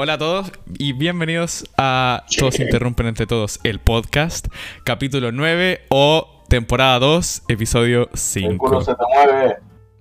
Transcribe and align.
Hola 0.00 0.12
a 0.12 0.18
todos 0.18 0.52
y 0.78 0.92
bienvenidos 0.92 1.64
a 1.76 2.24
Todos 2.38 2.60
Interrumpen 2.60 3.06
Entre 3.08 3.26
Todos, 3.26 3.58
el 3.64 3.80
podcast, 3.80 4.46
capítulo 4.84 5.32
9 5.32 5.86
o 5.88 6.44
temporada 6.48 7.00
2, 7.00 7.42
episodio 7.48 8.08
El 8.36 8.56
culo 8.58 8.80
5. 8.80 8.84
se 8.84 8.92
te 8.94 9.02
mueve. 9.12 9.56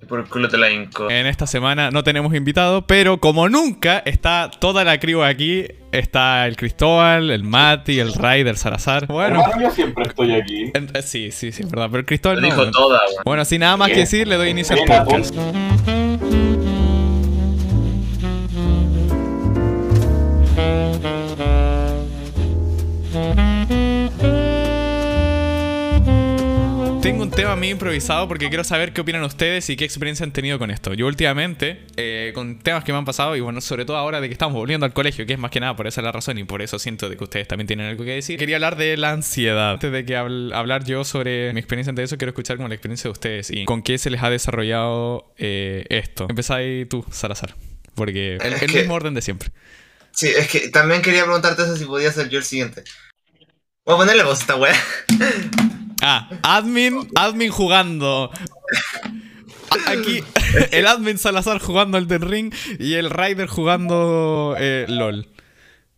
Por 0.07 0.19
el 0.19 0.29
culo 0.29 0.47
te 0.47 0.57
la 0.57 0.69
hinco. 0.71 1.09
En 1.09 1.25
esta 1.25 1.47
semana 1.47 1.89
no 1.91 2.01
tenemos 2.03 2.33
invitado, 2.35 2.85
pero 2.85 3.17
como 3.19 3.49
nunca 3.49 3.99
está 4.05 4.49
toda 4.59 4.83
la 4.85 4.99
crew 4.99 5.23
aquí. 5.23 5.65
Está 5.91 6.45
el 6.47 6.55
Cristóbal, 6.55 7.31
el 7.31 7.43
Mati, 7.43 7.99
el 7.99 8.13
Ray, 8.13 8.41
el 8.41 8.55
Salazar. 8.57 9.07
Bueno, 9.07 9.43
yo 9.59 9.71
siempre 9.71 10.03
estoy 10.05 10.33
aquí. 10.35 10.71
en- 10.75 10.91
eh, 10.93 11.01
sí, 11.01 11.31
sí, 11.31 11.51
sí, 11.51 11.63
es 11.63 11.69
verdad, 11.71 11.87
pero 11.89 12.01
el 12.01 12.05
Cristóbal 12.05 12.37
Lo 12.39 12.47
no. 12.47 12.55
dijo 12.55 12.71
toda, 12.71 12.99
weón. 12.99 13.21
Bueno, 13.25 13.45
sin 13.45 13.61
nada 13.61 13.75
más 13.77 13.89
que 13.89 13.97
decir, 14.01 14.27
le 14.27 14.35
doy 14.35 14.49
inicio 14.49 14.77
al 14.77 14.83
podcast. 15.05 15.35
Tema 27.37 27.55
medio 27.55 27.73
improvisado 27.73 28.27
porque 28.27 28.47
quiero 28.49 28.63
saber 28.63 28.93
qué 28.93 29.01
opinan 29.01 29.21
ustedes 29.23 29.69
y 29.69 29.75
qué 29.77 29.85
experiencia 29.85 30.23
han 30.23 30.31
tenido 30.31 30.57
con 30.57 30.71
esto. 30.71 30.95
Yo 30.95 31.05
últimamente, 31.05 31.83
eh, 31.95 32.31
con 32.33 32.57
temas 32.57 32.83
que 32.83 32.91
me 32.91 32.97
han 32.97 33.05
pasado, 33.05 33.35
y 33.35 33.41
bueno, 33.41 33.61
sobre 33.61 33.85
todo 33.85 33.95
ahora 33.95 34.19
de 34.19 34.27
que 34.27 34.33
estamos 34.33 34.55
volviendo 34.55 34.87
al 34.87 34.93
colegio, 34.93 35.23
que 35.27 35.33
es 35.33 35.39
más 35.39 35.51
que 35.51 35.59
nada 35.59 35.75
por 35.75 35.85
esa 35.85 36.01
la 36.01 36.11
razón 36.11 36.39
y 36.39 36.45
por 36.45 36.63
eso 36.63 36.79
siento 36.79 37.09
de 37.09 37.15
que 37.15 37.23
ustedes 37.23 37.47
también 37.47 37.67
tienen 37.67 37.85
algo 37.85 38.03
que 38.03 38.09
decir, 38.13 38.39
quería 38.39 38.55
hablar 38.55 38.75
de 38.75 38.97
la 38.97 39.11
ansiedad. 39.11 39.73
Antes 39.73 39.91
de 39.91 40.03
que 40.03 40.17
habl- 40.17 40.51
hablar 40.51 40.83
yo 40.83 41.03
sobre 41.03 41.53
mi 41.53 41.59
experiencia 41.59 41.91
ante 41.91 42.01
eso, 42.01 42.17
quiero 42.17 42.31
escuchar 42.31 42.57
como 42.57 42.69
la 42.69 42.73
experiencia 42.73 43.03
de 43.07 43.11
ustedes 43.11 43.51
y 43.51 43.65
con 43.65 43.83
qué 43.83 43.99
se 43.99 44.09
les 44.09 44.23
ha 44.23 44.31
desarrollado 44.31 45.31
eh, 45.37 45.85
esto. 45.89 46.25
Empezáis 46.27 46.89
tú, 46.89 47.05
Salazar, 47.11 47.53
porque 47.93 48.37
el, 48.37 48.53
el 48.53 48.59
que- 48.59 48.79
mismo 48.79 48.95
orden 48.95 49.13
de 49.13 49.21
siempre. 49.21 49.51
Sí, 50.09 50.27
es 50.35 50.47
que 50.47 50.69
también 50.69 51.03
quería 51.03 51.23
preguntarte 51.25 51.61
eso 51.61 51.77
si 51.77 51.85
podía 51.85 52.11
ser 52.11 52.29
yo 52.29 52.39
el 52.39 52.43
siguiente. 52.45 52.83
Voy 53.85 53.93
a 53.93 53.97
ponerle 53.99 54.23
voz 54.23 54.39
a 54.39 54.41
esta 54.41 54.55
weá. 54.55 54.73
Ah, 56.01 56.29
admin, 56.43 57.09
admin 57.15 57.51
jugando. 57.51 58.31
Aquí, 59.87 60.23
el 60.71 60.87
admin 60.87 61.17
Salazar 61.17 61.59
jugando 61.59 61.97
el 61.97 62.07
del 62.07 62.21
ring 62.21 62.53
y 62.79 62.93
el 62.95 63.09
Rider 63.09 63.47
jugando 63.47 64.55
eh, 64.57 64.85
LOL. 64.87 65.27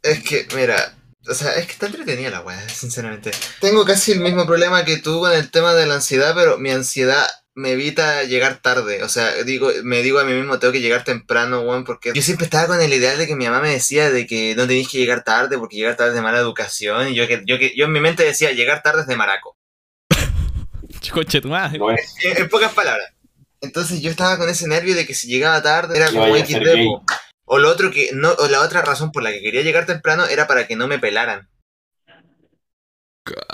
Es 0.02 0.24
que, 0.24 0.48
mira, 0.56 0.96
o 1.28 1.34
sea, 1.34 1.54
es 1.56 1.66
que 1.66 1.74
está 1.74 1.88
entretenida 1.88 2.30
la 2.30 2.42
weá, 2.42 2.68
sinceramente. 2.70 3.32
Tengo 3.60 3.86
casi 3.86 4.14
el 4.14 4.20
mismo 4.20 4.46
problema 4.46 4.86
que 4.86 4.98
tú 4.98 5.20
con 5.20 5.32
el 5.32 5.52
tema 5.52 5.74
de 5.74 5.86
la 5.86 5.96
ansiedad, 5.96 6.34
pero 6.36 6.58
mi 6.58 6.72
ansiedad 6.72 7.28
me 7.54 7.72
evita 7.72 8.24
llegar 8.24 8.62
tarde. 8.62 9.04
O 9.04 9.10
sea, 9.10 9.44
digo, 9.44 9.70
me 9.84 10.02
digo 10.02 10.20
a 10.20 10.24
mí 10.24 10.34
mismo, 10.34 10.60
tengo 10.60 10.72
que 10.72 10.82
llegar 10.82 11.04
temprano, 11.04 11.62
weón, 11.62 11.84
porque 11.84 12.12
yo 12.16 12.22
siempre 12.22 12.46
estaba 12.46 12.68
con 12.68 12.82
el 12.82 12.94
ideal 12.94 13.18
de 13.18 13.28
que 13.28 13.36
mi 13.36 13.46
mamá 13.46 13.62
me 13.62 13.72
decía 13.72 14.10
de 14.10 14.26
que 14.26 14.56
no 14.56 14.66
tenéis 14.66 14.88
que 14.88 14.98
llegar 14.98 15.24
tarde 15.24 15.58
porque 15.58 15.76
llegar 15.76 15.98
tarde 15.98 16.12
es 16.12 16.16
de 16.16 16.22
mala 16.22 16.40
educación. 16.40 17.10
Y 17.10 17.16
yo, 17.16 17.28
que, 17.28 17.44
yo, 17.46 17.60
que, 17.60 17.74
yo 17.76 17.86
en 17.86 17.92
mi 17.92 18.00
mente 18.00 18.24
decía, 18.24 18.52
llegar 18.52 18.82
tarde 18.82 19.02
es 19.02 19.08
de 19.08 19.18
maraco. 19.18 19.59
Coche 21.14 21.42
tu 21.42 21.50
madre. 21.50 21.78
No 21.80 21.92
es. 21.92 22.14
En, 22.24 22.38
en 22.38 22.50
pocas 22.50 22.74
palabras. 22.74 23.12
Entonces 23.62 24.02
yo 24.02 24.10
estaba 24.10 24.38
con 24.38 24.48
ese 24.50 24.68
nervio 24.68 24.96
de 24.96 25.06
que 25.06 25.14
si 25.14 25.28
llegaba 25.28 25.62
tarde 25.62 25.98
era 25.98 26.10
como 26.12 26.36
XD. 26.36 27.14
O 27.52 27.58
lo 27.58 27.70
otro 27.70 27.90
que 27.92 28.12
no, 28.14 28.32
o 28.32 28.48
la 28.48 28.62
otra 28.62 28.82
razón 28.84 29.12
por 29.12 29.24
la 29.24 29.32
que 29.32 29.42
quería 29.42 29.62
llegar 29.64 29.86
temprano 29.86 30.26
era 30.28 30.46
para 30.48 30.68
que 30.68 30.76
no 30.76 30.88
me 30.88 31.00
pelaran. 31.00 31.50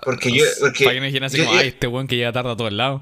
Porque 0.03 0.31
yo, 0.31 0.43
porque 0.59 0.83
Para 0.85 0.93
que 0.95 0.99
no 1.01 1.05
dijeran 1.07 1.27
así 1.27 1.37
yo- 1.37 1.43
como, 1.45 1.55
yo- 1.55 1.61
ay, 1.61 1.67
este 1.69 1.87
weón 1.87 2.07
que 2.07 2.15
llega 2.15 2.31
tarde 2.31 2.51
a 2.51 2.55
todos 2.55 2.71
lados. 2.73 3.01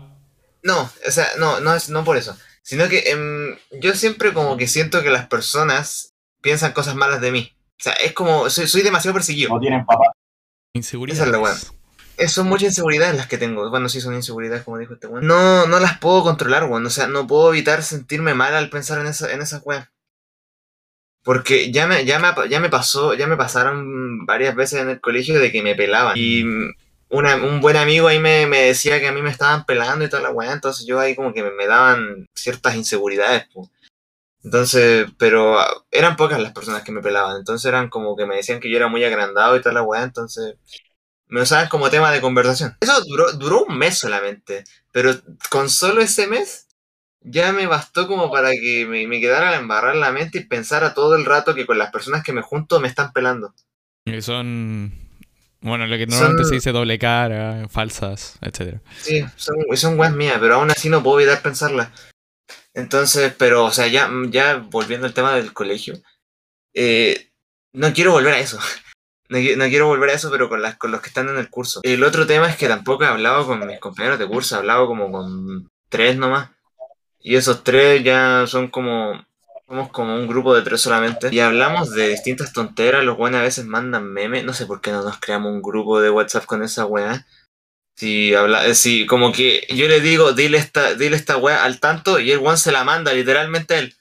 no, 0.63 0.81
o 1.07 1.11
sea, 1.11 1.27
no, 1.37 1.59
no 1.59 1.75
es 1.75 1.89
no 1.89 2.03
por 2.03 2.17
eso, 2.17 2.37
sino 2.63 2.87
que 2.89 3.09
em, 3.11 3.57
yo 3.79 3.93
siempre 3.95 4.33
como 4.33 4.55
que 4.57 4.67
siento 4.67 5.03
que 5.03 5.09
las 5.09 5.27
personas 5.27 6.13
piensan 6.41 6.71
cosas 6.73 6.95
malas 6.95 7.21
de 7.21 7.31
mí. 7.31 7.51
O 7.79 7.83
sea, 7.83 7.93
es 7.93 8.13
como 8.13 8.49
soy, 8.49 8.67
soy 8.67 8.81
demasiado 8.81 9.13
perseguido. 9.13 9.49
No 9.49 9.59
tienen 9.59 9.85
papá. 9.85 10.05
Inseguridad. 10.73 11.15
Esa 11.17 11.25
es 11.25 11.31
la 11.31 11.39
weá. 11.39 11.55
Eh, 12.17 12.27
Son 12.27 12.47
muchas 12.47 12.69
inseguridades 12.69 13.15
las 13.15 13.27
que 13.27 13.37
tengo. 13.37 13.69
Bueno, 13.69 13.89
sí 13.89 13.99
son 14.01 14.13
inseguridades, 14.15 14.63
como 14.63 14.77
dijo 14.77 14.93
este 14.93 15.07
weón. 15.07 15.25
No, 15.25 15.65
no 15.67 15.79
las 15.79 15.97
puedo 15.99 16.23
controlar, 16.23 16.65
weón. 16.65 16.85
O 16.85 16.89
sea, 16.89 17.07
no 17.07 17.27
puedo 17.27 17.49
evitar 17.53 17.83
sentirme 17.83 18.33
mal 18.33 18.53
al 18.55 18.69
pensar 18.69 18.99
en 18.99 19.07
esa, 19.07 19.31
en 19.31 19.41
esas 19.41 19.61
weas. 19.65 19.89
Porque 21.23 21.71
ya 21.71 21.87
me, 21.87 22.05
ya, 22.05 22.19
me, 22.19 22.49
ya 22.49 22.59
me 22.59 22.69
pasó, 22.69 23.13
ya 23.13 23.27
me 23.27 23.37
pasaron 23.37 24.25
varias 24.25 24.55
veces 24.55 24.81
en 24.81 24.89
el 24.89 24.99
colegio 25.01 25.39
de 25.39 25.51
que 25.51 25.61
me 25.63 25.75
pelaban. 25.75 26.15
Y 26.17 26.43
una- 27.09 27.35
un 27.37 27.61
buen 27.61 27.77
amigo 27.77 28.07
ahí 28.07 28.19
me, 28.19 28.45
me 28.47 28.59
decía 28.63 28.99
que 28.99 29.07
a 29.07 29.11
mí 29.13 29.21
me 29.21 29.29
estaban 29.29 29.65
pelando 29.65 30.03
y 30.03 30.09
toda 30.09 30.21
la 30.23 30.31
weá. 30.31 30.51
Entonces 30.51 30.85
yo 30.85 30.99
ahí 30.99 31.15
como 31.15 31.33
que 31.33 31.43
me, 31.43 31.51
me 31.51 31.67
daban 31.67 32.25
ciertas 32.35 32.75
inseguridades, 32.75 33.45
po. 33.53 33.69
Entonces, 34.43 35.07
pero 35.17 35.59
ah, 35.59 35.67
eran 35.91 36.15
pocas 36.17 36.39
las 36.41 36.53
personas 36.53 36.83
que 36.83 36.91
me 36.93 37.01
pelaban. 37.01 37.37
Entonces 37.37 37.67
eran 37.69 37.89
como 37.89 38.15
que 38.17 38.25
me 38.25 38.35
decían 38.37 38.59
que 38.59 38.69
yo 38.69 38.77
era 38.77 38.87
muy 38.89 39.03
agrandado 39.03 39.57
y 39.57 39.61
toda 39.61 39.73
la 39.75 39.83
weá. 39.83 40.03
Entonces 40.03 40.55
me 41.33 41.41
usaban 41.41 41.67
como 41.67 41.89
tema 41.89 42.11
de 42.11 42.21
conversación. 42.21 42.77
Eso 42.79 43.03
duró, 43.05 43.31
duró 43.33 43.65
un 43.65 43.75
mes 43.75 43.97
solamente, 43.97 44.63
pero 44.91 45.15
con 45.49 45.67
solo 45.67 46.01
ese 46.01 46.27
mes 46.27 46.67
ya 47.21 47.51
me 47.53 47.65
bastó 47.65 48.07
como 48.07 48.29
para 48.29 48.51
que 48.51 48.85
me, 48.87 49.07
me 49.07 49.19
quedara 49.19 49.49
la 49.49 49.57
embarrar 49.57 49.95
la 49.95 50.11
mente 50.11 50.37
y 50.37 50.45
pensara 50.45 50.93
todo 50.93 51.15
el 51.15 51.25
rato 51.25 51.55
que 51.55 51.65
con 51.65 51.79
las 51.79 51.89
personas 51.91 52.23
que 52.23 52.33
me 52.33 52.43
junto 52.43 52.79
me 52.79 52.87
están 52.87 53.11
pelando. 53.13 53.55
Que 54.05 54.21
son. 54.21 54.93
Bueno, 55.61 55.87
lo 55.87 55.97
que 55.97 56.05
normalmente 56.05 56.43
Son- 56.43 56.49
se 56.49 56.55
dice 56.55 56.71
doble 56.71 56.99
cara, 56.99 57.67
falsas, 57.67 58.37
etcétera. 58.41 58.81
Sí, 59.01 59.25
son, 59.35 59.55
son 59.75 59.97
weas 59.99 60.13
mías, 60.13 60.37
pero 60.39 60.55
aún 60.55 60.69
así 60.69 60.87
no 60.89 61.01
puedo 61.01 61.19
evitar 61.19 61.41
pensarlas. 61.41 61.89
Entonces, 62.75 63.33
pero, 63.39 63.65
o 63.65 63.71
sea, 63.71 63.87
ya, 63.87 64.07
ya 64.29 64.57
volviendo 64.57 65.07
al 65.07 65.13
tema 65.15 65.33
del 65.33 65.51
colegio, 65.53 65.95
eh, 66.75 67.31
no 67.71 67.91
quiero 67.93 68.11
volver 68.11 68.33
a 68.35 68.39
eso. 68.39 68.59
No, 69.33 69.39
no 69.57 69.69
quiero 69.69 69.87
volver 69.87 70.11
a 70.11 70.13
eso, 70.13 70.29
pero 70.29 70.47
con, 70.47 70.61
las, 70.61 70.77
con 70.77 70.91
los 70.91 71.01
que 71.01 71.07
están 71.07 71.27
en 71.27 71.37
el 71.37 71.49
curso. 71.49 71.81
El 71.83 72.03
otro 72.03 72.27
tema 72.27 72.47
es 72.47 72.55
que 72.55 72.67
tampoco 72.67 73.03
he 73.03 73.07
hablado 73.07 73.47
con 73.47 73.65
mis 73.65 73.79
compañeros 73.79 74.19
de 74.19 74.27
curso, 74.27 74.55
he 74.55 74.59
hablado 74.59 74.85
como 74.85 75.11
con 75.11 75.69
tres 75.89 76.15
nomás. 76.17 76.49
Y 77.19 77.35
esos 77.35 77.63
tres 77.63 78.03
ya 78.03 78.45
son 78.47 78.67
como. 78.67 79.25
Somos 79.67 79.89
como 79.89 80.13
un 80.13 80.27
grupo 80.27 80.53
de 80.53 80.61
tres 80.61 80.81
solamente. 80.81 81.29
Y 81.31 81.39
hablamos 81.39 81.91
de 81.91 82.09
distintas 82.09 82.53
tonteras. 82.53 83.03
Los 83.03 83.17
buenos 83.17 83.39
a 83.39 83.43
veces 83.43 83.65
mandan 83.65 84.11
memes. 84.11 84.43
No 84.43 84.53
sé 84.53 84.67
por 84.67 84.81
qué 84.81 84.91
no 84.91 85.01
nos 85.01 85.19
creamos 85.19 85.51
un 85.51 85.61
grupo 85.61 85.99
de 85.99 86.11
WhatsApp 86.11 86.45
con 86.45 86.61
esa 86.61 86.85
weá. 86.85 87.25
Si 87.95 88.35
habla, 88.35 88.67
eh, 88.67 88.75
si 88.75 89.07
como 89.07 89.31
que 89.31 89.65
yo 89.69 89.87
le 89.87 90.01
digo, 90.01 90.33
dile 90.33 90.57
esta, 90.57 90.93
dile 90.95 91.15
esta 91.15 91.37
weá 91.37 91.63
al 91.63 91.79
tanto 91.79 92.19
y 92.19 92.31
el 92.31 92.39
one 92.39 92.57
se 92.57 92.71
la 92.71 92.83
manda 92.83 93.13
literalmente 93.13 93.79
él. 93.79 93.95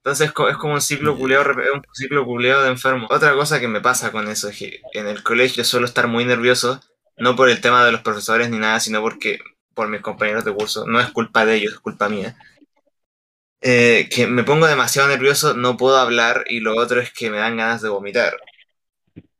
Entonces 0.00 0.28
es 0.28 0.32
co- 0.32 0.48
es 0.48 0.56
como 0.56 0.74
un 0.74 0.80
ciclo 0.80 1.16
culeado, 1.16 1.44
rep- 1.44 1.74
un 1.74 1.82
ciclo 1.92 2.24
de 2.62 2.68
enfermo. 2.68 3.06
Otra 3.10 3.34
cosa 3.34 3.60
que 3.60 3.68
me 3.68 3.80
pasa 3.80 4.10
con 4.12 4.28
eso 4.28 4.48
es 4.48 4.58
que 4.58 4.80
en 4.94 5.06
el 5.06 5.22
colegio 5.22 5.64
suelo 5.64 5.86
estar 5.86 6.08
muy 6.08 6.24
nervioso, 6.24 6.80
no 7.18 7.36
por 7.36 7.50
el 7.50 7.60
tema 7.60 7.84
de 7.84 7.92
los 7.92 8.00
profesores 8.02 8.48
ni 8.50 8.58
nada, 8.58 8.80
sino 8.80 9.02
porque 9.02 9.38
por 9.74 9.88
mis 9.88 10.00
compañeros 10.00 10.44
de 10.44 10.54
curso. 10.54 10.86
No 10.86 11.00
es 11.00 11.10
culpa 11.10 11.44
de 11.44 11.56
ellos, 11.56 11.74
es 11.74 11.80
culpa 11.80 12.08
mía. 12.08 12.36
Eh, 13.62 14.08
que 14.14 14.26
me 14.26 14.44
pongo 14.44 14.66
demasiado 14.66 15.08
nervioso, 15.08 15.54
no 15.54 15.78
puedo 15.78 15.96
hablar 15.96 16.44
y 16.48 16.60
lo 16.60 16.76
otro 16.76 17.00
es 17.00 17.10
que 17.10 17.30
me 17.30 17.38
dan 17.38 17.56
ganas 17.56 17.80
de 17.80 17.88
vomitar. 17.88 18.34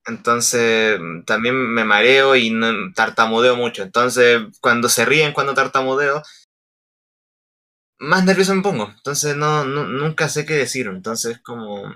Entonces 0.07 0.99
también 1.27 1.55
me 1.57 1.85
mareo 1.85 2.35
y 2.37 2.51
no- 2.51 2.93
tartamudeo 2.95 3.57
mucho. 3.57 3.83
Entonces 3.83 4.41
cuando 4.61 4.89
se 4.89 5.05
ríen 5.05 5.33
cuando 5.33 5.55
tartamudeo, 5.55 6.23
más 8.01 8.25
nervioso 8.25 8.55
me 8.55 8.63
pongo. 8.63 8.91
Entonces 8.97 9.37
no, 9.37 9.65
no 9.65 9.85
nunca 9.85 10.29
sé 10.29 10.45
qué 10.45 10.55
decir. 10.55 10.87
Entonces 10.89 11.39
como 11.41 11.95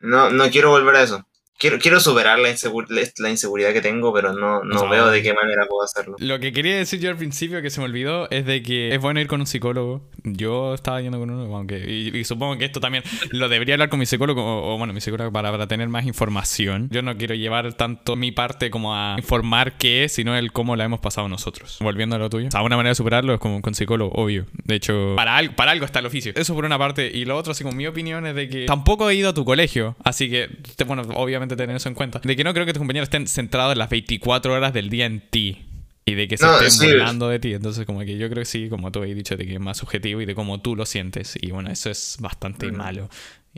no, 0.00 0.30
no 0.30 0.50
quiero 0.50 0.70
volver 0.70 0.96
a 0.96 1.02
eso. 1.02 1.26
Quiero, 1.62 1.78
quiero 1.78 2.00
superar 2.00 2.40
la, 2.40 2.50
insegu- 2.50 2.88
la 3.18 3.30
inseguridad 3.30 3.72
que 3.72 3.80
tengo, 3.80 4.12
pero 4.12 4.32
no, 4.32 4.64
no 4.64 4.88
veo 4.88 5.06
de 5.06 5.22
qué 5.22 5.32
manera 5.32 5.64
puedo 5.68 5.84
hacerlo. 5.84 6.16
Lo 6.18 6.40
que 6.40 6.52
quería 6.52 6.76
decir 6.76 6.98
yo 6.98 7.08
al 7.08 7.16
principio 7.16 7.62
que 7.62 7.70
se 7.70 7.78
me 7.78 7.84
olvidó 7.86 8.28
es 8.32 8.44
de 8.46 8.64
que 8.64 8.92
es 8.92 9.00
bueno 9.00 9.20
ir 9.20 9.28
con 9.28 9.38
un 9.40 9.46
psicólogo. 9.46 10.10
Yo 10.24 10.74
estaba 10.74 11.00
yendo 11.00 11.20
con 11.20 11.30
uno, 11.30 11.56
aunque 11.56 11.78
y, 11.88 12.18
y 12.18 12.24
supongo 12.24 12.58
que 12.58 12.64
esto 12.64 12.80
también 12.80 13.04
lo 13.30 13.48
debería 13.48 13.76
hablar 13.76 13.90
con 13.90 14.00
mi 14.00 14.06
psicólogo 14.06 14.42
o, 14.44 14.74
o, 14.74 14.78
bueno, 14.78 14.92
mi 14.92 15.00
psicólogo 15.00 15.30
para, 15.30 15.52
para 15.52 15.68
tener 15.68 15.88
más 15.88 16.04
información. 16.04 16.88
Yo 16.90 17.00
no 17.02 17.16
quiero 17.16 17.36
llevar 17.36 17.72
tanto 17.74 18.16
mi 18.16 18.32
parte 18.32 18.68
como 18.70 18.96
a 18.96 19.14
informar 19.16 19.78
qué 19.78 20.02
es, 20.02 20.12
sino 20.14 20.36
el 20.36 20.50
cómo 20.52 20.74
la 20.74 20.84
hemos 20.84 20.98
pasado 20.98 21.28
nosotros. 21.28 21.78
Volviendo 21.80 22.16
a 22.16 22.18
lo 22.18 22.28
tuyo. 22.28 22.48
O 22.48 22.50
sea, 22.50 22.62
una 22.62 22.76
manera 22.76 22.90
de 22.90 22.96
superarlo 22.96 23.34
es 23.34 23.38
como 23.38 23.62
con 23.62 23.74
psicólogo, 23.76 24.10
obvio. 24.20 24.46
De 24.64 24.74
hecho, 24.74 25.14
para 25.14 25.36
algo, 25.36 25.54
para 25.54 25.70
algo 25.70 25.84
está 25.84 26.00
el 26.00 26.06
oficio. 26.06 26.32
Eso 26.34 26.54
por 26.56 26.64
una 26.64 26.78
parte. 26.78 27.08
Y 27.14 27.24
lo 27.24 27.36
otro, 27.36 27.52
así 27.52 27.62
como 27.62 27.76
mi 27.76 27.86
opinión 27.86 28.26
es 28.26 28.34
de 28.34 28.48
que 28.48 28.66
tampoco 28.66 29.08
he 29.10 29.14
ido 29.14 29.28
a 29.30 29.34
tu 29.34 29.44
colegio. 29.44 29.94
Así 30.02 30.28
que, 30.28 30.48
bueno, 30.86 31.02
obviamente 31.14 31.51
tener 31.56 31.76
eso 31.76 31.88
en 31.88 31.94
cuenta. 31.94 32.20
De 32.22 32.36
que 32.36 32.44
no 32.44 32.52
creo 32.54 32.66
que 32.66 32.72
tus 32.72 32.80
compañeros 32.80 33.06
estén 33.06 33.26
centrados 33.26 33.76
las 33.76 33.88
24 33.90 34.52
horas 34.52 34.72
del 34.72 34.88
día 34.90 35.06
en 35.06 35.20
ti. 35.30 35.66
Y 36.04 36.14
de 36.14 36.26
que 36.26 36.36
se 36.36 36.44
No, 36.44 36.58
estén 36.58 36.88
burlando 36.90 37.28
de 37.28 37.38
ti. 37.38 37.54
Entonces, 37.54 37.86
como 37.86 38.00
que 38.00 38.18
yo 38.18 38.28
creo 38.28 38.40
que 38.40 38.44
sí, 38.44 38.68
como 38.68 38.90
tú 38.90 38.98
habéis 38.98 39.14
dicho, 39.14 39.36
de 39.36 39.46
que 39.46 39.54
es 39.54 39.60
más 39.60 39.76
subjetivo 39.78 40.20
y 40.20 40.26
de 40.26 40.34
cómo 40.34 40.60
tú 40.60 40.74
lo 40.74 40.84
sientes. 40.84 41.38
Y 41.40 41.52
bueno, 41.52 41.70
eso 41.70 41.90
es 41.90 42.16
bastante 42.18 42.72
Mm. 42.72 42.76
malo. 42.76 43.08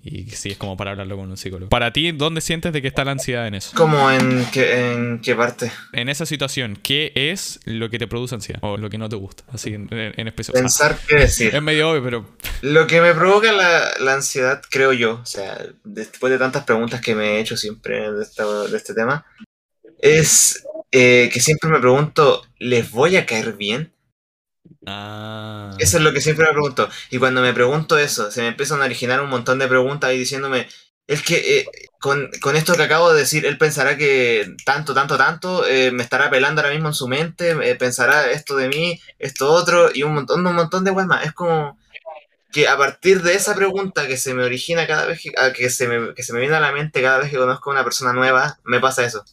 Y 0.03 0.25
sí, 0.31 0.51
es 0.51 0.57
como 0.59 0.77
para 0.77 0.91
hablarlo 0.91 1.17
con 1.17 1.31
un 1.31 1.37
psicólogo. 1.37 1.71
Para 1.71 1.93
ti, 1.93 2.11
¿dónde 2.13 2.41
sientes 2.41 2.73
de 2.73 2.83
que 2.83 2.89
está 2.89 3.05
la 3.05 3.13
ansiedad 3.13 3.47
en 3.47 3.55
eso? 3.55 3.71
¿Cómo 3.77 4.11
en 4.11 4.45
qué, 4.53 4.93
en 4.93 5.21
qué 5.21 5.35
parte? 5.35 5.71
En 5.93 6.09
esa 6.09 6.27
situación, 6.27 6.77
¿qué 6.83 7.13
es 7.15 7.61
lo 7.65 7.89
que 7.89 7.99
te 7.99 8.07
produce 8.07 8.35
ansiedad? 8.35 8.59
O 8.63 8.77
lo 8.77 8.91
que 8.91 8.99
no 8.99 9.09
te 9.09 9.17
gusta, 9.17 9.45
así 9.53 9.73
en, 9.73 9.89
en 9.91 10.27
especial. 10.29 10.55
Pensar 10.55 10.99
qué 11.09 11.17
decir. 11.17 11.55
es 11.55 11.63
medio 11.63 11.91
obvio, 11.91 12.03
pero 12.03 12.29
Lo 12.63 12.87
que 12.87 13.01
me 13.01 13.15
provoca 13.15 13.53
la, 13.53 13.93
la 14.01 14.15
ansiedad, 14.15 14.61
creo 14.69 14.93
yo, 14.93 15.21
o 15.23 15.27
sea, 15.27 15.59
después 15.85 16.31
de 16.33 16.39
tantas 16.39 16.65
preguntas 16.65 17.01
que 17.01 17.15
me 17.15 17.37
he 17.37 17.41
hecho 17.41 17.57
siempre 17.57 18.11
de, 18.13 18.23
esta- 18.25 18.65
de 18.67 18.77
este 18.77 18.95
tema, 18.95 19.25
es 20.01 20.67
eh, 20.91 21.31
que 21.33 21.41
siempre 21.41 21.71
me 21.71 21.81
pregunto, 21.81 22.43
¿les 22.59 22.91
voy 22.91 23.17
a 23.17 23.27
caer 23.27 23.55
bien? 23.55 23.93
Ah. 24.87 25.71
Eso 25.79 25.97
es 25.99 26.03
lo 26.03 26.13
que 26.13 26.21
siempre 26.21 26.47
me 26.47 26.53
pregunto. 26.53 26.89
Y 27.11 27.19
cuando 27.19 27.41
me 27.41 27.53
pregunto 27.53 27.99
eso, 27.99 28.31
se 28.31 28.43
me 28.43 28.49
empiezan 28.49 28.83
a 28.83 28.85
originar 28.85 29.21
un 29.21 29.31
montón 29.31 29.59
de 29.59 29.69
preguntas 29.69 30.11
ahí 30.11 30.19
diciéndome, 30.19 30.69
es 31.07 31.23
que 31.23 31.59
eh, 31.61 31.67
con, 32.01 32.31
con 32.41 32.57
esto 32.57 32.75
que 32.75 32.83
acabo 32.83 33.13
de 33.13 33.21
decir, 33.21 33.47
él 33.47 33.59
pensará 33.59 33.97
que 33.97 34.55
tanto, 34.65 34.95
tanto, 34.95 35.17
tanto, 35.19 35.67
eh, 35.67 35.91
me 35.91 36.03
estará 36.03 36.31
pelando 36.31 36.61
ahora 36.61 36.73
mismo 36.73 36.89
en 36.89 36.95
su 36.95 37.09
mente, 37.09 37.51
eh, 37.51 37.75
pensará 37.77 38.31
esto 38.31 38.57
de 38.57 38.69
mí, 38.69 39.01
esto 39.19 39.51
otro, 39.51 39.91
y 39.93 40.03
un 40.03 40.15
montón, 40.15 40.47
un 40.47 40.55
montón 40.55 40.85
de 40.85 40.91
weas 40.91 41.09
más. 41.09 41.25
Es 41.27 41.33
como 41.33 41.79
que 42.53 42.69
a 42.69 42.77
partir 42.79 43.23
de 43.23 43.35
esa 43.35 43.55
pregunta 43.55 44.07
que 44.07 44.17
se 44.17 44.35
me 44.35 44.45
origina 44.45 44.87
cada 44.87 45.07
vez 45.07 45.21
que, 45.21 45.33
que, 45.55 45.71
se 45.71 45.89
me, 45.89 46.15
que 46.15 46.23
se 46.23 46.33
me 46.33 46.41
viene 46.41 46.57
a 46.57 46.61
la 46.61 46.73
mente 46.73 47.03
cada 47.03 47.19
vez 47.19 47.31
que 47.31 47.37
conozco 47.37 47.71
a 47.71 47.75
una 47.75 47.85
persona 47.85 48.13
nueva, 48.13 48.59
me 48.65 48.81
pasa 48.81 49.05
eso. 49.05 49.25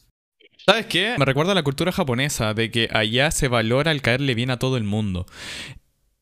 ¿Sabes 0.64 0.86
qué? 0.86 1.16
Me 1.18 1.24
recuerda 1.24 1.52
a 1.52 1.54
la 1.56 1.62
cultura 1.62 1.90
japonesa, 1.92 2.54
de 2.54 2.70
que 2.70 2.88
allá 2.92 3.30
se 3.30 3.48
valora 3.48 3.90
el 3.90 4.00
caerle 4.02 4.34
bien 4.34 4.50
a 4.50 4.58
todo 4.58 4.76
el 4.76 4.84
mundo. 4.84 5.26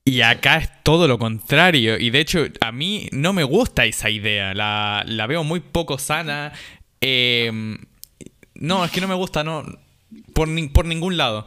Y 0.05 0.23
acá 0.23 0.57
es 0.57 0.71
todo 0.83 1.07
lo 1.07 1.19
contrario. 1.19 1.99
Y 1.99 2.11
de 2.11 2.21
hecho, 2.21 2.47
a 2.61 2.73
mí 2.73 3.09
no 3.13 3.33
me 3.33 3.45
gusta 3.45 3.85
esa 3.85 4.09
idea. 4.09 4.55
La, 4.55 5.05
la 5.07 5.27
veo 5.27 5.45
muy 5.45 5.61
poco 5.61 5.99
sana. 5.99 6.53
Eh, 7.03 7.77
no, 8.55 8.85
es 8.85 8.91
que 8.91 9.01
no 9.03 9.09
me 9.09 9.15
gusta, 9.15 9.45
no. 9.45 9.63
Por, 10.33 10.49
ni- 10.49 10.69
por 10.69 10.87
ningún 10.87 11.17
lado. 11.19 11.47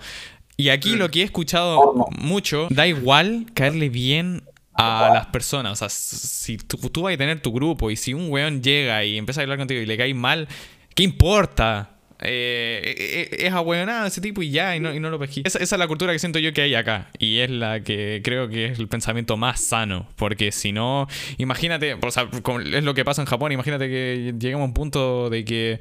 Y 0.55 0.69
aquí 0.69 0.95
lo 0.95 1.09
que 1.09 1.21
he 1.21 1.23
escuchado 1.23 2.05
mucho, 2.19 2.67
da 2.69 2.85
igual 2.85 3.47
caerle 3.55 3.89
bien 3.89 4.43
a 4.75 5.09
las 5.13 5.25
personas. 5.27 5.73
O 5.73 5.75
sea, 5.75 5.89
si 5.89 6.57
tú, 6.57 6.77
tú 6.89 7.01
vas 7.01 7.15
a 7.15 7.17
tener 7.17 7.41
tu 7.41 7.51
grupo 7.51 7.89
y 7.89 7.95
si 7.95 8.13
un 8.13 8.29
weón 8.29 8.61
llega 8.61 9.03
y 9.03 9.17
empieza 9.17 9.41
a 9.41 9.43
hablar 9.43 9.57
contigo 9.57 9.81
y 9.81 9.87
le 9.87 9.97
cae 9.97 10.13
mal, 10.13 10.47
¿qué 10.95 11.01
importa? 11.03 11.92
Eh, 12.21 12.81
eh, 12.83 13.29
eh, 13.31 13.47
es 13.47 13.53
ahueonado 13.53 14.07
ese 14.07 14.21
tipo 14.21 14.41
y 14.41 14.51
ya, 14.51 14.75
y 14.75 14.79
no, 14.79 14.93
y 14.93 14.99
no 14.99 15.09
lo 15.09 15.19
pesqué. 15.19 15.41
Esa, 15.43 15.59
esa 15.59 15.75
es 15.75 15.79
la 15.79 15.87
cultura 15.87 16.13
que 16.13 16.19
siento 16.19 16.39
yo 16.39 16.53
que 16.53 16.61
hay 16.61 16.75
acá. 16.75 17.09
Y 17.19 17.39
es 17.39 17.49
la 17.49 17.81
que 17.81 18.21
creo 18.23 18.47
que 18.47 18.65
es 18.65 18.79
el 18.79 18.87
pensamiento 18.87 19.37
más 19.37 19.61
sano. 19.61 20.07
Porque 20.15 20.51
si 20.51 20.71
no, 20.71 21.07
imagínate, 21.37 21.95
o 21.95 22.11
sea, 22.11 22.29
como 22.41 22.59
es 22.59 22.83
lo 22.83 22.93
que 22.93 23.03
pasa 23.03 23.21
en 23.21 23.27
Japón, 23.27 23.51
imagínate 23.51 23.89
que 23.89 24.33
llegamos 24.39 24.65
a 24.65 24.67
un 24.67 24.73
punto 24.73 25.29
de 25.29 25.43
que 25.45 25.79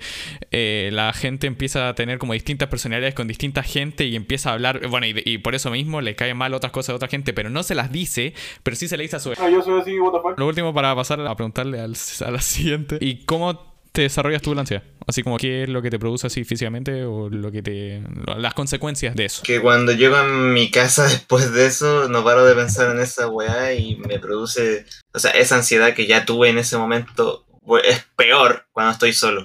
eh, 0.50 0.90
la 0.92 1.12
gente 1.12 1.46
empieza 1.46 1.88
a 1.88 1.94
tener 1.94 2.18
como 2.18 2.32
distintas 2.32 2.68
personalidades 2.68 3.14
con 3.14 3.28
distinta 3.28 3.62
gente 3.62 4.04
y 4.06 4.16
empieza 4.16 4.50
a 4.50 4.54
hablar, 4.54 4.86
bueno, 4.88 5.06
y, 5.06 5.22
y 5.24 5.38
por 5.38 5.54
eso 5.54 5.70
mismo 5.70 6.00
le 6.00 6.14
cae 6.16 6.34
mal 6.34 6.54
otras 6.54 6.72
cosas 6.72 6.94
a 6.94 6.96
otra 6.96 7.08
gente, 7.08 7.32
pero 7.32 7.50
no 7.50 7.62
se 7.62 7.74
las 7.74 7.92
dice, 7.92 8.34
pero 8.62 8.76
sí 8.76 8.88
se 8.88 8.96
le 8.96 9.04
dice 9.04 9.16
a 9.16 9.20
su... 9.20 9.32
No, 9.32 9.48
yo 9.48 9.62
soy 9.62 9.80
así, 9.80 9.98
what 9.98 10.12
the 10.12 10.18
fuck. 10.20 10.38
Lo 10.38 10.46
último 10.46 10.74
para 10.74 10.94
pasar 10.94 11.20
a 11.20 11.34
preguntarle 11.34 11.80
al, 11.80 11.94
a 12.26 12.30
la 12.30 12.40
siguiente. 12.40 12.98
¿Y 13.00 13.24
cómo 13.24 13.71
te 13.92 14.02
desarrollas 14.02 14.42
tú 14.42 14.54
la 14.54 14.62
ansiedad? 14.62 14.82
Así 15.06 15.22
como 15.22 15.36
qué 15.36 15.64
es 15.64 15.68
lo 15.68 15.82
que 15.82 15.90
te 15.90 15.98
produce 15.98 16.26
así 16.26 16.44
físicamente 16.44 17.04
o 17.04 17.28
lo 17.28 17.52
que 17.52 17.62
te... 17.62 18.02
las 18.36 18.54
consecuencias 18.54 19.14
de 19.14 19.26
eso. 19.26 19.42
Que 19.42 19.60
cuando 19.60 19.92
llego 19.92 20.16
a 20.16 20.24
mi 20.24 20.70
casa 20.70 21.04
después 21.08 21.52
de 21.52 21.66
eso, 21.66 22.08
no 22.08 22.24
paro 22.24 22.44
de 22.44 22.54
pensar 22.54 22.94
en 22.94 23.00
esa 23.02 23.28
weá 23.28 23.74
y 23.74 23.96
me 23.96 24.18
produce, 24.18 24.86
o 25.12 25.18
sea, 25.18 25.30
esa 25.32 25.56
ansiedad 25.56 25.94
que 25.94 26.06
ya 26.06 26.24
tuve 26.24 26.48
en 26.48 26.58
ese 26.58 26.76
momento 26.76 27.46
es 27.84 28.04
peor 28.16 28.66
cuando 28.72 28.92
estoy 28.92 29.12
solo. 29.12 29.44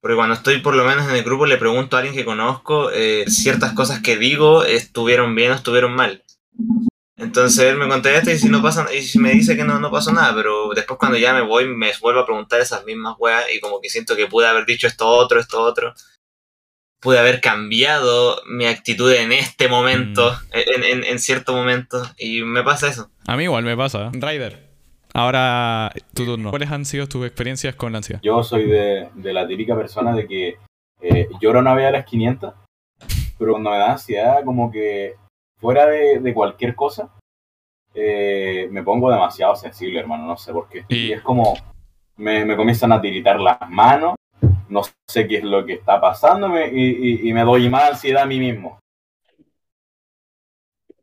Porque 0.00 0.16
cuando 0.16 0.34
estoy 0.34 0.58
por 0.58 0.74
lo 0.74 0.84
menos 0.84 1.08
en 1.08 1.16
el 1.16 1.24
grupo 1.24 1.46
le 1.46 1.56
pregunto 1.56 1.96
a 1.96 2.00
alguien 2.00 2.14
que 2.14 2.26
conozco 2.26 2.90
eh, 2.92 3.24
ciertas 3.26 3.72
cosas 3.72 4.00
que 4.00 4.18
digo 4.18 4.62
estuvieron 4.64 5.34
bien 5.34 5.52
o 5.52 5.54
estuvieron 5.54 5.94
mal. 5.94 6.22
Entonces 7.16 7.64
él 7.66 7.76
me 7.76 7.88
contesta 7.88 8.32
y 8.32 8.38
si 8.38 8.48
no 8.48 8.60
pasa, 8.60 8.86
y 8.92 9.18
me 9.18 9.30
dice 9.30 9.56
que 9.56 9.64
no, 9.64 9.78
no 9.78 9.90
pasó 9.90 10.12
nada, 10.12 10.34
pero 10.34 10.70
después 10.74 10.98
cuando 10.98 11.16
ya 11.16 11.32
me 11.32 11.42
voy 11.42 11.68
me 11.68 11.92
vuelvo 12.00 12.20
a 12.20 12.26
preguntar 12.26 12.60
esas 12.60 12.84
mismas 12.84 13.14
weas 13.18 13.44
y 13.54 13.60
como 13.60 13.80
que 13.80 13.88
siento 13.88 14.16
que 14.16 14.26
pude 14.26 14.48
haber 14.48 14.66
dicho 14.66 14.86
esto 14.86 15.06
otro, 15.06 15.38
esto 15.38 15.60
otro. 15.62 15.94
Pude 17.00 17.18
haber 17.18 17.40
cambiado 17.40 18.40
mi 18.46 18.64
actitud 18.64 19.12
en 19.12 19.30
este 19.30 19.68
momento, 19.68 20.34
en, 20.52 20.82
en, 20.82 21.04
en 21.04 21.18
cierto 21.18 21.52
momento, 21.52 22.02
y 22.16 22.42
me 22.42 22.62
pasa 22.62 22.88
eso. 22.88 23.10
A 23.26 23.36
mí 23.36 23.44
igual 23.44 23.62
me 23.62 23.76
pasa. 23.76 24.10
Ryder, 24.12 24.70
ahora 25.12 25.92
tu 26.14 26.24
turno. 26.24 26.50
¿Cuáles 26.50 26.70
han 26.70 26.86
sido 26.86 27.06
tus 27.06 27.26
experiencias 27.26 27.74
con 27.74 27.92
la 27.92 27.98
ansiedad? 27.98 28.20
Yo 28.22 28.42
soy 28.42 28.64
de, 28.66 29.10
de 29.14 29.32
la 29.34 29.46
típica 29.46 29.76
persona 29.76 30.16
de 30.16 30.26
que 30.26 30.56
eh, 31.02 31.28
lloro 31.40 31.60
una 31.60 31.74
vez 31.74 31.86
a 31.86 31.90
las 31.90 32.06
500, 32.06 32.54
pero 33.38 33.52
cuando 33.52 33.70
me 33.70 33.78
da 33.78 33.92
ansiedad, 33.92 34.42
como 34.42 34.72
que 34.72 35.14
fuera 35.64 35.86
de, 35.86 36.18
de 36.18 36.34
cualquier 36.34 36.74
cosa, 36.74 37.08
eh, 37.94 38.68
me 38.70 38.82
pongo 38.82 39.10
demasiado 39.10 39.56
sensible, 39.56 39.98
hermano, 39.98 40.26
no 40.26 40.36
sé 40.36 40.52
por 40.52 40.68
qué. 40.68 40.84
Y- 40.90 41.10
es 41.10 41.22
como, 41.22 41.54
me, 42.16 42.44
me 42.44 42.54
comienzan 42.54 42.92
a 42.92 43.00
tiritar 43.00 43.40
las 43.40 43.58
manos, 43.70 44.14
no 44.68 44.82
sé 45.08 45.26
qué 45.26 45.38
es 45.38 45.44
lo 45.44 45.64
que 45.64 45.72
está 45.72 45.98
y, 46.70 46.82
y- 46.84 47.30
y 47.30 47.32
me 47.32 47.44
doy 47.44 47.70
más 47.70 47.92
ansiedad 47.92 48.24
a 48.24 48.26
mí 48.26 48.38
mismo. 48.38 48.78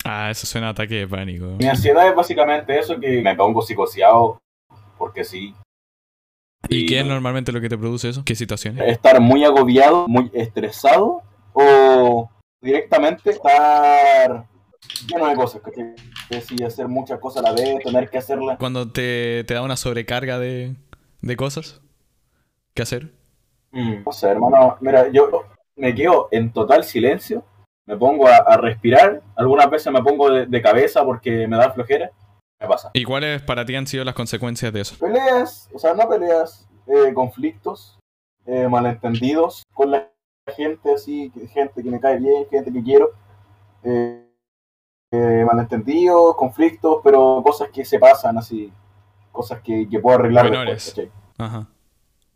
Ah, 0.05 0.29
eso 0.29 0.45
suena 0.45 0.67
a 0.67 0.71
ataque 0.71 0.93
de 0.93 1.07
pánico. 1.07 1.45
Mi 1.57 1.67
ansiedad 1.67 2.07
es 2.07 2.15
básicamente 2.15 2.77
eso, 2.77 2.99
que 2.99 3.19
me 3.19 3.35
pongo 3.35 3.63
psicoseado, 3.63 4.37
porque 4.99 5.23
sí. 5.23 5.55
¿Y 6.69 6.85
qué 6.85 6.99
es 6.99 7.05
normalmente 7.07 7.51
lo 7.51 7.61
que 7.61 7.69
te 7.69 7.79
produce 7.79 8.09
eso? 8.09 8.21
¿Qué 8.23 8.35
situaciones? 8.35 8.87
estar 8.87 9.19
muy 9.19 9.43
agobiado, 9.43 10.07
muy 10.07 10.29
estresado 10.35 11.23
o 11.53 12.29
directamente 12.61 13.31
estar 13.31 14.45
lleno 15.07 15.27
de 15.27 15.35
cosas. 15.35 15.61
Que 16.29 16.41
sí, 16.41 16.63
hacer 16.63 16.87
muchas 16.87 17.19
cosas 17.19 17.43
a 17.43 17.49
la 17.49 17.53
vez, 17.53 17.83
tener 17.83 18.09
que 18.09 18.17
hacerlas. 18.17 18.57
Cuando 18.57 18.91
te, 18.91 19.43
te 19.45 19.53
da 19.53 19.61
una 19.61 19.77
sobrecarga 19.77 20.39
de, 20.39 20.75
de 21.21 21.35
cosas. 21.35 21.81
¿Qué 22.73 22.81
hacer? 22.83 23.11
Mm, 23.71 24.03
No 24.05 24.11
sé, 24.11 24.27
hermano, 24.29 24.77
mira, 24.81 25.09
yo 25.09 25.29
me 25.75 25.93
quedo 25.95 26.27
en 26.31 26.51
total 26.53 26.83
silencio, 26.83 27.43
me 27.85 27.97
pongo 27.97 28.27
a, 28.27 28.37
a 28.37 28.57
respirar, 28.57 29.21
algunas 29.35 29.69
veces 29.69 29.91
me 29.91 30.01
pongo 30.01 30.29
de, 30.29 30.45
de 30.45 30.61
cabeza 30.61 31.03
porque 31.03 31.47
me 31.47 31.57
da 31.57 31.71
flojera, 31.71 32.11
me 32.59 32.67
pasa. 32.67 32.91
¿Y 32.93 33.03
cuáles 33.03 33.41
para 33.41 33.65
ti 33.65 33.75
han 33.75 33.87
sido 33.87 34.03
las 34.03 34.15
consecuencias 34.15 34.71
de 34.71 34.81
eso? 34.81 34.95
Peleas, 34.99 35.69
o 35.73 35.79
sea, 35.79 35.93
no 35.93 36.07
peleas, 36.07 36.67
eh, 36.87 37.13
conflictos, 37.13 37.97
eh, 38.45 38.67
malentendidos 38.69 39.63
con 39.73 39.91
la 39.91 40.09
gente 40.55 40.93
así, 40.93 41.31
gente 41.53 41.81
que 41.83 41.89
me 41.89 41.99
cae 41.99 42.19
bien, 42.19 42.45
gente 42.49 42.71
que 42.71 42.83
quiero. 42.83 43.09
eh, 43.83 44.20
eh, 45.11 45.43
malentendidos, 45.45 46.35
conflictos, 46.35 46.99
pero 47.03 47.41
cosas 47.43 47.69
que 47.69 47.83
se 47.83 47.99
pasan 47.99 48.37
así, 48.37 48.71
cosas 49.31 49.61
que, 49.61 49.87
que 49.89 49.99
puedo 49.99 50.17
arreglar 50.17 50.45
Menores. 50.45 50.85
después, 50.85 51.09
¿cachai? 51.37 51.45
Ajá. 51.45 51.67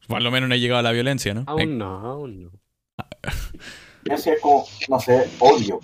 Por 0.07 0.21
lo 0.21 0.29
menos 0.29 0.49
no 0.49 0.55
he 0.55 0.59
llegado 0.59 0.79
a 0.79 0.83
la 0.83 0.91
violencia, 0.91 1.33
¿no? 1.33 1.41
Eh, 1.41 1.45
Aún 1.47 1.77
no, 1.77 1.85
aún 1.99 2.43
no. 2.43 2.49
Ese 4.13 4.33
es 4.33 4.41
como, 4.41 4.65
no 4.89 4.99
sé, 4.99 5.29
odio. 5.39 5.79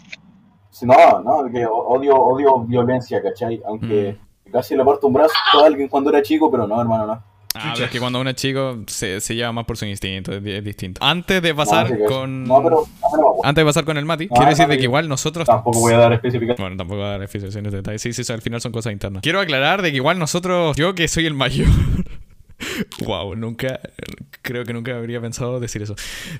Si 0.70 0.86
No, 0.86 1.22
no, 1.22 1.50
que 1.52 1.66
odio, 1.66 2.16
odio 2.16 2.60
violencia, 2.60 3.22
¿cachai? 3.22 3.62
Aunque 3.66 4.18
Mm. 4.46 4.52
casi 4.52 4.76
le 4.76 4.84
parto 4.86 5.08
un 5.08 5.14
brazo 5.14 5.34
a 5.62 5.66
alguien 5.66 5.88
cuando 5.88 6.10
era 6.10 6.22
chico, 6.22 6.52
pero 6.52 6.68
no, 6.68 6.80
hermano, 6.80 7.08
no. 7.08 7.24
Ah, 7.54 7.72
pero 7.74 7.86
es 7.86 7.92
que 7.92 8.00
cuando 8.00 8.22
uno 8.22 8.30
es 8.30 8.36
chico 8.38 8.80
se, 8.88 9.20
se 9.20 9.36
lleva 9.36 9.52
más 9.52 9.66
por 9.66 9.76
su 9.78 9.86
instinto, 9.86 10.34
es, 10.34 10.42
di- 10.44 10.52
es 10.54 10.64
distinto. 10.64 11.04
Antes 11.04 11.42
de 11.42 11.54
pasar 11.54 11.90
No, 11.92 11.98
que- 11.98 12.04
con. 12.06 12.44
No, 12.46 12.64
pero, 12.64 12.88
no, 13.12 13.36
Antes 13.44 13.62
de 13.62 13.66
pasar 13.66 13.84
con 13.84 13.98
el 13.98 14.06
Mati, 14.06 14.28
No, 14.28 14.36
quiero 14.36 14.50
decir 14.50 14.68
de 14.68 14.78
que 14.78 14.84
igual 14.84 15.10
nosotros. 15.10 15.46
tampoco 15.46 15.80
voy 15.82 15.94
a 15.94 15.98
dar 15.98 16.14
especificaciones. 16.14 16.58
Bueno, 16.60 16.78
tampoco 16.78 17.00
voy 17.00 17.08
a 17.08 17.12
dar 17.12 17.22
explicaciones 17.24 17.72
de 17.74 17.80
detalles. 17.80 18.02
Sí, 18.02 18.14
sí, 18.14 18.32
al 18.32 18.42
final 18.42 18.62
son 18.62 18.72
cosas 18.72 18.94
internas. 18.94 19.22
Quiero 19.22 19.40
aclarar 19.42 19.82
de 19.82 19.92
que 19.92 19.98
igual 19.98 20.18
nosotros, 20.18 20.78
yo 20.78 20.96
que 20.96 21.08
soy 21.10 21.26
el 21.26 21.34
mayor. 21.34 21.68
wow, 23.06 23.36
nunca, 23.36 23.80
creo 24.42 24.64
que 24.64 24.72
nunca 24.74 24.96
habría 24.96 25.20
pensado 25.20 25.60
decir 25.60 25.82
eso. 25.82 25.96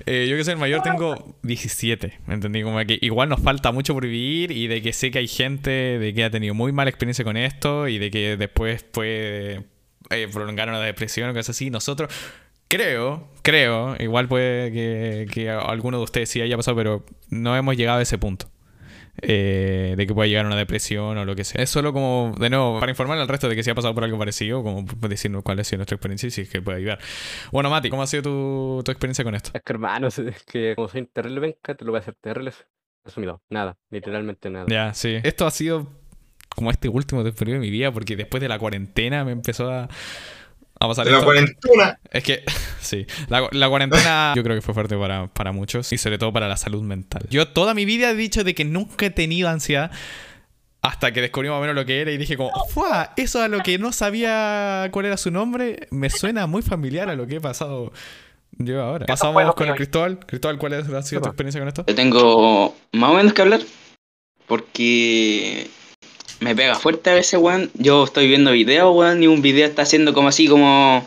Eh, 0.06 0.26
yo 0.30 0.36
que 0.36 0.44
soy 0.44 0.52
el 0.54 0.60
mayor 0.60 0.82
tengo 0.82 1.36
17, 1.42 2.20
¿me 2.26 2.34
entendí? 2.34 2.62
Como 2.62 2.78
que 2.86 2.98
igual 3.02 3.28
nos 3.28 3.40
falta 3.40 3.72
mucho 3.72 3.92
por 3.92 4.04
vivir 4.04 4.50
y 4.52 4.66
de 4.68 4.80
que 4.82 4.92
sé 4.92 5.10
que 5.10 5.18
hay 5.18 5.28
gente 5.28 5.70
de 5.70 6.14
que 6.14 6.24
ha 6.24 6.30
tenido 6.30 6.54
muy 6.54 6.72
mala 6.72 6.90
experiencia 6.90 7.24
con 7.24 7.36
esto 7.36 7.88
y 7.88 7.98
de 7.98 8.10
que 8.10 8.36
después 8.36 8.82
puede 8.84 9.64
eh, 10.12 10.28
prolongar 10.28 10.68
una 10.68 10.80
depresión 10.80 11.30
o 11.30 11.32
cosas 11.32 11.50
así. 11.50 11.70
Nosotros, 11.70 12.12
creo, 12.68 13.28
creo, 13.42 13.96
igual 13.98 14.28
puede 14.28 14.72
que, 14.72 15.26
que 15.32 15.50
alguno 15.50 15.98
de 15.98 16.04
ustedes 16.04 16.28
sí 16.28 16.40
haya 16.40 16.56
pasado, 16.56 16.76
pero 16.76 17.04
no 17.30 17.56
hemos 17.56 17.76
llegado 17.76 17.98
a 17.98 18.02
ese 18.02 18.18
punto 18.18 18.52
eh, 19.20 19.94
de 19.96 20.06
que 20.06 20.14
pueda 20.14 20.26
llegar 20.26 20.46
a 20.46 20.48
una 20.48 20.56
depresión 20.56 21.18
o 21.18 21.24
lo 21.24 21.36
que 21.36 21.44
sea. 21.44 21.62
Es 21.62 21.70
solo 21.70 21.92
como, 21.92 22.34
de 22.38 22.50
nuevo, 22.50 22.80
para 22.80 22.90
informar 22.90 23.18
al 23.18 23.28
resto 23.28 23.48
de 23.48 23.56
que 23.56 23.62
si 23.62 23.70
ha 23.70 23.74
pasado 23.74 23.94
por 23.94 24.04
algo 24.04 24.18
parecido, 24.18 24.62
como 24.62 24.84
decirnos 25.08 25.42
cuál 25.42 25.60
ha 25.60 25.64
sido 25.64 25.78
nuestra 25.78 25.96
experiencia 25.96 26.28
y 26.28 26.30
si 26.30 26.40
es 26.42 26.48
que 26.48 26.62
puede 26.62 26.78
ayudar. 26.78 26.98
Bueno, 27.50 27.70
Mati, 27.70 27.90
¿cómo 27.90 28.02
ha 28.02 28.06
sido 28.06 28.22
tu, 28.22 28.82
tu 28.84 28.90
experiencia 28.90 29.24
con 29.24 29.34
esto? 29.34 29.50
Es 29.54 29.62
que 29.62 29.72
hermano, 29.72 30.08
es 30.08 30.42
que 30.44 30.74
como 30.74 30.88
soy 30.88 31.06
terrible 31.06 31.58
te 31.62 31.84
lo 31.84 31.92
voy 31.92 31.98
a 31.98 32.00
hacer 32.00 32.14
terrible 32.20 32.52
resumido. 33.04 33.42
Nada, 33.50 33.76
literalmente 33.90 34.48
nada. 34.48 34.66
Ya, 34.68 34.94
sí. 34.94 35.18
Esto 35.22 35.46
ha 35.46 35.50
sido 35.50 36.01
como 36.54 36.70
este 36.70 36.88
último 36.88 37.22
periodo 37.24 37.60
de 37.60 37.66
mi 37.66 37.70
vida, 37.70 37.92
porque 37.92 38.16
después 38.16 38.40
de 38.40 38.48
la 38.48 38.58
cuarentena 38.58 39.24
me 39.24 39.32
empezó 39.32 39.70
a, 39.70 39.88
a 40.80 40.88
pasar 40.88 41.04
De 41.04 41.10
la 41.12 41.18
esto. 41.18 41.26
cuarentena. 41.26 41.98
Es 42.10 42.22
que, 42.24 42.42
sí, 42.80 43.06
la, 43.28 43.48
la 43.52 43.68
cuarentena 43.68 44.32
yo 44.36 44.42
creo 44.42 44.56
que 44.56 44.62
fue 44.62 44.74
fuerte 44.74 44.96
para, 44.96 45.28
para 45.28 45.52
muchos 45.52 45.92
y 45.92 45.98
sobre 45.98 46.18
todo 46.18 46.32
para 46.32 46.48
la 46.48 46.56
salud 46.56 46.82
mental. 46.82 47.26
Yo 47.30 47.48
toda 47.48 47.74
mi 47.74 47.84
vida 47.84 48.10
he 48.10 48.14
dicho 48.14 48.44
de 48.44 48.54
que 48.54 48.64
nunca 48.64 49.06
he 49.06 49.10
tenido 49.10 49.48
ansiedad 49.48 49.90
hasta 50.82 51.12
que 51.12 51.20
descubrí 51.20 51.48
más 51.48 51.58
o 51.58 51.60
menos 51.60 51.76
lo 51.76 51.86
que 51.86 52.00
era 52.00 52.10
y 52.10 52.16
dije 52.18 52.36
como, 52.36 52.50
¡fua! 52.70 53.12
Eso 53.16 53.40
a 53.40 53.46
lo 53.46 53.60
que 53.60 53.78
no 53.78 53.92
sabía 53.92 54.88
cuál 54.90 55.06
era 55.06 55.16
su 55.16 55.30
nombre 55.30 55.86
me 55.92 56.10
suena 56.10 56.48
muy 56.48 56.62
familiar 56.62 57.08
a 57.08 57.14
lo 57.14 57.26
que 57.26 57.36
he 57.36 57.40
pasado 57.40 57.92
yo 58.58 58.82
ahora. 58.82 59.06
Pasamos 59.06 59.54
con 59.54 59.68
el 59.68 59.76
Cristóbal. 59.76 60.18
Cristóbal, 60.26 60.58
¿cuál 60.58 60.74
ha 60.74 61.02
sido 61.02 61.22
tu 61.22 61.28
experiencia 61.28 61.60
con 61.60 61.68
esto? 61.68 61.84
Yo 61.86 61.94
tengo 61.94 62.76
más 62.92 63.10
o 63.10 63.14
menos 63.14 63.32
que 63.32 63.42
hablar. 63.42 63.60
Porque 64.46 65.70
me 66.42 66.54
pega 66.54 66.74
fuerte 66.74 67.10
a 67.10 67.14
veces, 67.14 67.38
weón. 67.40 67.70
Yo 67.74 68.04
estoy 68.04 68.28
viendo 68.28 68.50
videos, 68.52 68.94
weón, 68.94 69.22
y 69.22 69.26
un 69.26 69.40
video 69.42 69.66
está 69.66 69.82
haciendo 69.82 70.12
como 70.12 70.28
así, 70.28 70.48
como. 70.48 71.06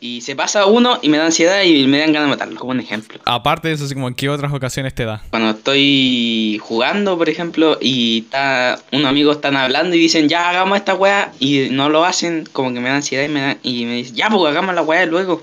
Y 0.00 0.20
se 0.20 0.36
pasa 0.36 0.66
uno 0.66 0.98
y 1.00 1.08
me 1.08 1.16
da 1.16 1.24
ansiedad 1.24 1.62
y 1.62 1.86
me 1.86 1.98
dan 1.98 2.12
ganas 2.12 2.28
de 2.28 2.36
matarlo, 2.36 2.60
como 2.60 2.72
un 2.72 2.80
ejemplo. 2.80 3.18
Aparte 3.24 3.68
de 3.68 3.74
eso, 3.74 3.84
así 3.86 3.94
como 3.94 4.06
en 4.08 4.14
qué 4.14 4.28
otras 4.28 4.52
ocasiones 4.52 4.94
te 4.94 5.06
da. 5.06 5.22
Cuando 5.30 5.50
estoy 5.50 6.60
jugando, 6.62 7.16
por 7.16 7.30
ejemplo, 7.30 7.78
y 7.80 8.18
está, 8.26 8.78
unos 8.92 9.06
amigos 9.08 9.36
están 9.36 9.56
hablando 9.56 9.96
y 9.96 10.00
dicen, 10.00 10.28
ya 10.28 10.50
hagamos 10.50 10.76
esta 10.76 10.94
weá, 10.94 11.32
y 11.40 11.68
no 11.70 11.88
lo 11.88 12.04
hacen, 12.04 12.44
como 12.52 12.74
que 12.74 12.80
me 12.80 12.90
da 12.90 12.96
ansiedad 12.96 13.24
y 13.24 13.28
me, 13.28 13.40
da- 13.40 13.56
y 13.62 13.86
me 13.86 13.94
dicen, 13.94 14.14
ya, 14.14 14.28
pues 14.28 14.44
hagamos 14.44 14.74
la 14.74 14.82
weá 14.82 15.06
luego. 15.06 15.42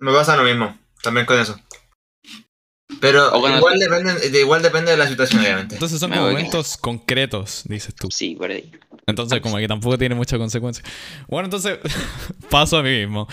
Me 0.00 0.12
pasa 0.12 0.36
lo 0.36 0.42
mismo, 0.42 0.76
también 1.02 1.24
con 1.24 1.40
eso. 1.40 1.58
Pero 3.00 3.30
igual, 3.36 3.78
depende, 3.78 4.30
de, 4.30 4.40
igual 4.40 4.62
depende 4.62 4.90
de 4.90 4.96
la 4.96 5.06
situación, 5.06 5.42
obviamente. 5.42 5.74
Entonces 5.74 6.00
son 6.00 6.10
Me 6.10 6.16
como 6.16 6.28
momentos 6.28 6.76
concretos, 6.76 7.62
dices 7.66 7.94
tú. 7.94 8.08
Sí, 8.10 8.34
por 8.34 8.50
ahí. 8.50 8.70
Entonces, 9.06 9.40
como 9.40 9.56
que 9.56 9.66
tampoco 9.66 9.96
tiene 9.96 10.14
mucha 10.14 10.36
consecuencia. 10.36 10.84
Bueno, 11.28 11.46
entonces, 11.46 11.78
paso 12.50 12.76
a 12.76 12.82
mí 12.82 12.90
mismo. 12.90 13.26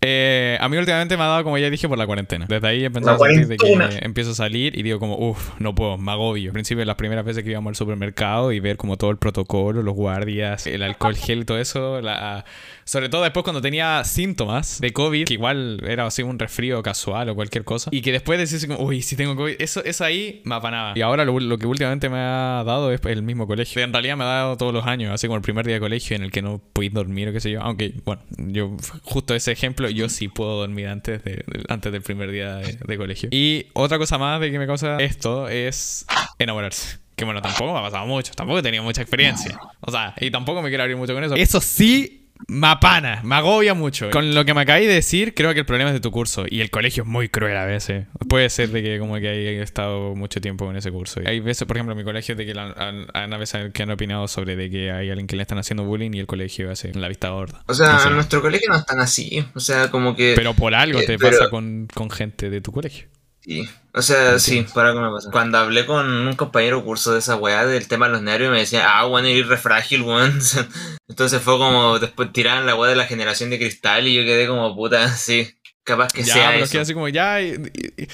Eh, 0.00 0.56
a 0.60 0.68
mí 0.68 0.78
últimamente 0.78 1.16
me 1.16 1.22
ha 1.24 1.26
dado, 1.26 1.44
como 1.44 1.58
ya 1.58 1.68
dije, 1.68 1.88
por 1.88 1.98
la 1.98 2.06
cuarentena. 2.06 2.46
Desde 2.48 2.66
ahí 2.66 2.84
he 2.84 2.88
de 2.90 3.56
que 3.58 3.98
empiezo 4.02 4.30
a 4.30 4.34
salir 4.34 4.78
y 4.78 4.82
digo 4.82 4.98
como, 4.98 5.16
uff, 5.18 5.50
no 5.58 5.74
puedo, 5.74 5.98
me 5.98 6.12
agobio. 6.12 6.50
Al 6.50 6.54
principio, 6.54 6.84
las 6.86 6.96
primeras 6.96 7.24
veces 7.24 7.44
que 7.44 7.50
íbamos 7.50 7.70
al 7.72 7.76
supermercado 7.76 8.50
y 8.52 8.60
ver 8.60 8.78
como 8.78 8.96
todo 8.96 9.10
el 9.10 9.18
protocolo, 9.18 9.82
los 9.82 9.94
guardias, 9.94 10.66
el 10.66 10.82
alcohol 10.82 11.16
gel 11.16 11.40
y 11.40 11.44
todo 11.44 11.58
eso. 11.58 12.00
la- 12.00 12.44
Sobre 12.90 13.08
todo 13.08 13.22
después 13.22 13.44
cuando 13.44 13.60
tenía 13.60 14.02
síntomas 14.02 14.80
de 14.80 14.92
COVID, 14.92 15.26
que 15.26 15.34
igual 15.34 15.80
era 15.86 16.06
así 16.06 16.24
un 16.24 16.40
resfrío 16.40 16.82
casual 16.82 17.28
o 17.28 17.36
cualquier 17.36 17.62
cosa. 17.62 17.88
Y 17.92 18.02
que 18.02 18.10
después 18.10 18.36
decís 18.36 18.66
como, 18.66 18.84
uy, 18.84 19.00
si 19.00 19.14
tengo 19.14 19.36
COVID, 19.36 19.54
eso, 19.60 19.84
eso 19.84 20.04
ahí 20.04 20.42
me 20.44 20.56
apanaba. 20.56 20.94
Y 20.96 21.02
ahora 21.02 21.24
lo, 21.24 21.38
lo 21.38 21.56
que 21.56 21.68
últimamente 21.68 22.08
me 22.08 22.16
ha 22.18 22.64
dado 22.66 22.90
es 22.90 23.00
el 23.04 23.22
mismo 23.22 23.46
colegio. 23.46 23.80
En 23.80 23.92
realidad 23.92 24.16
me 24.16 24.24
ha 24.24 24.26
dado 24.26 24.56
todos 24.56 24.74
los 24.74 24.86
años, 24.86 25.14
así 25.14 25.28
como 25.28 25.36
el 25.36 25.42
primer 25.42 25.66
día 25.66 25.74
de 25.74 25.80
colegio 25.80 26.16
en 26.16 26.24
el 26.24 26.32
que 26.32 26.42
no 26.42 26.60
podéis 26.72 26.92
dormir 26.92 27.28
o 27.28 27.32
qué 27.32 27.38
sé 27.38 27.52
yo. 27.52 27.62
Aunque, 27.62 27.94
bueno, 28.04 28.22
yo, 28.38 28.76
justo 29.04 29.36
ese 29.36 29.52
ejemplo, 29.52 29.88
yo 29.88 30.08
sí 30.08 30.26
puedo 30.26 30.58
dormir 30.58 30.88
antes, 30.88 31.22
de, 31.22 31.44
antes 31.68 31.92
del 31.92 32.02
primer 32.02 32.32
día 32.32 32.56
de, 32.56 32.76
de 32.84 32.96
colegio. 32.98 33.28
Y 33.30 33.66
otra 33.72 33.98
cosa 33.98 34.18
más 34.18 34.40
de 34.40 34.50
que 34.50 34.58
me 34.58 34.66
causa 34.66 34.96
esto 34.96 35.46
es 35.46 36.06
enamorarse. 36.40 36.98
Que 37.20 37.26
bueno, 37.26 37.42
tampoco 37.42 37.74
me 37.74 37.78
ha 37.78 37.82
pasado 37.82 38.06
mucho, 38.06 38.32
tampoco 38.34 38.60
he 38.60 38.62
tenido 38.62 38.82
mucha 38.82 39.02
experiencia. 39.02 39.60
O 39.80 39.90
sea, 39.90 40.14
y 40.18 40.30
tampoco 40.30 40.62
me 40.62 40.70
quiero 40.70 40.84
abrir 40.84 40.96
mucho 40.96 41.12
con 41.12 41.22
eso. 41.22 41.34
Eso 41.34 41.60
sí, 41.60 42.19
me 42.48 42.66
apana, 42.68 43.20
me 43.24 43.34
agobia 43.36 43.74
mucho. 43.74 44.10
Con 44.10 44.34
lo 44.34 44.44
que 44.44 44.54
me 44.54 44.62
acabáis 44.62 44.86
de 44.88 44.94
decir, 44.94 45.34
creo 45.34 45.52
que 45.54 45.60
el 45.60 45.66
problema 45.66 45.90
es 45.90 45.94
de 45.94 46.00
tu 46.00 46.10
curso. 46.10 46.44
Y 46.48 46.60
el 46.60 46.70
colegio 46.70 47.02
es 47.04 47.08
muy 47.08 47.28
cruel 47.28 47.56
a 47.56 47.64
veces. 47.64 48.06
Puede 48.28 48.48
ser 48.50 48.70
de 48.70 48.82
que 48.82 48.98
como 48.98 49.14
que 49.18 49.28
haya 49.28 49.62
estado 49.62 50.14
mucho 50.14 50.40
tiempo 50.40 50.68
en 50.70 50.76
ese 50.76 50.90
curso. 50.90 51.20
Hay 51.24 51.40
veces, 51.40 51.66
por 51.66 51.76
ejemplo, 51.76 51.92
en 51.92 51.98
mi 51.98 52.04
colegio, 52.04 52.34
de 52.36 52.46
que 52.46 52.54
la- 52.54 52.72
han, 52.76 53.06
han 53.14 53.32
a 53.32 53.36
veces 53.36 53.72
que 53.72 53.82
han 53.82 53.90
opinado 53.90 54.26
sobre 54.28 54.56
de 54.56 54.70
que 54.70 54.90
hay 54.90 55.10
alguien 55.10 55.26
que 55.26 55.36
le 55.36 55.42
están 55.42 55.58
haciendo 55.58 55.84
bullying 55.84 56.10
y 56.14 56.18
el 56.20 56.26
colegio 56.26 56.70
hace 56.70 56.92
la 56.94 57.08
vista 57.08 57.28
gorda. 57.30 57.62
O 57.66 57.74
sea, 57.74 57.92
No 57.92 57.98
sé. 58.00 58.08
en 58.08 58.14
nuestro 58.14 58.40
colegio 58.42 58.68
no 58.70 58.76
están 58.76 59.00
así. 59.00 59.44
O 59.54 59.60
sea, 59.60 59.90
como 59.90 60.16
que. 60.16 60.32
Pero 60.36 60.54
por 60.54 60.74
algo 60.74 61.00
eh, 61.00 61.06
te 61.06 61.18
pero- 61.18 61.30
pasa 61.38 61.50
con, 61.50 61.88
con 61.94 62.10
gente 62.10 62.50
de 62.50 62.60
tu 62.60 62.72
colegio. 62.72 63.06
Sí. 63.42 63.68
O 63.92 64.02
sea, 64.02 64.38
sí, 64.38 64.64
por 64.74 64.86
algo 64.86 65.00
me 65.00 65.10
pasa. 65.10 65.30
Cuando 65.30 65.58
hablé 65.58 65.84
con 65.86 66.06
un 66.06 66.36
compañero 66.36 66.84
curso 66.84 67.12
de 67.12 67.18
esa 67.20 67.36
weá 67.36 67.66
del 67.66 67.88
tema 67.88 68.06
de 68.06 68.12
los 68.12 68.22
nervios, 68.22 68.52
me 68.52 68.58
decía, 68.58 68.84
ah, 68.86 69.06
weón, 69.06 69.26
eres 69.26 69.48
re 69.48 69.56
frágil, 69.56 70.02
weón. 70.02 70.38
Entonces 71.08 71.40
fue 71.42 71.56
como, 71.58 71.98
después 71.98 72.32
tiraron 72.32 72.66
la 72.66 72.74
weá 72.76 72.90
de 72.90 72.96
la 72.96 73.06
generación 73.06 73.50
de 73.50 73.58
cristal 73.58 74.06
y 74.06 74.14
yo 74.14 74.22
quedé 74.22 74.46
como, 74.46 74.74
puta, 74.76 75.08
sí, 75.16 75.48
capaz 75.84 76.12
que 76.12 76.22
ya, 76.22 76.34
sea 76.34 76.50
pero 76.52 76.64
eso. 76.64 76.72
que 76.72 76.78
así 76.80 76.94
como 76.94 77.08
ya. 77.08 77.40
y- 77.40 77.54
y- 77.74 78.02
y- 78.02 78.08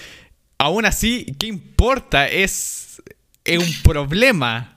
aún 0.59 0.87
así, 0.87 1.27
¿qué 1.39 1.47
importa? 1.49 2.29
Es, 2.29 3.03
es 3.45 3.59
un 3.59 3.83
problema. 3.83 4.73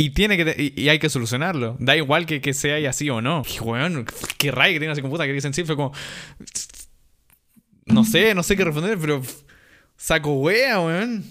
Y 0.00 0.10
tiene 0.10 0.36
que 0.36 0.72
y, 0.76 0.80
y 0.82 0.88
hay 0.90 0.98
que 1.00 1.08
solucionarlo. 1.08 1.76
Da 1.80 1.96
igual 1.96 2.24
que, 2.26 2.40
que 2.40 2.52
sea 2.54 2.88
así 2.90 3.08
o 3.10 3.20
no. 3.20 3.42
Y, 3.52 3.58
weón, 3.60 4.06
qué 4.36 4.50
rayo 4.52 4.74
que 4.74 4.78
tiene 4.80 4.92
así 4.92 5.00
como 5.00 5.12
puta 5.12 5.24
que 5.26 5.32
dicen 5.32 5.54
sí, 5.54 5.64
fue 5.64 5.74
como. 5.74 5.92
No 7.86 8.04
sé, 8.04 8.34
no 8.34 8.42
sé 8.42 8.56
qué 8.56 8.64
responder, 8.64 8.98
pero. 9.00 9.22
Saco 9.98 10.32
wea, 10.34 10.80
weón. 10.80 11.24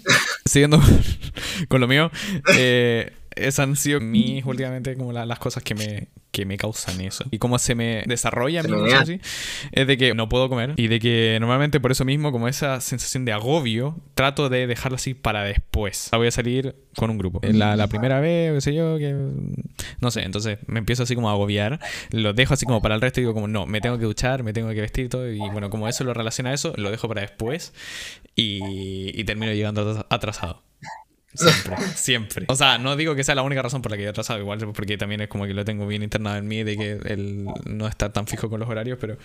Siguiendo 0.46 0.80
con 1.70 1.82
lo 1.82 1.88
mío. 1.88 2.12
Eh, 2.56 3.14
esas 3.36 3.60
han 3.60 3.76
sido 3.76 4.00
mis 4.02 4.46
últimamente 4.46 4.96
como 4.96 5.14
la- 5.14 5.26
las 5.26 5.40
cosas 5.40 5.64
que 5.64 5.74
me, 5.74 6.08
que 6.38 6.46
me 6.46 6.58
causan 6.58 7.02
eso. 7.02 7.26
Y 7.32 7.40
cómo 7.40 7.58
se 7.58 7.74
me 7.74 8.04
desarrolla 8.06 8.62
Se 8.62 8.68
me 8.68 8.94
así, 8.94 9.20
es 9.72 9.88
de 9.88 9.98
que 9.98 10.14
no 10.14 10.30
puedo 10.30 10.50
comer. 10.50 10.74
Y 10.78 10.88
de 10.88 11.00
que 11.00 11.38
normalmente 11.40 11.80
por 11.80 11.92
eso 11.92 12.06
mismo, 12.06 12.32
como 12.32 12.48
esa 12.48 12.80
sensación 12.80 13.26
de 13.26 13.32
agobio, 13.34 13.98
trato 14.14 14.50
de 14.50 14.68
dejarlo 14.68 14.96
así 14.98 15.16
para 15.16 15.44
después. 15.44 16.10
Voy 16.14 16.28
a 16.28 16.32
salir 16.32 16.76
con 16.96 17.10
un 17.10 17.18
grupo. 17.18 17.40
La, 17.44 17.76
la 17.76 17.88
primera 17.88 18.20
vez, 18.20 18.54
qué 18.54 18.62
sé 18.62 18.74
yo, 18.76 18.98
que... 19.00 19.16
No 20.00 20.12
sé, 20.12 20.22
entonces 20.22 20.60
me 20.68 20.78
empiezo 20.80 21.04
así 21.04 21.16
como 21.16 21.30
a 21.30 21.34
agobiar. 21.34 21.80
Lo 22.12 22.34
dejo 22.34 22.54
así 22.54 22.66
como 22.68 22.82
para 22.82 22.94
el 22.96 23.02
resto 23.02 23.20
y 23.20 23.24
digo 23.24 23.34
como, 23.34 23.48
no, 23.48 23.66
me 23.66 23.82
tengo 23.82 23.98
que 23.98 24.06
duchar, 24.06 24.44
me 24.44 24.54
tengo 24.54 24.70
que 24.70 24.82
vestir 24.82 25.06
y 25.06 25.10
todo. 25.10 25.32
Y 25.32 25.40
bueno, 25.40 25.70
como 25.72 25.88
eso 25.88 26.04
lo 26.04 26.14
relaciona 26.14 26.52
a 26.52 26.54
eso, 26.54 26.74
lo 26.78 26.92
dejo 26.92 27.08
para 27.08 27.22
después. 27.22 27.74
Y, 28.36 29.20
y 29.20 29.24
termino 29.24 29.52
llegando 29.54 29.82
atras- 29.82 30.06
atrasado. 30.10 30.64
Siempre, 31.34 31.78
siempre. 31.96 32.46
O 32.50 32.56
sea, 32.56 32.78
no 32.78 32.96
digo 32.96 33.16
que 33.16 33.24
sea 33.24 33.36
la 33.36 33.44
única 33.44 33.62
razón 33.62 33.82
por 33.82 33.92
la 33.92 33.98
que 33.98 34.04
he 34.04 34.08
atrasado, 34.08 34.40
igual 34.40 34.60
porque 34.74 34.98
también 34.98 35.22
es 35.22 35.28
como 35.28 35.46
que 35.46 35.54
lo 35.54 35.66
tengo 35.66 35.88
bien 35.88 36.04
internado 36.04 36.38
en 36.38 36.48
mí 36.48 36.64
de 36.64 36.78
que 36.78 36.92
el 37.06 37.48
no 37.66 37.88
estar 37.88 38.12
tan 38.12 38.28
fijo 38.28 38.50
con 38.50 38.60
los 38.60 38.70
horarios, 38.70 38.98
pero 39.00 39.18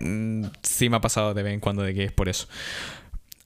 mm, 0.00 0.44
sí 0.62 0.88
me 0.88 0.96
ha 0.96 1.00
pasado 1.00 1.34
de 1.34 1.42
vez 1.42 1.54
en 1.54 1.60
cuando 1.60 1.82
de 1.82 1.94
que 1.94 2.04
es 2.04 2.12
por 2.12 2.28
eso. 2.28 2.48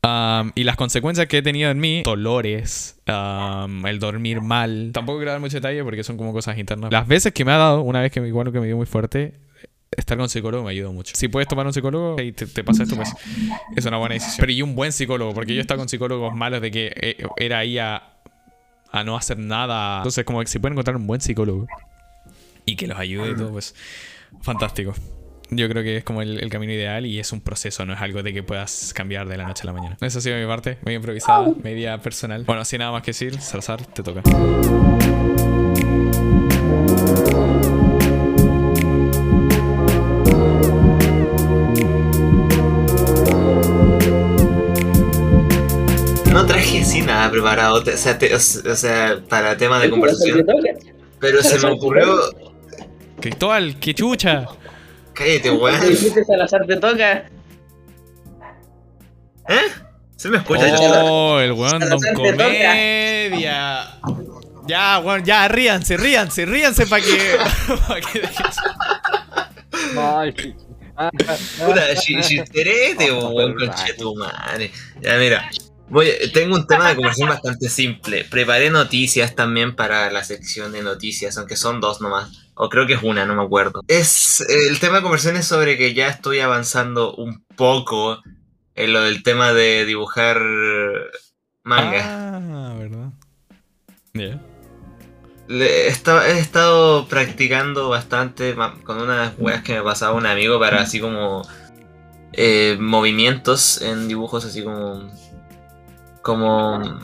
Am, 0.05 0.51
y 0.57 0.65
las 0.65 0.75
consecuencias 0.75 1.29
que 1.29 1.39
he 1.39 1.43
tenido 1.43 1.71
en 1.71 1.79
mí, 1.79 2.03
dolores, 2.03 2.97
am, 3.07 3.87
el 3.87 4.01
dormir 4.01 4.41
mal, 4.41 4.91
tampoco 4.93 5.19
quiero 5.19 5.31
dar 5.31 5.41
mucho 5.41 5.59
detalle 5.59 5.85
porque 5.85 6.03
son 6.03 6.17
como 6.17 6.33
cosas 6.33 6.59
internas. 6.59 6.91
Las 6.91 7.07
veces 7.07 7.33
que 7.33 7.45
me 7.45 7.53
ha 7.53 7.57
dado, 7.57 7.83
una 7.83 8.01
vez 8.01 8.11
que 8.11 8.21
me, 8.21 8.27
igual 8.27 8.51
que 8.51 8.59
me 8.59 8.67
dio 8.67 8.77
muy 8.77 8.87
fuerte, 8.87 9.35
estar 9.97 10.17
con 10.19 10.29
psicólogo 10.29 10.65
me 10.65 10.71
ayudó 10.71 10.93
mucho. 10.93 11.15
Si 11.17 11.29
puedes 11.29 11.49
tomar 11.49 11.67
un 11.67 11.73
psicólogo 11.73 12.21
y 12.21 12.33
te, 12.33 12.47
te 12.47 12.65
pasa 12.65 12.83
esto, 12.83 12.97
pues 12.97 13.13
es 13.77 13.85
una 13.87 13.99
buena 13.99 14.15
decisión. 14.15 14.39
Pero 14.41 14.53
y 14.53 14.63
un 14.63 14.75
buen 14.75 14.93
psicólogo, 14.93 15.35
porque 15.35 15.55
yo 15.55 15.59
he 15.59 15.63
estado 15.63 15.79
con 15.79 15.89
psicólogos 15.89 16.35
malos 16.35 16.61
de 16.61 16.71
que 16.71 16.93
eh, 16.95 17.27
era 17.37 17.59
ahí 17.59 17.79
a, 17.79 18.15
a 18.91 19.05
no 19.05 19.17
hacer 19.17 19.39
nada. 19.39 19.99
Entonces, 19.99 20.25
como 20.25 20.41
que 20.41 20.47
si 20.47 20.59
pueden 20.59 20.75
encontrar 20.75 20.97
un 20.97 21.07
buen 21.07 21.21
psicólogo 21.21 21.67
y 22.65 22.77
que 22.77 22.87
los 22.87 22.99
ayude 22.99 23.31
y 23.33 23.37
todo, 23.37 23.53
pues 23.53 23.75
fantástico. 24.41 24.95
Yo 25.51 25.69
creo 25.69 25.83
que 25.83 25.99
es 25.99 26.05
como 26.05 26.23
el, 26.23 26.41
el 26.41 26.49
camino 26.49 26.73
ideal 26.73 27.05
y 27.05 27.19
es 27.19 27.31
un 27.31 27.43
proceso, 27.43 27.85
no 27.85 27.93
es 27.93 28.01
algo 28.01 28.23
de 28.23 28.33
que 28.33 28.43
puedas 28.43 28.95
cambiar 28.95 29.29
de 29.29 29.37
la 29.37 29.47
noche 29.47 29.65
a 29.65 29.67
la 29.67 29.75
mañana. 29.75 29.99
Esa 30.01 30.19
ha 30.19 30.23
sido 30.23 30.39
mi 30.39 30.47
parte, 30.47 30.79
muy 30.83 30.95
improvisada, 30.95 31.53
media 31.63 31.99
personal. 32.01 32.45
Bueno, 32.45 32.65
sin 32.65 32.79
nada 32.79 32.93
más 32.93 33.03
que 33.03 33.11
decir, 33.11 33.39
Salazar, 33.39 33.85
te 33.85 34.03
toca. 34.03 34.23
Así 46.83 47.01
nada 47.01 47.31
preparado, 47.31 47.81
o 47.81 47.97
sea, 47.97 48.19
te- 48.19 48.35
o 48.35 48.39
sea, 48.41 49.21
para 49.29 49.57
tema 49.57 49.79
de 49.79 49.89
conversación. 49.89 50.45
Pero 51.21 51.43
se 51.43 51.59
me 51.61 51.71
ocurrió. 51.73 52.19
Cristóbal, 53.21 53.77
qué 53.79 53.95
chucha. 53.95 54.47
Cállate, 55.15 55.51
weón. 55.53 55.81
Salazar 56.27 56.67
te 56.67 56.77
toca. 56.77 57.25
¿Eh? 59.49 59.61
¿Se 60.17 60.29
me 60.29 60.39
escucha? 60.39 60.77
Oh, 61.05 61.39
el 61.39 61.53
weón 61.53 61.79
don 61.81 62.01
comedia. 62.15 63.99
Ya, 64.67 64.99
weón, 65.05 65.25
ya, 65.25 65.47
ríanse, 65.49 65.97
ríanse, 65.97 66.47
ríanse 66.47 66.87
para 66.87 67.03
que. 67.03 67.37
pa' 67.89 68.01
que 68.01 68.23
dejes- 68.23 68.57
Ay, 69.99 70.35
sí. 70.37 70.55
Ah, 70.97 71.11
ah, 71.29 71.37
Puta, 71.67 71.95
chi- 71.95 72.21
chisterete, 72.21 73.11
weón, 73.13 73.55
conche 73.55 73.95
tu 73.95 74.15
madre. 74.17 74.71
Ya, 75.01 75.17
mira. 75.17 75.49
Voy, 75.93 76.09
tengo 76.33 76.55
un 76.57 76.67
tema 76.67 76.89
de 76.89 76.95
conversación 76.97 77.29
bastante 77.29 77.69
simple. 77.69 78.25
Preparé 78.25 78.71
noticias 78.71 79.35
también 79.35 79.77
para 79.77 80.11
la 80.11 80.25
sección 80.25 80.73
de 80.73 80.83
noticias, 80.83 81.37
aunque 81.37 81.55
son 81.57 81.81
dos 81.83 82.01
nomás. 82.01 82.49
O 82.55 82.71
creo 82.71 82.87
que 82.87 82.95
es 82.95 83.03
una, 83.03 83.27
no 83.27 83.35
me 83.35 83.43
acuerdo. 83.43 83.83
Es 83.89 84.41
el 84.41 84.81
tema 84.81 84.97
de 84.97 85.03
conversación 85.03 85.37
es 85.37 85.47
sobre 85.47 85.77
que 85.77 85.93
ya 85.93 86.09
estoy 86.09 86.41
avanzando 86.41 87.15
un 87.15 87.45
poco 87.57 88.23
en 88.75 88.93
lo 88.95 89.03
del 89.03 89.23
tema 89.23 89.53
de 89.53 89.85
dibujar 89.85 90.41
manga. 91.63 92.03
Ah, 92.05 92.75
¿verdad? 92.79 93.11
Ya. 94.15 94.41
le- 95.49 95.85
he, 95.85 95.89
estado, 95.89 96.23
he 96.23 96.39
estado 96.39 97.07
practicando 97.07 97.91
bastante 97.91 98.55
con 98.85 99.01
unas 99.01 99.35
weas 99.39 99.63
que 99.63 99.75
me 99.75 99.83
pasaba 99.83 100.15
un 100.17 100.25
amigo 100.27 100.59
para 100.59 100.81
así 100.83 101.01
como 101.01 101.43
eh, 102.33 102.77
movimientos 102.81 103.83
en 103.83 104.09
dibujos 104.09 104.45
así 104.47 104.63
como 104.63 105.11
como 106.23 107.01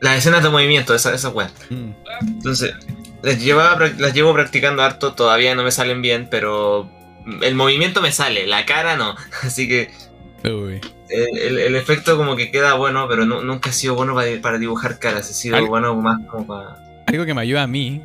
las 0.00 0.18
escenas 0.18 0.42
de 0.42 0.48
movimiento, 0.48 0.94
esas 0.94 1.14
esa 1.14 1.28
weas. 1.28 1.52
Mm. 1.68 1.90
Entonces, 2.22 2.74
las, 3.22 3.38
llevaba, 3.42 3.86
las 3.98 4.14
llevo 4.14 4.32
practicando 4.32 4.82
harto, 4.82 5.12
todavía 5.14 5.54
no 5.54 5.62
me 5.62 5.70
salen 5.70 6.00
bien, 6.02 6.28
pero 6.30 6.90
el 7.42 7.54
movimiento 7.54 8.00
me 8.00 8.12
sale, 8.12 8.46
la 8.46 8.64
cara 8.66 8.96
no. 8.96 9.14
Así 9.42 9.68
que 9.68 9.90
Uy. 10.44 10.80
el, 11.10 11.38
el- 11.38 11.58
el 11.58 11.76
efecto 11.76 12.16
como 12.16 12.34
que 12.36 12.50
queda 12.50 12.74
bueno, 12.74 13.06
pero 13.08 13.26
nu- 13.26 13.42
nunca 13.42 13.70
ha 13.70 13.72
sido 13.74 13.94
bueno 13.94 14.14
para, 14.14 14.28
para 14.40 14.58
dibujar 14.58 14.98
caras, 14.98 15.28
ha 15.30 15.34
sido 15.34 15.56
Al- 15.56 15.66
bueno 15.66 15.94
más 15.96 16.18
como 16.30 16.46
para... 16.46 16.78
Algo 17.06 17.24
que 17.26 17.34
me 17.34 17.42
ayuda 17.42 17.64
a 17.64 17.66
mí. 17.66 18.00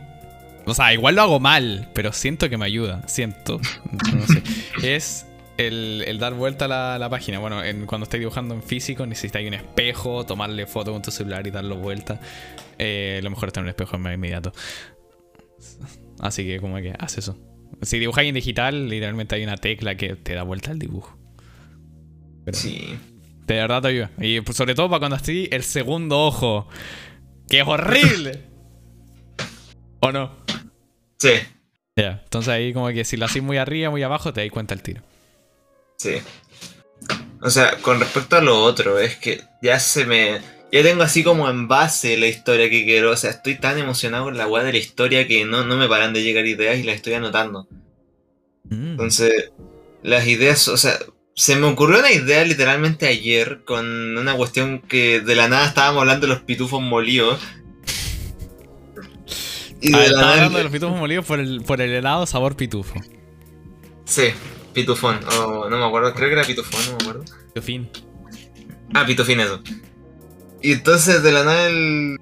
O 0.66 0.74
sea, 0.74 0.92
igual 0.94 1.14
lo 1.16 1.22
hago 1.22 1.40
mal, 1.40 1.88
pero 1.94 2.12
siento 2.12 2.50
que 2.50 2.58
me 2.58 2.66
ayuda. 2.66 3.02
Siento. 3.08 3.60
No 4.14 4.26
sé. 4.28 4.42
es 4.82 5.28
el, 5.58 6.04
el 6.08 6.20
dar 6.20 6.34
vuelta 6.34 6.66
a 6.66 6.68
la, 6.68 7.00
la 7.00 7.10
página. 7.10 7.40
Bueno, 7.40 7.64
en- 7.64 7.86
cuando 7.86 8.04
estáis 8.04 8.20
dibujando 8.22 8.54
en 8.56 8.64
físico, 8.64 9.06
necesitáis 9.06 9.48
un 9.48 9.54
espejo, 9.54 10.26
tomarle 10.26 10.66
foto 10.68 10.92
con 10.92 11.02
tu 11.02 11.12
celular 11.12 11.46
y 11.48 11.52
darlo 11.52 11.78
vuelta. 11.78 12.20
Eh, 12.78 13.20
lo 13.24 13.30
mejor 13.30 13.50
es 13.50 13.54
tener 13.54 13.66
un 13.66 13.70
espejo 13.70 13.98
más 13.98 14.14
inmediato. 14.14 14.52
Así 16.20 16.46
que, 16.46 16.60
como 16.60 16.78
que 16.78 16.94
haz 16.98 17.18
eso. 17.18 17.38
Si 17.82 18.00
dibujáis 18.00 18.30
en 18.30 18.36
digital, 18.36 18.88
literalmente 18.90 19.36
hay 19.36 19.44
una 19.44 19.58
tecla 19.58 19.96
que 19.96 20.16
te 20.16 20.34
da 20.34 20.44
vuelta 20.44 20.72
al 20.72 20.80
dibujo. 20.80 21.18
Pero 22.46 22.58
Sí. 22.58 22.98
de 23.48 23.56
verdad 23.56 23.82
te 23.82 23.88
ayuda. 23.90 24.12
Y 24.20 24.42
pues, 24.42 24.56
sobre 24.58 24.76
todo 24.76 24.90
para 24.90 25.00
cuando 25.00 25.18
estoy 25.18 25.50
el 25.52 25.64
segundo 25.64 26.20
ojo. 26.26 26.68
¡Que 27.50 27.62
es 27.62 27.68
horrible! 27.68 28.44
¿O 30.00 30.12
no? 30.12 30.32
Sí, 31.18 31.30
Ya, 31.98 32.22
entonces 32.24 32.50
ahí 32.50 32.74
como 32.74 32.88
que 32.90 33.06
si 33.06 33.18
lo 33.18 33.26
haces 33.26 33.42
muy 33.42 33.58
arriba, 33.58 33.90
muy 33.90 34.04
abajo, 34.04 34.34
te 34.34 34.42
das 34.42 34.52
cuenta 34.52 34.74
el 34.74 34.82
tiro. 34.82 35.02
Sí. 35.98 36.16
O 37.42 37.50
sea, 37.50 37.78
con 37.82 38.00
respecto 38.00 38.36
a 38.38 38.42
lo 38.42 38.62
otro, 38.64 39.00
es 39.00 39.16
que 39.18 39.42
ya 39.62 39.80
se 39.80 40.06
me... 40.06 40.40
Ya 40.72 40.82
tengo 40.84 41.04
así 41.04 41.24
como 41.24 41.50
en 41.50 41.68
base 41.68 42.18
la 42.18 42.28
historia 42.28 42.70
que 42.70 42.84
quiero. 42.86 43.12
O 43.12 43.16
sea, 43.18 43.30
estoy 43.30 43.56
tan 43.56 43.78
emocionado 43.78 44.25
con 44.25 44.38
la 44.38 44.48
weá 44.48 44.64
de 44.64 44.72
la 44.74 44.78
historia 44.80 45.28
que 45.28 45.46
no, 45.46 45.64
no 45.64 45.78
me 45.78 45.88
paran 45.88 46.12
de 46.12 46.24
llegar 46.24 46.46
ideas 46.46 46.78
y 46.80 46.84
las 46.84 46.96
estoy 46.96 47.14
anotando. 47.14 47.68
Mm. 48.66 48.92
Entonces, 48.92 49.52
las 50.04 50.28
ideas, 50.28 50.68
o 50.68 50.75
sea, 50.78 50.98
se 51.36 51.56
me 51.56 51.68
ocurrió 51.68 52.00
una 52.00 52.12
idea 52.12 52.44
literalmente 52.44 53.08
ayer 53.08 53.64
con 53.64 54.18
una 54.18 54.36
cuestión 54.36 54.80
que 54.82 55.22
de 55.22 55.36
la 55.36 55.48
nada 55.48 55.68
estábamos 55.68 56.02
hablando 56.02 56.28
de 56.28 56.34
los 56.34 56.44
pitufos 56.44 56.82
molidos. 56.82 57.40
Y 59.82 59.94
Ah, 59.94 60.00
de 60.00 60.10
la 60.10 60.22
nada. 60.22 60.34
hablando 60.34 60.58
de 60.58 60.64
los 60.64 60.74
pitufos 60.74 60.98
molidos 60.98 61.25
por 61.25 61.40
el, 61.40 61.62
por 61.62 61.80
el 61.82 61.92
helado 61.92 62.25
sabor 62.25 62.56
pitufo. 62.58 62.96
Sí, 64.06 64.30
pitufón. 64.75 65.20
O 65.39 65.67
no 65.70 65.77
me 65.77 65.86
acuerdo, 65.86 66.13
creo 66.13 66.29
que 66.29 66.34
era 66.34 66.44
pitufón, 66.44 66.79
no 66.86 66.98
me 66.98 67.03
acuerdo. 67.03 67.24
Fin. 67.62 67.89
Ah, 68.94 69.05
pitufín 69.05 69.39
eso. 69.39 69.62
Y 70.62 70.74
entonces 70.74 71.24
de 71.24 71.32
la 71.32 71.44
nada 71.44 71.67
el... 71.67 72.20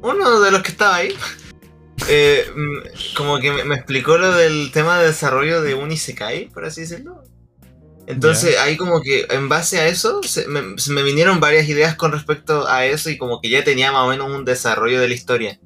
Uno 0.00 0.40
de 0.40 0.50
los 0.50 0.62
que 0.62 0.70
estaba 0.70 0.96
ahí. 0.96 1.14
eh, 2.08 2.46
mm, 2.54 3.16
como 3.16 3.38
que 3.38 3.52
me, 3.52 3.64
me 3.64 3.74
explicó 3.74 4.16
lo 4.16 4.32
del 4.32 4.70
tema 4.72 4.98
de 4.98 5.08
desarrollo 5.08 5.60
de 5.60 5.74
un 5.74 5.92
Isekai, 5.92 6.48
por 6.48 6.64
así 6.64 6.82
decirlo. 6.82 7.22
Entonces 8.06 8.58
ahí 8.58 8.76
como 8.76 9.00
que 9.00 9.26
en 9.30 9.48
base 9.48 9.80
a 9.80 9.88
eso 9.88 10.22
se 10.22 10.46
me, 10.46 10.78
se 10.78 10.92
me 10.92 11.02
vinieron 11.02 11.40
varias 11.40 11.68
ideas 11.68 11.94
con 11.94 12.12
respecto 12.12 12.68
a 12.68 12.84
eso 12.84 13.08
y 13.08 13.16
como 13.16 13.40
que 13.40 13.48
ya 13.48 13.64
tenía 13.64 13.92
más 13.92 14.02
o 14.02 14.08
menos 14.08 14.30
un 14.30 14.44
desarrollo 14.44 15.00
de 15.00 15.08
la 15.08 15.14
historia. 15.14 15.60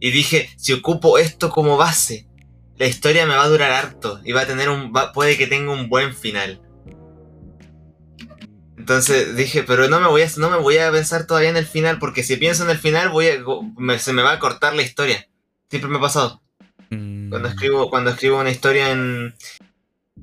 Y 0.00 0.10
dije, 0.10 0.50
si 0.56 0.72
ocupo 0.72 1.18
esto 1.18 1.50
como 1.50 1.76
base, 1.76 2.26
la 2.82 2.88
historia 2.88 3.26
me 3.26 3.36
va 3.36 3.44
a 3.44 3.48
durar 3.48 3.70
harto 3.70 4.20
y 4.24 4.32
va 4.32 4.40
a 4.40 4.46
tener 4.46 4.68
un... 4.68 4.92
va- 4.92 5.12
puede 5.12 5.38
que 5.38 5.46
tenga 5.46 5.70
un 5.72 5.88
buen 5.88 6.14
final. 6.16 6.60
Entonces 8.76 9.36
dije, 9.36 9.62
pero 9.62 9.88
no 9.88 10.00
me 10.00 10.08
voy 10.08 10.22
a, 10.22 10.28
no 10.38 10.50
me 10.50 10.56
voy 10.56 10.78
a 10.78 10.90
pensar 10.90 11.26
todavía 11.26 11.50
en 11.50 11.56
el 11.56 11.66
final, 11.66 11.98
porque 11.98 12.24
si 12.24 12.36
pienso 12.36 12.64
en 12.64 12.70
el 12.70 12.78
final 12.78 13.10
voy 13.10 13.28
a, 13.28 13.34
me- 13.78 13.98
se 13.98 14.12
me 14.12 14.22
va 14.22 14.32
a 14.32 14.38
cortar 14.38 14.74
la 14.74 14.82
historia. 14.82 15.28
Siempre 15.70 15.88
me 15.90 15.98
ha 15.98 16.00
pasado. 16.00 16.42
Mm. 16.90 17.30
Cuando 17.30 17.48
escribo, 17.48 17.88
cuando 17.90 18.10
escribo 18.10 18.40
una 18.40 18.50
historia 18.50 18.90
en. 18.90 19.34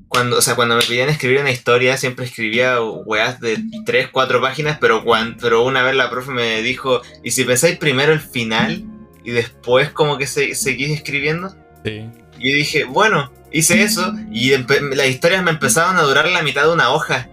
Cuando, 0.08 0.36
o 0.38 0.42
sea, 0.42 0.54
cuando 0.56 0.76
me 0.76 0.82
pedían 0.82 1.08
escribir 1.08 1.40
una 1.40 1.50
historia, 1.50 1.96
siempre 1.96 2.24
escribía 2.26 2.80
weas 2.82 3.40
de 3.40 3.58
3, 3.86 4.08
4 4.12 4.40
páginas, 4.40 4.76
pero, 4.80 5.02
cuan- 5.04 5.36
pero 5.40 5.64
una 5.64 5.82
vez 5.82 5.94
la 5.94 6.10
profe 6.10 6.30
me 6.32 6.60
dijo, 6.62 7.00
¿y 7.24 7.30
si 7.30 7.44
pensáis 7.44 7.78
primero 7.78 8.12
el 8.12 8.20
final 8.20 8.84
y 9.24 9.30
después 9.30 9.90
como 9.90 10.18
que 10.18 10.26
se, 10.26 10.54
seguís 10.54 10.90
escribiendo? 10.90 11.54
Sí. 11.84 12.10
Y 12.40 12.50
yo 12.50 12.56
dije, 12.56 12.84
bueno, 12.84 13.32
hice 13.52 13.82
eso 13.82 14.12
y 14.32 14.56
las 14.56 15.06
historias 15.08 15.42
me 15.42 15.50
empezaron 15.50 15.96
a 15.96 16.02
durar 16.02 16.28
la 16.28 16.42
mitad 16.42 16.62
de 16.62 16.72
una 16.72 16.90
hoja. 16.90 17.28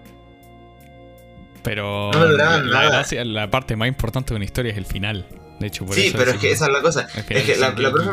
Pero 1.63 2.11
No 2.13 2.19
me 2.19 2.25
duraban 2.27 2.69
la, 2.69 2.89
nada. 2.89 3.05
la 3.25 3.49
parte 3.49 3.75
más 3.75 3.87
importante 3.87 4.29
de 4.29 4.35
una 4.35 4.45
historia 4.45 4.71
es 4.71 4.77
el 4.77 4.85
final. 4.85 5.25
De 5.59 5.67
hecho, 5.67 5.85
por 5.85 5.95
sí, 5.95 6.07
eso 6.07 6.17
pero 6.17 6.31
es 6.31 6.37
que 6.37 6.51
esa 6.51 6.65
es 6.65 6.71
la 6.71 6.81
cosa. 6.81 7.07
Es 7.15 7.23
que 7.25 7.55
la, 7.55 7.71
la 7.71 7.91
profe 7.91 8.09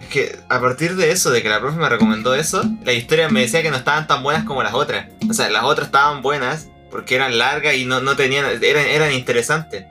es 0.00 0.08
que 0.08 0.38
a 0.48 0.60
partir 0.60 0.96
de 0.96 1.12
eso, 1.12 1.30
de 1.30 1.42
que 1.42 1.48
la 1.48 1.60
profe 1.60 1.78
me 1.78 1.88
recomendó 1.88 2.34
eso, 2.34 2.62
la 2.84 2.92
historia 2.92 3.28
me 3.28 3.40
decía 3.40 3.62
que 3.62 3.70
no 3.70 3.76
estaban 3.76 4.06
tan 4.06 4.22
buenas 4.22 4.44
como 4.44 4.62
las 4.62 4.74
otras. 4.74 5.08
O 5.28 5.32
sea, 5.32 5.48
las 5.50 5.64
otras 5.64 5.86
estaban 5.86 6.20
buenas 6.20 6.68
porque 6.90 7.14
eran 7.14 7.38
largas 7.38 7.74
y 7.74 7.84
no, 7.86 8.00
no 8.00 8.16
tenían, 8.16 8.44
eran, 8.62 8.86
eran 8.86 9.12
interesantes. 9.12 9.86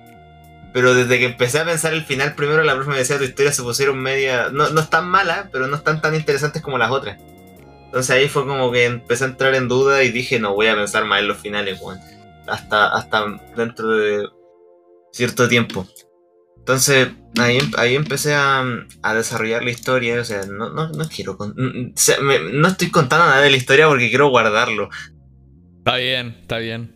Pero 0.74 0.96
desde 0.96 1.20
que 1.20 1.26
empecé 1.26 1.60
a 1.60 1.66
pensar 1.66 1.94
el 1.94 2.04
final 2.04 2.34
primero, 2.36 2.64
la 2.64 2.74
profe 2.76 2.90
me 2.90 2.98
decía 2.98 3.18
tu 3.20 3.24
historia 3.24 3.52
se 3.54 3.62
pusieron 3.62 4.00
media. 4.00 4.50
No, 4.52 4.70
no 4.70 4.82
están 4.82 5.08
malas, 5.08 5.48
pero 5.52 5.68
no 5.68 5.76
están 5.76 6.02
tan 6.02 6.16
interesantes 6.16 6.62
como 6.64 6.78
las 6.80 6.90
otras. 6.92 7.20
Entonces 7.86 8.10
ahí 8.16 8.28
fue 8.28 8.46
como 8.48 8.72
que 8.72 8.86
empecé 8.86 9.24
a 9.24 9.28
entrar 9.28 9.54
en 9.54 9.68
duda 9.68 10.04
y 10.04 10.12
dije, 10.12 10.40
no 10.40 10.56
voy 10.56 10.66
a 10.68 10.76
pensar 10.76 11.06
más 11.06 11.20
en 11.22 11.28
los 11.28 11.38
finales, 11.38 11.80
weón. 11.80 12.00
Hasta, 12.48 12.88
hasta 12.94 13.40
dentro 13.56 13.88
de 13.90 14.28
cierto 15.12 15.48
tiempo. 15.48 15.88
Entonces, 16.58 17.10
ahí, 17.40 17.58
em- 17.58 17.72
ahí 17.78 17.96
empecé 17.96 18.34
a, 18.34 18.64
a 19.04 19.14
desarrollar 19.14 19.64
la 19.64 19.70
historia. 19.72 20.20
O 20.20 20.24
sea, 20.26 20.46
no, 20.48 20.70
no, 20.72 20.90
no 20.90 21.08
quiero. 21.08 21.38
con- 21.38 21.52
o 21.52 21.92
sea, 21.96 22.20
me- 22.20 22.40
no 22.52 22.68
estoy 22.68 22.90
contando 22.90 23.26
nada 23.28 23.42
de 23.42 23.52
la 23.52 23.58
historia 23.58 23.88
porque 23.88 24.10
quiero 24.10 24.30
guardarlo. 24.30 24.90
Está 25.80 25.98
bien, 25.98 26.38
está 26.42 26.58
bien. 26.58 26.96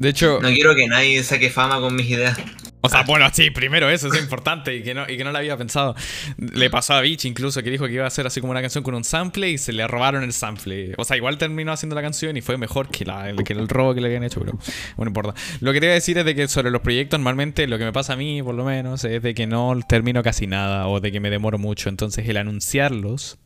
De 0.00 0.08
hecho, 0.08 0.40
No 0.40 0.48
quiero 0.48 0.74
que 0.74 0.86
nadie 0.86 1.22
saque 1.22 1.50
fama 1.50 1.78
con 1.78 1.94
mis 1.94 2.08
ideas. 2.08 2.38
o 2.80 2.88
sea, 2.88 3.02
bueno, 3.02 3.28
sí, 3.34 3.50
primero 3.50 3.90
eso 3.90 4.08
es 4.08 4.18
importante 4.18 4.74
y 4.74 4.82
que 4.82 4.94
no, 4.94 5.04
y 5.06 5.18
que 5.18 5.24
no 5.24 5.30
lo 5.30 5.36
había 5.36 5.58
pensado. 5.58 5.94
Le 6.38 6.70
pasó 6.70 6.94
a 6.94 7.02
Beach 7.02 7.26
incluso 7.26 7.62
que 7.62 7.68
dijo 7.68 7.86
que 7.86 7.92
iba 7.92 8.04
a 8.04 8.06
hacer 8.06 8.26
así 8.26 8.40
como 8.40 8.50
una 8.50 8.62
canción 8.62 8.82
con 8.82 8.94
un 8.94 9.04
sample 9.04 9.50
y 9.50 9.58
se 9.58 9.74
le 9.74 9.86
robaron 9.86 10.22
el 10.22 10.32
sample. 10.32 10.94
O 10.96 11.04
sea, 11.04 11.18
igual 11.18 11.36
terminó 11.36 11.70
haciendo 11.72 11.94
la 11.94 12.00
canción 12.00 12.34
y 12.38 12.40
fue 12.40 12.56
mejor 12.56 12.88
que, 12.88 13.04
la, 13.04 13.30
que 13.44 13.52
el 13.52 13.68
robo 13.68 13.94
que 13.94 14.00
le 14.00 14.06
habían 14.06 14.24
hecho, 14.24 14.40
pero 14.40 14.52
bueno, 14.52 14.64
no 14.96 15.08
importa. 15.08 15.34
Lo 15.60 15.74
que 15.74 15.80
te 15.80 15.86
iba 15.86 15.92
a 15.92 15.96
decir 15.96 16.16
es 16.16 16.24
de 16.24 16.34
que 16.34 16.48
sobre 16.48 16.70
los 16.70 16.80
proyectos 16.80 17.20
normalmente 17.20 17.66
lo 17.66 17.76
que 17.76 17.84
me 17.84 17.92
pasa 17.92 18.14
a 18.14 18.16
mí, 18.16 18.42
por 18.42 18.54
lo 18.54 18.64
menos, 18.64 19.04
es 19.04 19.22
de 19.22 19.34
que 19.34 19.46
no 19.46 19.78
termino 19.86 20.22
casi 20.22 20.46
nada 20.46 20.88
o 20.88 21.00
de 21.00 21.12
que 21.12 21.20
me 21.20 21.28
demoro 21.28 21.58
mucho. 21.58 21.90
Entonces 21.90 22.26
el 22.26 22.38
anunciarlos 22.38 23.38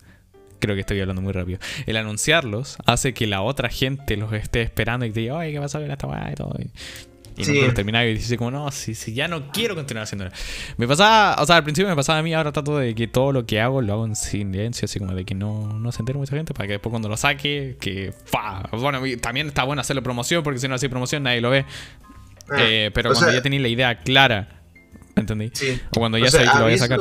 creo 0.59 0.75
que 0.75 0.81
estoy 0.81 1.01
hablando 1.01 1.23
muy 1.23 1.33
rápido. 1.33 1.59
El 1.87 1.97
anunciarlos 1.97 2.77
hace 2.87 3.15
que 3.15 3.27
la 3.27 3.43
otra 3.43 3.69
gente 3.69 4.17
los 4.17 4.33
esté 4.33 4.63
esperando 4.63 5.07
y 5.07 5.11
te 5.13 5.21
diga, 5.21 5.35
oye, 5.37 5.53
¿qué 5.53 5.61
pasó 5.61 5.81
con 5.81 5.91
esta 5.91 6.07
weá 6.07 6.31
y 6.33 6.35
todo? 6.35 6.55
Y, 6.59 6.71
Sí. 7.45 7.51
nunca 7.51 7.65
los 7.67 7.75
terminaba 7.75 8.05
y 8.05 8.15
dice 8.15 8.37
como, 8.39 8.53
no, 8.53 8.71
si, 8.71 8.95
si 8.95 9.13
ya 9.13 9.27
no 9.27 9.51
quiero 9.51 9.75
continuar 9.75 10.05
haciéndolo. 10.05 10.31
Me 10.77 10.87
pasaba, 10.87 11.43
o 11.43 11.47
sea, 11.47 11.57
al 11.57 11.65
principio 11.65 11.89
me 11.89 11.97
pasaba 11.97 12.21
a 12.21 12.23
mí, 12.23 12.33
ahora 12.33 12.53
trato 12.53 12.79
de 12.79 12.95
que 12.95 13.09
todo 13.09 13.33
lo 13.33 13.45
que 13.45 13.61
hago 13.61 13.83
lo 13.83 13.93
hago 13.93 14.07
en 14.07 14.15
silencio, 14.15 14.85
así 14.87 15.01
como 15.01 15.13
de 15.15 15.25
que 15.25 15.35
no, 15.35 15.73
no 15.81 15.91
se 15.91 16.01
entere 16.03 16.17
mucha 16.17 16.37
gente, 16.37 16.55
para 16.55 16.69
que 16.69 16.75
después 16.75 16.93
cuando 16.93 17.09
lo 17.09 17.17
saque, 17.17 17.77
que 17.81 18.15
fa. 18.25 18.63
Bueno, 18.71 19.01
también 19.21 19.49
está 19.49 19.65
bueno 19.65 19.81
hacerle 19.81 20.01
promoción, 20.03 20.45
porque 20.45 20.61
si 20.61 20.69
no 20.69 20.77
hace 20.77 20.89
promoción 20.89 21.25
nadie 21.25 21.41
lo 21.41 21.51
ve. 21.51 21.65
Ah, 22.51 22.57
Eh, 22.61 22.91
pero 22.95 23.11
cuando 23.11 23.27
sea- 23.27 23.35
ya 23.35 23.43
tenéis 23.43 23.63
la 23.63 23.69
idea 23.69 23.99
clara, 23.99 24.61
¿entendí? 25.17 25.51
sí. 25.55 25.81
O 25.91 25.99
cuando 25.99 26.19
O 26.19 26.21
ya 26.21 26.31
sea, 26.31 26.45
sabéis 26.47 26.53
que 26.53 26.59
lo 26.59 26.65
voy 26.67 26.75
a 26.75 26.79
sacar. 26.79 27.01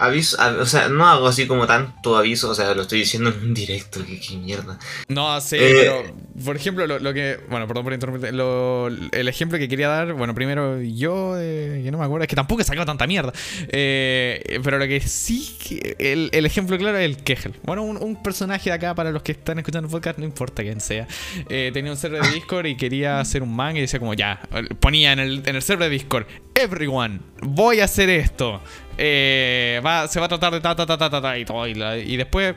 Aviso, 0.00 0.36
o 0.60 0.66
sea, 0.66 0.88
no 0.88 1.06
hago 1.06 1.28
así 1.28 1.46
como 1.46 1.66
tanto 1.66 2.16
aviso, 2.16 2.50
o 2.50 2.54
sea, 2.54 2.74
lo 2.74 2.82
estoy 2.82 3.00
diciendo 3.00 3.30
en 3.30 3.40
un 3.42 3.54
directo, 3.54 4.04
que 4.04 4.18
qué 4.18 4.36
mierda. 4.36 4.78
No, 5.08 5.40
sí, 5.40 5.56
Eh, 5.56 5.72
pero 5.80 6.14
por 6.44 6.56
ejemplo, 6.56 6.86
lo, 6.86 6.98
lo 6.98 7.12
que. 7.14 7.38
Bueno, 7.48 7.66
perdón 7.68 7.84
por 7.84 7.92
interrumpir. 7.92 8.32
Lo, 8.34 8.88
el 8.88 9.28
ejemplo 9.28 9.58
que 9.58 9.68
quería 9.68 9.88
dar, 9.88 10.14
bueno, 10.14 10.34
primero 10.34 10.80
yo, 10.80 11.34
eh, 11.38 11.82
que 11.84 11.90
no 11.90 11.98
me 11.98 12.04
acuerdo, 12.04 12.24
es 12.24 12.28
que 12.28 12.36
tampoco 12.36 12.62
he 12.62 12.64
sacado 12.64 12.86
tanta 12.86 13.06
mierda. 13.06 13.32
Eh, 13.68 14.60
pero 14.64 14.78
lo 14.78 14.86
que 14.86 15.00
sí, 15.00 15.54
el, 15.98 16.30
el 16.32 16.46
ejemplo 16.46 16.78
claro 16.78 16.98
es 16.98 17.04
el 17.04 17.18
Kegel. 17.18 17.54
Bueno, 17.62 17.82
un, 17.82 17.96
un 17.98 18.22
personaje 18.22 18.70
de 18.70 18.74
acá, 18.76 18.94
para 18.94 19.10
los 19.10 19.22
que 19.22 19.32
están 19.32 19.58
escuchando 19.58 19.86
el 19.86 19.92
podcast, 19.92 20.18
no 20.18 20.24
importa 20.24 20.62
quién 20.62 20.80
sea, 20.80 21.06
eh, 21.48 21.70
tenía 21.74 21.90
un 21.92 21.98
server 21.98 22.22
de 22.22 22.30
Discord 22.30 22.66
y 22.66 22.76
quería 22.76 23.20
hacer 23.20 23.42
un 23.42 23.54
manga 23.54 23.78
y 23.78 23.82
decía, 23.82 23.98
como 24.00 24.14
ya, 24.14 24.40
ponía 24.80 25.12
en 25.12 25.18
el, 25.18 25.42
en 25.46 25.56
el 25.56 25.62
server 25.62 25.88
de 25.88 25.94
Discord, 25.94 26.26
everyone, 26.54 27.20
voy 27.42 27.80
a 27.80 27.84
hacer 27.84 28.08
esto. 28.08 28.60
Eh, 29.02 29.80
va, 29.84 30.06
se 30.08 30.20
va 30.20 30.26
a 30.26 30.28
tratar 30.28 30.52
de 30.52 30.60
ta, 30.60 30.76
ta, 30.76 30.84
ta, 30.84 30.98
ta, 30.98 31.08
ta, 31.08 31.22
ta, 31.22 31.38
y 31.38 31.44
todo. 31.46 31.66
Y, 31.66 31.74
la- 31.74 31.96
y 31.96 32.16
después 32.18 32.54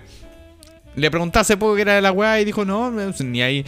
Le 0.96 1.10
pregunté 1.10 1.40
hace 1.40 1.58
poco 1.58 1.74
que 1.76 1.82
era 1.82 1.96
de 1.96 2.02
la 2.02 2.12
weá 2.12 2.40
y 2.40 2.46
dijo, 2.46 2.66
no, 2.66 2.92
ni 2.92 3.42
ahí. 3.42 3.66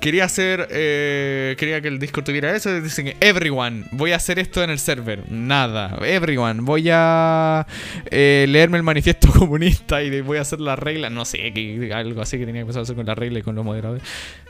Quería 0.00 0.24
hacer, 0.24 0.68
eh, 0.70 1.54
quería 1.58 1.82
que 1.82 1.88
el 1.88 1.98
Discord 1.98 2.24
tuviera 2.24 2.56
eso. 2.56 2.80
Dicen 2.80 3.04
que, 3.04 3.16
everyone, 3.20 3.84
voy 3.90 4.12
a 4.12 4.16
hacer 4.16 4.38
esto 4.38 4.62
en 4.64 4.70
el 4.70 4.78
server. 4.78 5.30
Nada, 5.30 5.98
everyone, 6.02 6.62
voy 6.62 6.88
a 6.90 7.66
eh, 8.10 8.46
leerme 8.48 8.78
el 8.78 8.84
manifiesto 8.84 9.30
comunista 9.38 10.02
y 10.02 10.22
voy 10.22 10.38
a 10.38 10.40
hacer 10.40 10.60
la 10.60 10.74
regla. 10.76 11.10
No 11.10 11.26
sé, 11.26 11.52
que, 11.52 11.92
algo 11.92 12.22
así 12.22 12.38
que 12.38 12.46
tenía 12.46 12.60
que 12.60 12.62
empezar 12.62 12.80
a 12.80 12.82
hacer 12.84 12.96
con 12.96 13.04
la 13.04 13.14
regla 13.16 13.40
y 13.40 13.42
con 13.42 13.54
los 13.54 13.66
moderadores. 13.66 14.02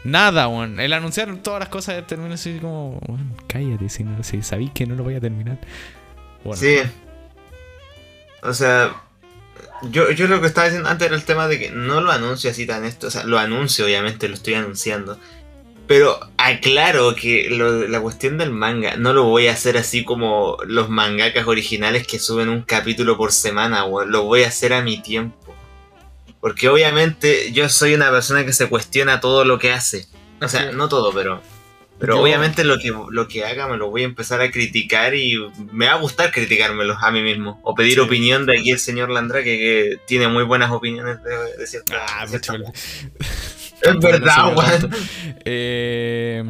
Nada, 0.04 0.46
weón. 0.46 0.78
El 0.78 0.92
anunciar 0.92 1.34
todas 1.38 1.58
las 1.58 1.70
cosas 1.70 2.06
termina 2.06 2.34
así 2.34 2.58
como, 2.60 3.00
weón, 3.08 3.34
cállate, 3.48 3.88
si, 3.88 4.04
no, 4.04 4.22
si 4.22 4.42
sabí 4.42 4.68
que 4.68 4.86
no 4.86 4.94
lo 4.94 5.02
voy 5.02 5.16
a 5.16 5.20
terminar. 5.20 5.58
Bueno, 6.44 6.56
Sí. 6.60 6.76
O 8.42 8.52
sea, 8.54 9.02
yo, 9.82 10.10
yo 10.10 10.26
lo 10.26 10.40
que 10.40 10.46
estaba 10.46 10.66
diciendo 10.66 10.88
antes 10.88 11.06
era 11.06 11.16
el 11.16 11.24
tema 11.24 11.48
de 11.48 11.58
que 11.58 11.70
no 11.70 12.00
lo 12.00 12.10
anuncio 12.10 12.50
así 12.50 12.66
tan 12.66 12.84
esto. 12.84 13.06
O 13.06 13.10
sea, 13.10 13.24
lo 13.24 13.38
anuncio, 13.38 13.84
obviamente, 13.84 14.28
lo 14.28 14.34
estoy 14.34 14.54
anunciando. 14.54 15.18
Pero 15.86 16.18
aclaro 16.38 17.14
que 17.14 17.48
lo- 17.50 17.86
la 17.88 18.00
cuestión 18.00 18.38
del 18.38 18.50
manga 18.50 18.96
no 18.96 19.12
lo 19.12 19.24
voy 19.24 19.48
a 19.48 19.52
hacer 19.52 19.76
así 19.76 20.04
como 20.04 20.56
los 20.66 20.88
mangakas 20.88 21.46
originales 21.46 22.06
que 22.06 22.18
suben 22.18 22.48
un 22.48 22.62
capítulo 22.62 23.16
por 23.16 23.32
semana, 23.32 23.84
weón. 23.84 24.10
Lo 24.12 24.22
voy 24.24 24.44
a 24.44 24.48
hacer 24.48 24.72
a 24.72 24.82
mi 24.82 25.02
tiempo. 25.02 25.54
Porque 26.40 26.68
obviamente 26.68 27.52
yo 27.52 27.68
soy 27.68 27.94
una 27.94 28.10
persona 28.10 28.44
que 28.44 28.52
se 28.52 28.68
cuestiona 28.68 29.20
todo 29.20 29.44
lo 29.44 29.58
que 29.58 29.72
hace. 29.72 30.06
O 30.40 30.48
sea, 30.48 30.72
no 30.72 30.88
todo, 30.88 31.12
pero. 31.12 31.40
Pero 32.02 32.16
Yo- 32.16 32.22
obviamente 32.22 32.64
lo 32.64 32.78
que, 32.78 32.92
lo 33.10 33.28
que 33.28 33.44
haga 33.44 33.68
me 33.68 33.76
lo 33.76 33.88
voy 33.88 34.02
a 34.02 34.06
empezar 34.06 34.40
a 34.40 34.50
criticar 34.50 35.14
y 35.14 35.38
me 35.70 35.86
va 35.86 35.92
a 35.92 35.98
gustar 35.98 36.32
criticármelo 36.32 36.96
a 37.00 37.10
mí 37.12 37.22
mismo. 37.22 37.60
O 37.62 37.76
pedir 37.76 37.94
Sí. 37.94 38.00
opinión 38.00 38.44
de 38.44 38.58
aquí 38.58 38.72
el 38.72 38.80
señor 38.80 39.08
Landra, 39.08 39.44
que, 39.44 39.56
que 39.56 39.96
tiene 40.04 40.26
muy 40.26 40.42
buenas 40.42 40.72
opiniones 40.72 41.22
de, 41.22 41.30
de 41.58 41.66
cierta- 41.68 42.04
Ah, 42.18 42.26
de 42.26 42.38
cierta- 42.40 42.72
Es 43.82 43.98
verdad, 44.00 44.52
weón. 44.56 44.90
Eh, 45.44 46.44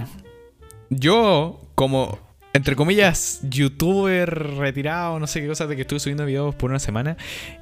yo, 0.88 1.60
como, 1.74 2.31
entre 2.54 2.76
comillas, 2.76 3.40
youtuber 3.48 4.28
retirado, 4.58 5.18
no 5.18 5.26
sé 5.26 5.40
qué 5.40 5.46
cosa, 5.48 5.66
de 5.66 5.74
que 5.76 5.82
estuve 5.82 6.00
subiendo 6.00 6.26
videos 6.26 6.54
por 6.54 6.68
una 6.70 6.78
semana, 6.78 7.16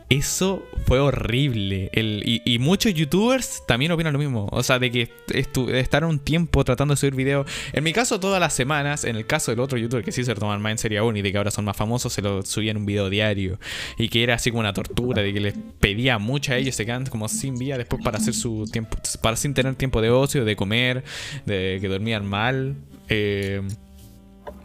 eso 0.08 0.64
fue 0.86 0.98
horrible. 0.98 1.88
El, 1.92 2.22
y, 2.24 2.58
muchos 2.58 2.92
youtubers 2.94 3.62
también 3.68 3.92
opinan 3.92 4.12
lo 4.12 4.18
mismo. 4.18 4.48
O 4.50 4.64
sea, 4.64 4.80
de 4.80 4.90
que 4.90 5.08
estu- 5.28 5.66
de 5.66 5.78
estar 5.78 6.04
un 6.04 6.18
tiempo 6.18 6.64
tratando 6.64 6.94
de 6.94 6.98
subir 6.98 7.14
videos. 7.14 7.46
En 7.72 7.84
mi 7.84 7.92
caso, 7.92 8.18
todas 8.18 8.40
las 8.40 8.52
semanas. 8.52 9.04
En 9.04 9.14
el 9.14 9.24
caso 9.26 9.52
del 9.52 9.60
otro 9.60 9.78
youtuber 9.78 10.04
que 10.04 10.10
sí 10.10 10.24
se 10.24 10.34
lo 10.34 10.40
toman 10.40 10.60
más 10.60 10.72
en 10.72 10.78
serio 10.78 11.02
aún 11.02 11.16
y 11.16 11.22
de 11.22 11.30
que 11.30 11.38
ahora 11.38 11.52
son 11.52 11.64
más 11.64 11.76
famosos, 11.76 12.12
se 12.12 12.22
lo 12.22 12.42
subían 12.42 12.76
un 12.76 12.86
video 12.86 13.08
diario. 13.08 13.60
Y 13.96 14.08
que 14.08 14.24
era 14.24 14.34
así 14.34 14.50
como 14.50 14.58
una 14.60 14.72
tortura, 14.72 15.22
de 15.22 15.32
que 15.32 15.38
les 15.40 15.54
pedía 15.78 16.18
mucho 16.18 16.52
a 16.52 16.56
ellos, 16.56 16.74
se 16.74 16.84
quedan 16.84 17.06
como 17.06 17.28
sin 17.28 17.56
vida 17.56 17.78
después 17.78 18.02
para 18.02 18.18
hacer 18.18 18.34
su 18.34 18.64
tiempo, 18.72 18.98
para 19.22 19.36
sin 19.36 19.54
tener 19.54 19.76
tiempo 19.76 20.00
de 20.02 20.10
ocio, 20.10 20.44
de 20.44 20.56
comer, 20.56 21.04
de 21.46 21.78
que 21.80 21.86
dormían 21.86 22.26
mal. 22.26 22.74
eh, 23.08 23.62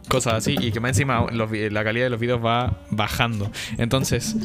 cosas 0.08 0.34
así 0.34 0.56
y 0.60 0.70
que 0.72 0.80
más 0.80 0.90
encima 0.90 1.26
los 1.32 1.50
la 1.52 1.82
calidad 1.84 2.06
de 2.06 2.10
los 2.10 2.20
videos 2.20 2.44
va 2.44 2.80
bajando 2.90 3.50
entonces 3.78 4.36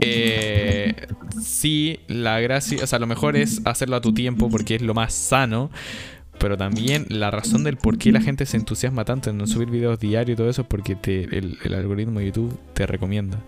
eh, 0.00 0.94
sí 1.42 2.00
la 2.08 2.40
gracia 2.40 2.82
o 2.82 2.86
sea 2.86 2.98
lo 2.98 3.06
mejor 3.06 3.36
es 3.36 3.60
hacerlo 3.64 3.96
a 3.96 4.00
tu 4.00 4.12
tiempo 4.12 4.48
porque 4.50 4.74
es 4.76 4.82
lo 4.82 4.94
más 4.94 5.12
sano 5.14 5.70
pero 6.38 6.56
también 6.56 7.06
la 7.08 7.30
razón 7.30 7.64
del 7.64 7.76
por 7.78 7.98
qué 7.98 8.12
la 8.12 8.20
gente 8.20 8.46
se 8.46 8.56
entusiasma 8.56 9.04
tanto 9.04 9.30
en 9.30 9.44
subir 9.48 9.70
videos 9.70 9.98
diarios 9.98 10.34
y 10.34 10.36
todo 10.36 10.48
eso 10.48 10.62
es 10.62 10.68
porque 10.68 10.94
te- 10.94 11.24
el, 11.36 11.58
el 11.64 11.74
algoritmo 11.74 12.20
de 12.20 12.26
YouTube 12.26 12.56
te 12.74 12.86
recomienda. 12.86 13.40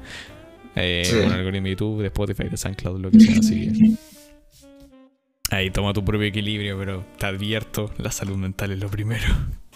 Eh, 0.74 1.02
Sí. 1.04 1.14
Un 1.24 1.30
algoritmo 1.30 1.66
de 1.66 1.70
YouTube, 1.70 2.00
de 2.00 2.06
Spotify, 2.08 2.48
de 2.48 2.56
SoundCloud, 2.56 3.00
lo 3.00 3.10
que 3.12 3.20
sea. 3.20 3.38
Así 3.38 3.68
que 3.72 5.54
ahí 5.54 5.70
toma 5.70 5.92
tu 5.92 6.04
propio 6.04 6.26
equilibrio, 6.26 6.76
pero 6.78 7.04
te 7.16 7.26
advierto, 7.26 7.92
la 7.98 8.10
salud 8.10 8.36
mental 8.36 8.72
es 8.72 8.80
lo 8.80 8.88
primero. 8.88 9.24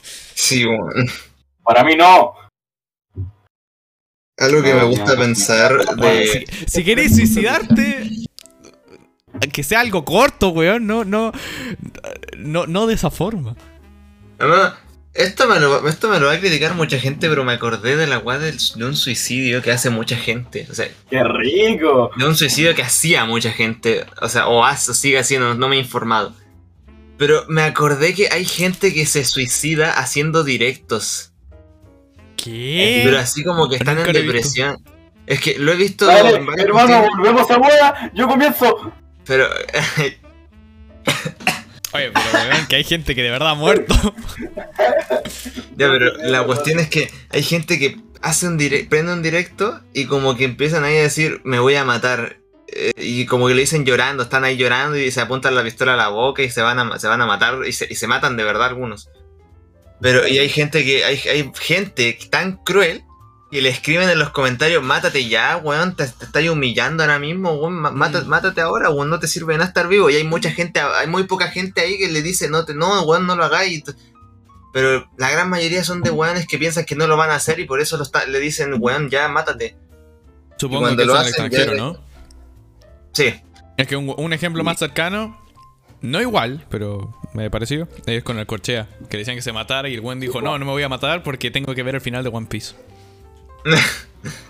Sí, 0.03 0.65
weón. 0.65 1.07
Para 1.65 1.83
mí 1.85 1.95
no. 1.97 2.35
Algo 4.39 4.63
que 4.63 4.75
me 4.75 4.85
gusta 4.85 5.15
no. 5.15 5.21
pensar 5.21 5.85
de. 5.97 6.47
si, 6.67 6.67
si 6.67 6.85
querés 6.85 7.15
suicidarte, 7.15 8.11
que 9.53 9.63
sea 9.63 9.81
algo 9.81 10.05
corto, 10.05 10.49
weón, 10.51 10.87
no, 10.87 11.05
no, 11.05 11.33
no, 12.37 12.67
no 12.67 12.87
de 12.87 12.95
esa 12.95 13.11
forma. 13.11 13.55
Además, 14.39 14.75
esto 15.15 15.47
me, 15.47 15.61
lo, 15.61 15.89
esto 15.89 16.09
me 16.09 16.19
lo 16.19 16.27
va 16.27 16.33
a 16.33 16.41
criticar 16.41 16.75
mucha 16.75 16.99
gente, 16.99 17.29
pero 17.29 17.45
me 17.45 17.53
acordé 17.53 17.97
de 17.97 18.09
la 18.09 18.19
weá 18.19 18.39
del- 18.41 18.59
de 18.75 18.85
un 18.85 18.97
suicidio 18.97 19.63
que 19.63 19.71
hace 19.71 19.89
mucha 19.91 20.17
gente. 20.17 20.67
O 20.69 20.75
sea, 20.75 20.89
¡Qué 21.09 21.23
rico! 21.23 22.11
de 22.17 22.27
un 22.27 22.35
suicidio 22.35 22.75
que 22.75 22.83
hacía 22.83 23.25
mucha 23.25 23.53
gente. 23.53 24.05
O 24.21 24.29
sea, 24.29 24.49
o 24.49 24.65
hace, 24.65 24.91
o 24.91 24.95
sigue 24.95 25.19
haciendo, 25.21 25.55
no 25.55 25.69
me 25.69 25.77
he 25.77 25.79
informado. 25.79 26.35
Pero 27.17 27.45
me 27.47 27.63
acordé 27.63 28.13
que 28.15 28.29
hay 28.33 28.45
gente 28.45 28.93
que 28.93 29.07
se 29.07 29.25
suicida 29.25 29.93
haciendo 29.93 30.43
directos. 30.43 31.31
¿Qué? 32.45 33.01
Pero 33.05 33.19
así 33.19 33.43
como 33.43 33.71
que 33.71 33.77
están 33.77 33.99
en 33.99 34.13
depresión. 34.13 34.77
Es 35.27 35.41
que 35.41 35.59
lo 35.59 35.73
he 35.73 35.77
visto 35.77 36.11
en 36.11 36.47
hermano, 36.59 37.07
volvemos 37.17 37.51
a 37.51 37.59
hueá. 37.59 38.13
Yo 38.15 38.29
comienzo. 38.29 38.93
Pero 39.25 39.49
Oye, 41.95 42.11
pero 42.11 42.27
weón, 42.33 42.67
que 42.67 42.77
hay 42.77 42.85
gente 42.85 43.15
que 43.15 43.23
de 43.23 43.31
verdad 43.31 43.51
ha 43.51 43.55
muerto. 43.55 43.95
Ya, 45.77 45.91
pero 45.91 46.17
la 46.19 46.45
cuestión 46.45 46.79
es 46.79 46.89
que 46.89 47.11
hay 47.31 47.43
gente 47.43 47.81
que 47.81 48.01
hace 48.23 48.47
un 48.47 48.57
direct, 48.57 48.89
prende 48.89 49.13
un 49.13 49.23
directo 49.23 49.81
y 49.93 50.05
como 50.05 50.37
que 50.37 50.45
empiezan 50.45 50.85
ahí 50.85 50.97
a 50.99 51.03
decir, 51.03 51.41
me 51.43 51.59
voy 51.59 51.75
a 51.75 51.85
matar. 51.85 52.37
Eh, 52.69 52.93
y 52.97 53.27
como 53.27 53.49
que 53.49 53.55
le 53.55 53.63
dicen 53.63 53.85
llorando, 53.85 54.23
están 54.23 54.45
ahí 54.45 54.57
llorando 54.57 54.97
y 54.97 55.11
se 55.11 55.21
apuntan 55.21 55.57
la 55.57 55.65
pistola 55.65 55.95
a 55.95 55.97
la 55.97 56.09
boca 56.09 56.45
y 56.45 56.51
se 56.51 56.63
van 56.63 56.79
a, 56.79 56.99
se 57.01 57.09
van 57.09 57.21
a 57.23 57.27
matar 57.27 57.67
y 57.67 57.73
se, 57.73 57.89
y 57.91 57.97
se 57.97 58.07
matan 58.07 58.37
de 58.37 58.45
verdad 58.45 58.69
algunos. 58.69 59.09
Pero 60.01 60.27
y 60.27 60.39
hay 60.39 60.49
gente 60.49 60.85
que, 60.85 61.05
hay, 61.05 61.17
hay 61.31 61.51
gente 61.61 62.19
tan 62.31 62.57
cruel 62.65 63.05
que 63.51 63.63
le 63.63 63.69
escriben 63.69 64.09
en 64.11 64.19
los 64.19 64.31
comentarios, 64.31 64.83
mátate 64.83 65.29
ya, 65.29 65.57
weón, 65.59 65.95
te, 65.95 66.07
te 66.09 66.25
estáis 66.25 66.51
humillando 66.51 67.03
ahora 67.05 67.19
mismo, 67.21 67.53
weón, 67.55 67.75
Mm. 67.81 68.27
mátate 68.27 68.61
ahora, 68.61 68.91
weón, 68.91 69.09
no 69.11 69.21
te 69.21 69.29
sirve 69.29 69.55
de 69.55 69.59
nada 69.59 69.69
estar 69.69 69.87
vivo. 69.87 70.11
Y 70.11 70.17
hay 70.17 70.25
mucha 70.25 70.51
gente, 70.51 70.81
hay 70.81 71.07
muy 71.07 71.25
poca 71.25 71.49
gente 71.49 71.81
ahí 71.81 71.97
que 71.97 72.11
le 72.11 72.21
dice, 72.23 72.51
no, 72.51 72.65
te, 72.65 72.75
no, 72.75 73.03
weón, 73.05 73.27
no 73.27 73.37
lo 73.37 73.45
hagáis. 73.45 73.85
pero 74.73 75.09
la 75.19 75.31
gran 75.31 75.49
mayoría 75.51 75.85
son 75.85 76.03
de 76.03 76.11
weones 76.11 76.49
que 76.49 76.59
piensan 76.59 76.85
que 76.85 76.97
no 76.97 77.07
lo 77.07 77.17
van 77.17 77.31
a 77.31 77.37
hacer 77.37 77.61
y 77.61 77.65
por 77.65 77.81
eso 77.81 77.97
lo 77.97 78.03
está- 78.03 78.27
le 78.27 78.41
dicen, 78.41 78.75
weón, 78.81 79.09
ya 79.09 79.29
mátate. 79.29 79.77
Supongo 80.59 80.81
cuando 80.83 81.03
que 81.03 81.07
lo 81.07 81.13
eso 81.15 81.21
en 81.23 81.27
el 81.29 81.33
hacen, 81.33 81.45
extranjero, 81.47 81.77
ya- 81.77 81.81
¿no? 81.81 82.05
Sí, 83.13 83.35
Es 83.77 83.87
que 83.87 83.95
un, 83.97 84.13
un 84.17 84.33
ejemplo 84.33 84.65
más 84.65 84.81
cercano, 84.81 85.41
no 86.05 86.21
igual, 86.21 86.65
pero 86.71 87.15
me 87.33 87.51
pareció, 87.51 87.89
es 88.07 88.23
con 88.23 88.39
el 88.39 88.47
Corchea, 88.47 88.87
que 89.09 89.17
decían 89.17 89.37
que 89.37 89.43
se 89.43 89.53
matara 89.53 89.89
y 89.89 89.95
el 89.95 90.01
buen 90.01 90.21
dijo, 90.21 90.41
no, 90.43 90.59
no 90.59 90.65
me 90.65 90.71
voy 90.71 90.83
a 90.83 90.89
matar 90.89 91.23
porque 91.23 91.51
tengo 91.51 91.75
que 91.75 91.83
ver 91.83 91.95
el 91.97 92.01
final 92.01 92.23
de 92.23 92.31
One 92.31 92.47
Piece. 92.49 92.75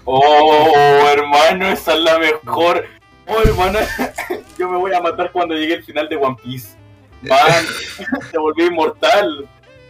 Oh, 0.05 1.09
hermano, 1.11 1.67
esa 1.69 1.95
es 1.95 2.01
la 2.01 2.19
mejor. 2.19 2.85
Oh, 3.27 3.41
hermano, 3.43 3.79
yo 4.59 4.69
me 4.69 4.77
voy 4.77 4.93
a 4.95 5.01
matar 5.01 5.33
cuando 5.33 5.55
llegue 5.57 5.75
el 5.75 5.85
final 5.85 6.09
de 6.09 6.17
One 6.17 6.37
Piece. 6.43 6.77
Man, 7.23 7.65
te 8.33 8.39
volví 8.39 8.65
inmortal. 8.67 9.49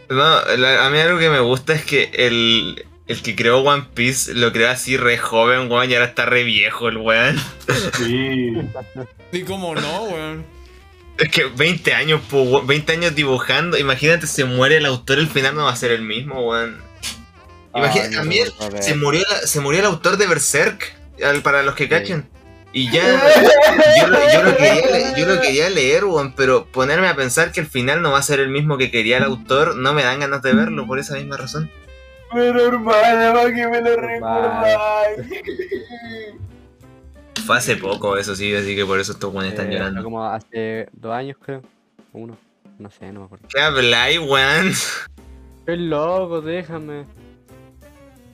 no, 0.09 0.41
la- 0.57 0.85
a 0.85 0.89
mí 0.89 0.97
algo 0.99 1.19
que 1.19 1.29
me 1.29 1.39
gusta 1.41 1.73
es 1.73 1.83
que 1.85 2.09
el, 2.13 2.85
el 3.07 3.21
que 3.21 3.35
creó 3.35 3.59
One 3.59 3.85
Piece 3.93 4.33
lo 4.33 4.51
creó 4.53 4.69
así 4.71 4.97
re 4.97 5.17
joven, 5.17 5.69
weón, 5.71 5.91
y 5.91 5.93
ahora 5.93 6.05
está 6.07 6.25
re 6.25 6.43
viejo 6.43 6.87
el 6.87 6.97
weón. 6.97 7.37
Sí. 7.97 8.53
¿Y 9.33 9.43
cómo 9.43 9.75
no, 9.75 10.03
weón? 10.05 10.45
Es 11.17 11.29
que 11.29 11.45
20 11.45 11.93
años, 11.93 12.21
po, 12.29 12.41
weón, 12.43 12.67
20 12.67 12.91
años 12.93 13.15
dibujando, 13.15 13.77
imagínate, 13.77 14.27
se 14.27 14.43
muere 14.45 14.77
el 14.77 14.85
autor, 14.85 15.19
el 15.19 15.27
final 15.27 15.55
no 15.55 15.63
va 15.65 15.71
a 15.71 15.75
ser 15.75 15.91
el 15.91 16.01
mismo, 16.01 16.41
weón. 16.49 16.81
Ay, 17.73 18.09
no 18.11 18.17
también 18.17 18.47
se 18.81 18.95
murió, 18.95 19.23
la- 19.29 19.47
se 19.47 19.59
murió 19.59 19.79
el 19.81 19.85
autor 19.85 20.17
de 20.17 20.27
Berserk, 20.27 20.93
al- 21.23 21.41
para 21.41 21.63
los 21.63 21.75
que 21.75 21.87
cachen. 21.89 22.27
Y 22.73 22.91
ya, 22.91 23.03
yo 24.01 24.07
lo, 24.07 24.33
yo 24.33 24.43
lo 24.43 24.57
quería, 24.57 25.15
yo 25.15 25.25
lo 25.25 25.39
quería 25.39 25.69
leer, 25.69 26.03
weón, 26.03 26.33
pero 26.35 26.65
ponerme 26.65 27.07
a 27.07 27.15
pensar 27.15 27.53
que 27.53 27.61
el 27.61 27.67
final 27.67 28.01
no 28.01 28.11
va 28.11 28.19
a 28.19 28.23
ser 28.23 28.41
el 28.41 28.49
mismo 28.49 28.77
que 28.77 28.91
quería 28.91 29.15
el 29.17 29.23
autor, 29.23 29.77
no 29.77 29.93
me 29.93 30.03
dan 30.03 30.19
ganas 30.19 30.41
de 30.41 30.53
verlo 30.53 30.85
por 30.85 30.99
esa 30.99 31.15
misma 31.15 31.37
razón. 31.37 31.71
Pero 32.33 32.65
hermano, 32.67 33.33
¿para 33.33 33.53
qué 33.53 33.67
me 33.67 33.81
lo 33.81 33.95
recordáis? 33.95 35.17
Fue 37.45 37.57
hace 37.57 37.75
poco 37.77 38.17
eso 38.17 38.35
sí, 38.35 38.53
así 38.55 38.75
que 38.75 38.85
por 38.85 38.99
eso 38.99 39.11
estos 39.11 39.33
weones 39.33 39.53
están 39.53 39.69
Eh, 39.71 39.75
llorando. 39.75 40.03
Como 40.03 40.23
hace 40.25 40.87
dos 40.93 41.13
años, 41.13 41.37
creo. 41.43 41.61
Uno. 42.13 42.37
No 42.79 42.89
sé, 42.91 43.11
no 43.11 43.21
me 43.21 43.25
acuerdo. 43.27 43.47
¿Qué 43.49 43.59
habláis, 43.61 44.19
weón? 44.19 44.73
Qué 45.65 45.77
loco, 45.77 46.41
déjame. 46.41 47.05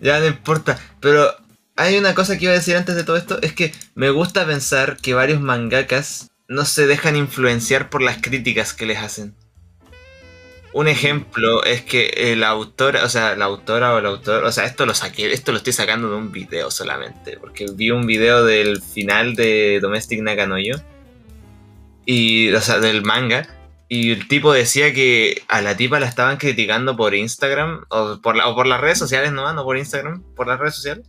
Ya 0.01 0.19
no 0.19 0.27
importa, 0.27 0.79
pero 0.99 1.29
hay 1.75 1.97
una 1.97 2.15
cosa 2.15 2.37
que 2.37 2.45
iba 2.45 2.53
a 2.53 2.57
decir 2.57 2.75
antes 2.75 2.95
de 2.95 3.03
todo 3.03 3.17
esto, 3.17 3.39
es 3.41 3.53
que 3.53 3.71
me 3.93 4.09
gusta 4.09 4.45
pensar 4.47 4.97
que 4.97 5.13
varios 5.13 5.41
mangakas 5.41 6.31
no 6.47 6.65
se 6.65 6.87
dejan 6.87 7.15
influenciar 7.15 7.89
por 7.89 8.01
las 8.01 8.17
críticas 8.21 8.73
que 8.73 8.85
les 8.87 8.97
hacen. 8.97 9.35
Un 10.73 10.87
ejemplo 10.87 11.63
es 11.65 11.81
que 11.81 12.07
el 12.31 12.43
autor, 12.45 12.95
o 12.97 13.09
sea, 13.09 13.35
la 13.35 13.45
autora 13.45 13.93
o 13.93 13.99
el 13.99 14.05
autor, 14.05 14.45
o 14.45 14.51
sea, 14.53 14.63
esto 14.65 14.85
lo 14.85 14.93
saqué, 14.93 15.31
esto 15.33 15.51
lo 15.51 15.57
estoy 15.57 15.73
sacando 15.73 16.09
de 16.09 16.15
un 16.15 16.31
video 16.31 16.71
solamente, 16.71 17.37
porque 17.37 17.65
vi 17.73 17.91
un 17.91 18.05
video 18.05 18.45
del 18.45 18.81
final 18.81 19.35
de 19.35 19.79
Domestic 19.81 20.21
Nakanoyo 20.21 20.75
Y, 22.05 22.51
o 22.53 22.61
sea, 22.61 22.79
del 22.79 23.03
manga. 23.03 23.47
Y 23.89 24.11
el 24.13 24.27
tipo 24.29 24.53
decía 24.53 24.93
que 24.93 25.43
a 25.49 25.61
la 25.61 25.75
tipa 25.75 25.99
la 25.99 26.07
estaban 26.07 26.37
criticando 26.37 26.95
por 26.95 27.13
Instagram, 27.13 27.83
o 27.89 28.19
por, 28.21 28.37
la- 28.37 28.47
o 28.47 28.55
por 28.55 28.65
las 28.65 28.79
redes 28.79 28.97
sociales 28.97 29.33
nomás, 29.33 29.53
no 29.53 29.63
por 29.65 29.77
Instagram, 29.77 30.23
por 30.35 30.47
las 30.47 30.59
redes 30.59 30.75
sociales. 30.75 31.05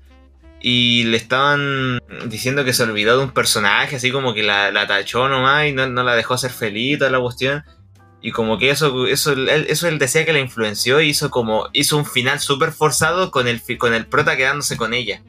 Y 0.61 1.05
le 1.05 1.17
estaban 1.17 1.99
diciendo 2.27 2.65
que 2.65 2.73
se 2.73 2.83
olvidó 2.83 3.17
de 3.19 3.25
un 3.25 3.31
personaje, 3.31 3.97
así 3.97 4.11
como 4.11 4.35
que 4.35 4.43
la, 4.43 4.71
la 4.73 4.87
tachó 4.87 5.29
nomás 5.29 5.67
y 5.67 5.73
no, 5.73 5.87
no 5.89 6.03
la 6.03 6.15
dejó 6.17 6.37
ser 6.39 6.51
feliz, 6.51 6.99
toda 6.99 7.11
la 7.11 7.21
cuestión. 7.21 7.65
Y 8.23 8.31
como 8.31 8.57
que 8.57 8.71
eso, 8.71 9.07
eso, 9.07 9.33
él, 9.33 9.49
eso 9.69 9.89
él 9.89 9.99
decía 9.99 10.25
que 10.25 10.33
la 10.33 10.39
influenció 10.39 11.01
y 11.01 11.09
hizo 11.09 11.31
como, 11.31 11.69
hizo 11.73 11.97
un 11.97 12.07
final 12.07 12.39
súper 12.41 12.73
forzado 12.73 13.31
con 13.33 13.49
el, 13.49 13.61
con 13.79 13.95
el 13.95 14.07
prota 14.07 14.37
quedándose 14.37 14.77
con 14.77 14.95
ella. 14.95 15.23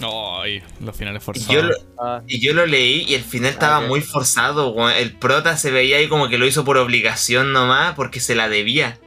Ay, 0.00 0.62
los 0.80 0.96
finales 0.96 1.20
Y 1.22 1.24
forzados. 1.24 1.52
yo, 1.52 1.62
lo, 1.62 1.74
Ah, 2.00 2.22
y 2.28 2.38
yo 2.40 2.54
lo 2.54 2.66
leí 2.66 3.02
y 3.08 3.14
el 3.14 3.24
final 3.24 3.50
estaba 3.50 3.80
muy 3.80 4.00
forzado. 4.00 4.88
El 4.90 5.12
prota 5.14 5.56
se 5.56 5.72
veía 5.72 5.96
ahí 5.96 6.08
como 6.08 6.28
que 6.28 6.38
lo 6.38 6.46
hizo 6.46 6.64
por 6.64 6.76
obligación 6.78 7.52
nomás, 7.52 7.94
porque 7.96 8.20
se 8.20 8.36
la 8.36 8.48
debía. 8.48 8.98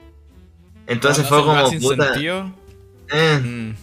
Entonces 0.88 1.26
Cuando 1.28 1.46
fue 1.66 1.70
como 1.72 1.80
puta. 1.82 2.14
sentido, 2.14 2.52
eh. 3.14 3.38
mm, 3.42 3.76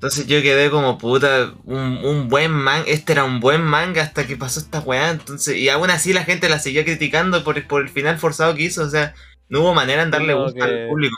Entonces 0.00 0.26
yo 0.26 0.40
quedé 0.40 0.70
como 0.70 0.96
puta, 0.96 1.52
un, 1.64 1.98
un 2.02 2.28
buen 2.30 2.50
manga, 2.52 2.86
este 2.86 3.12
era 3.12 3.24
un 3.24 3.38
buen 3.38 3.62
manga 3.62 4.00
hasta 4.02 4.26
que 4.26 4.34
pasó 4.38 4.58
esta 4.60 4.80
weá, 4.80 5.10
entonces, 5.10 5.58
y 5.58 5.68
aún 5.68 5.90
así 5.90 6.14
la 6.14 6.24
gente 6.24 6.48
la 6.48 6.58
seguía 6.58 6.84
criticando 6.86 7.44
por, 7.44 7.62
por 7.66 7.82
el 7.82 7.90
final 7.90 8.16
forzado 8.18 8.54
que 8.54 8.62
hizo, 8.62 8.82
o 8.82 8.88
sea, 8.88 9.12
no 9.50 9.60
hubo 9.60 9.74
manera 9.74 10.02
en 10.02 10.10
darle 10.10 10.32
No, 10.32 10.44
gusto 10.44 10.64
al 10.64 10.88
público. 10.88 11.16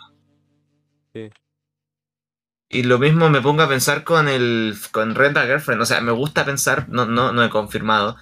Sí. 1.14 1.30
Y 2.70 2.82
lo 2.82 2.98
mismo 2.98 3.30
me 3.30 3.40
pongo 3.40 3.62
a 3.62 3.68
pensar 3.68 4.02
con 4.02 4.26
el 4.28 4.74
con 4.90 5.14
Rent 5.14 5.36
a 5.36 5.44
Girlfriend, 5.46 5.80
o 5.82 5.86
sea, 5.86 6.00
me 6.00 6.10
gusta 6.12 6.44
pensar, 6.44 6.88
no, 6.88 7.06
no, 7.06 7.30
no 7.32 7.44
he 7.44 7.50
confirmado, 7.50 8.16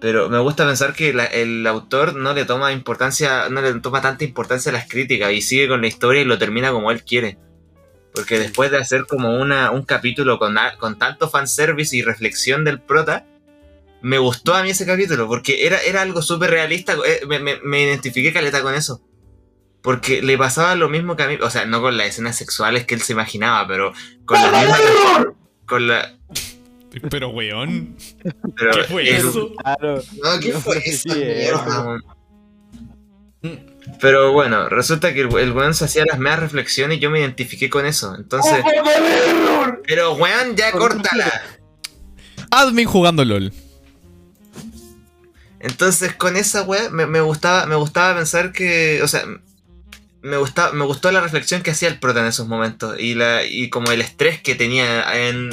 pero 0.00 0.30
me 0.30 0.38
gusta 0.38 0.64
pensar 0.66 0.94
que 0.94 1.12
la- 1.12 1.26
el 1.26 1.66
autor 1.66 2.14
no 2.14 2.32
le 2.32 2.46
toma 2.46 2.72
importancia, 2.72 3.50
no 3.50 3.60
le 3.60 3.74
toma 3.80 4.00
tanta 4.00 4.24
importancia 4.24 4.70
a 4.70 4.72
las 4.72 4.88
críticas 4.88 5.32
y 5.32 5.42
sigue 5.42 5.68
con 5.68 5.82
la 5.82 5.88
historia 5.88 6.22
y 6.22 6.24
lo 6.24 6.38
termina 6.38 6.70
como 6.70 6.90
él 6.92 7.04
quiere. 7.04 7.36
Porque 8.18 8.38
después 8.40 8.70
de 8.72 8.78
hacer 8.78 9.06
como 9.06 9.36
una, 9.40 9.70
un 9.70 9.82
capítulo 9.84 10.40
con, 10.40 10.58
a- 10.58 10.76
con 10.76 10.98
tanto 10.98 11.28
fanservice 11.30 11.96
y 11.96 12.02
reflexión 12.02 12.64
del 12.64 12.80
prota, 12.80 13.24
me 14.02 14.18
gustó 14.18 14.54
a 14.56 14.62
mí 14.64 14.70
ese 14.70 14.86
capítulo, 14.86 15.28
porque 15.28 15.66
era, 15.66 15.78
era 15.78 16.02
algo 16.02 16.20
súper 16.20 16.50
realista, 16.50 16.94
eh, 17.06 17.20
me, 17.28 17.38
me- 17.38 17.60
me 17.62 17.82
identifiqué 17.84 18.32
caleta 18.32 18.60
con 18.62 18.74
eso. 18.74 19.00
Porque 19.82 20.20
le 20.22 20.36
pasaba 20.36 20.74
lo 20.74 20.88
mismo 20.88 21.14
que 21.14 21.22
a 21.22 21.28
mí, 21.28 21.36
o 21.40 21.48
sea, 21.50 21.64
no 21.64 21.80
con 21.80 21.96
las 21.96 22.08
escenas 22.08 22.34
sexuales 22.36 22.84
que 22.86 22.96
él 22.96 23.02
se 23.02 23.12
imaginaba, 23.12 23.68
pero 23.68 23.92
con 24.24 24.42
la 24.42 24.50
misma... 24.50 24.76
Con 25.64 25.86
la... 25.86 26.16
Pero, 27.10 27.28
weón, 27.28 27.96
pero 28.56 28.72
¿qué 28.72 28.84
fue 28.84 29.02
el- 29.08 29.14
eso? 29.16 29.52
claro. 29.62 30.02
No, 30.24 30.40
¿qué 30.40 30.52
fue 30.54 30.80
Sí, 30.80 30.90
esa 30.90 31.14
eh. 31.16 31.36
mierda? 31.38 32.00
Pero 34.00 34.32
bueno, 34.32 34.68
resulta 34.68 35.12
que 35.12 35.22
el, 35.22 35.36
el 35.38 35.52
weón 35.52 35.74
se 35.74 35.84
hacía 35.86 36.04
las 36.06 36.18
medias 36.18 36.40
reflexiones 36.40 36.98
y 36.98 37.00
yo 37.00 37.10
me 37.10 37.20
identifiqué 37.20 37.68
con 37.68 37.84
eso. 37.86 38.14
Entonces, 38.16 38.62
pero 39.86 40.14
weón, 40.14 40.54
ya 40.56 40.70
córtala. 40.72 41.42
Admin 42.50 42.86
jugando 42.86 43.24
LOL. 43.24 43.52
Entonces, 45.60 46.14
con 46.14 46.36
esa 46.36 46.62
weá 46.62 46.88
me, 46.90 47.06
me 47.06 47.20
gustaba, 47.20 47.66
me 47.66 47.74
gustaba 47.74 48.14
pensar 48.16 48.52
que. 48.52 49.00
O 49.02 49.08
sea, 49.08 49.24
me 50.22 50.36
gustaba, 50.36 50.72
me 50.72 50.84
gustó 50.84 51.10
la 51.10 51.20
reflexión 51.20 51.62
que 51.62 51.72
hacía 51.72 51.88
el 51.88 51.98
prota 51.98 52.20
en 52.20 52.26
esos 52.26 52.46
momentos. 52.46 52.98
Y 52.98 53.14
la, 53.14 53.44
y 53.44 53.68
como 53.70 53.90
el 53.90 54.00
estrés 54.00 54.40
que 54.40 54.54
tenía 54.54 55.28
en. 55.28 55.50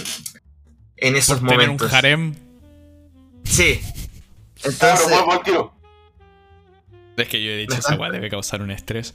En 0.98 1.16
esos 1.16 1.40
Por 1.40 1.50
tener 1.50 1.70
un 1.70 1.76
momentos. 1.76 1.94
harem. 1.94 2.36
Sí. 3.44 3.82
Claro, 4.80 5.02
Entonces. 5.04 5.44
tiro. 5.44 5.75
Es 7.18 7.28
que 7.30 7.42
yo 7.44 7.52
he 7.52 7.58
dicho, 7.58 7.76
esa 7.78 7.96
weá 7.96 8.10
debe 8.12 8.30
causar 8.30 8.62
un 8.62 8.72
estrés. 8.72 9.14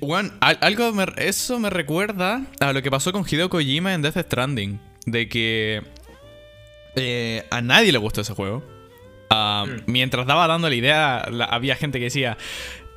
Weón, 0.00 0.32
al- 0.40 0.58
algo 0.60 0.92
me- 0.92 1.06
eso 1.16 1.58
me 1.58 1.70
recuerda 1.70 2.42
a 2.60 2.72
lo 2.72 2.82
que 2.82 2.90
pasó 2.90 3.12
con 3.12 3.24
Hideo 3.28 3.48
Kojima 3.48 3.94
en 3.94 4.02
Death 4.02 4.18
Stranding. 4.18 4.78
De 5.06 5.28
que 5.28 5.82
eh, 6.96 7.44
a 7.50 7.62
nadie 7.62 7.92
le 7.92 7.98
gustó 7.98 8.20
ese 8.20 8.34
juego. 8.34 8.62
Ah, 9.30 9.64
Mm. 9.66 9.90
Mientras 9.90 10.26
daba 10.26 10.46
dando 10.48 10.68
la 10.68 10.74
idea, 10.74 11.26
la- 11.30 11.44
había 11.46 11.76
gente 11.76 11.98
que 11.98 12.04
decía, 12.06 12.36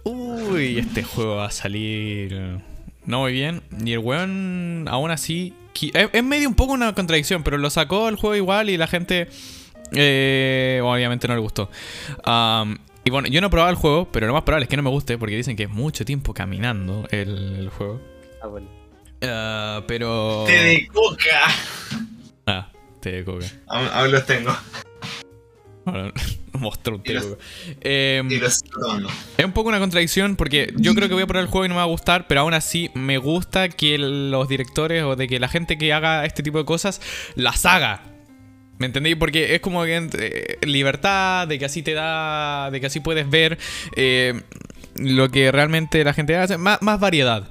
uy, 0.03 0.79
este 0.79 1.03
juego 1.03 1.37
va 1.37 1.45
a 1.45 1.51
salir 1.51 2.59
no 3.05 3.19
muy 3.19 3.31
bien. 3.33 3.61
Y 3.85 3.93
el 3.93 3.99
weón, 3.99 4.87
aún 4.89 5.11
así, 5.11 5.53
es, 5.93 6.09
es 6.11 6.23
medio 6.23 6.49
un 6.49 6.55
poco 6.55 6.73
una 6.73 6.93
contradicción, 6.93 7.43
pero 7.43 7.57
lo 7.57 7.69
sacó 7.69 8.09
el 8.09 8.15
juego 8.15 8.35
igual 8.35 8.69
y 8.69 8.77
la 8.77 8.87
gente, 8.87 9.27
eh, 9.93 10.81
obviamente 10.83 11.27
no 11.27 11.35
le 11.35 11.41
gustó. 11.41 11.69
Am, 12.23 12.79
y 13.05 13.09
bueno, 13.11 13.27
yo 13.27 13.41
no 13.41 13.47
he 13.47 13.49
probado 13.49 13.69
el 13.69 13.75
juego, 13.75 14.09
pero 14.11 14.27
lo 14.27 14.33
más 14.33 14.43
probable 14.43 14.63
es 14.65 14.69
que 14.69 14.77
no 14.77 14.83
me 14.83 14.89
guste 14.89 15.17
porque 15.17 15.35
dicen 15.35 15.55
que 15.55 15.63
es 15.63 15.69
mucho 15.69 16.05
tiempo 16.05 16.33
caminando 16.33 17.05
el, 17.11 17.55
el 17.59 17.69
juego. 17.69 18.01
Ah, 18.41 18.47
bueno. 18.47 18.67
Ah, 19.21 19.83
pero... 19.87 20.43
Te 20.47 20.63
de 20.63 20.87
coca. 20.87 21.41
Ah, 22.45 22.69
te 23.01 23.11
de 23.11 23.23
coca. 23.25 23.45
Aún, 23.67 23.87
aún 23.93 24.11
los 24.11 24.25
tengo. 24.25 24.55
Ahora, 25.85 26.11
Mostró 26.53 26.95
un 26.95 27.03
los- 27.05 27.25
coca. 27.25 27.43
Y 27.83 28.37
los 28.39 28.61
tomando. 28.63 29.09
Es 29.37 29.43
un 29.45 29.51
poco 29.53 29.69
una 29.69 29.79
contradicción 29.79 30.35
porque 30.35 30.71
yo 30.77 30.93
creo 30.93 31.07
que 31.07 31.13
voy 31.15 31.23
a 31.23 31.27
probar 31.27 31.43
el 31.45 31.49
juego 31.49 31.65
y 31.65 31.69
no 31.69 31.73
me 31.75 31.79
va 31.79 31.83
a 31.83 31.87
gustar, 31.87 32.27
pero 32.27 32.41
aún 32.41 32.53
así 32.53 32.89
me 32.93 33.17
gusta 33.17 33.69
que 33.69 33.97
los 33.97 34.47
directores 34.47 35.03
o 35.03 35.15
de 35.15 35.27
que 35.27 35.39
la 35.39 35.47
gente 35.49 35.77
que 35.77 35.91
haga 35.93 36.25
este 36.25 36.43
tipo 36.43 36.59
de 36.59 36.65
cosas 36.65 37.01
las 37.35 37.65
haga. 37.65 38.03
¿Me 38.79 38.87
entendéis? 38.87 39.15
Porque 39.15 39.55
es 39.55 39.61
como 39.61 39.83
que 39.83 40.09
eh, 40.19 40.57
libertad, 40.65 41.47
de 41.47 41.59
que 41.59 41.65
así 41.65 41.83
te 41.83 41.93
da, 41.93 42.69
de 42.71 42.79
que 42.79 42.87
así 42.87 42.99
puedes 42.99 43.29
ver 43.29 43.57
eh, 43.95 44.41
lo 44.95 45.29
que 45.29 45.51
realmente 45.51 46.03
la 46.03 46.13
gente 46.13 46.35
hace, 46.35 46.57
más, 46.57 46.79
variedad. 46.99 47.47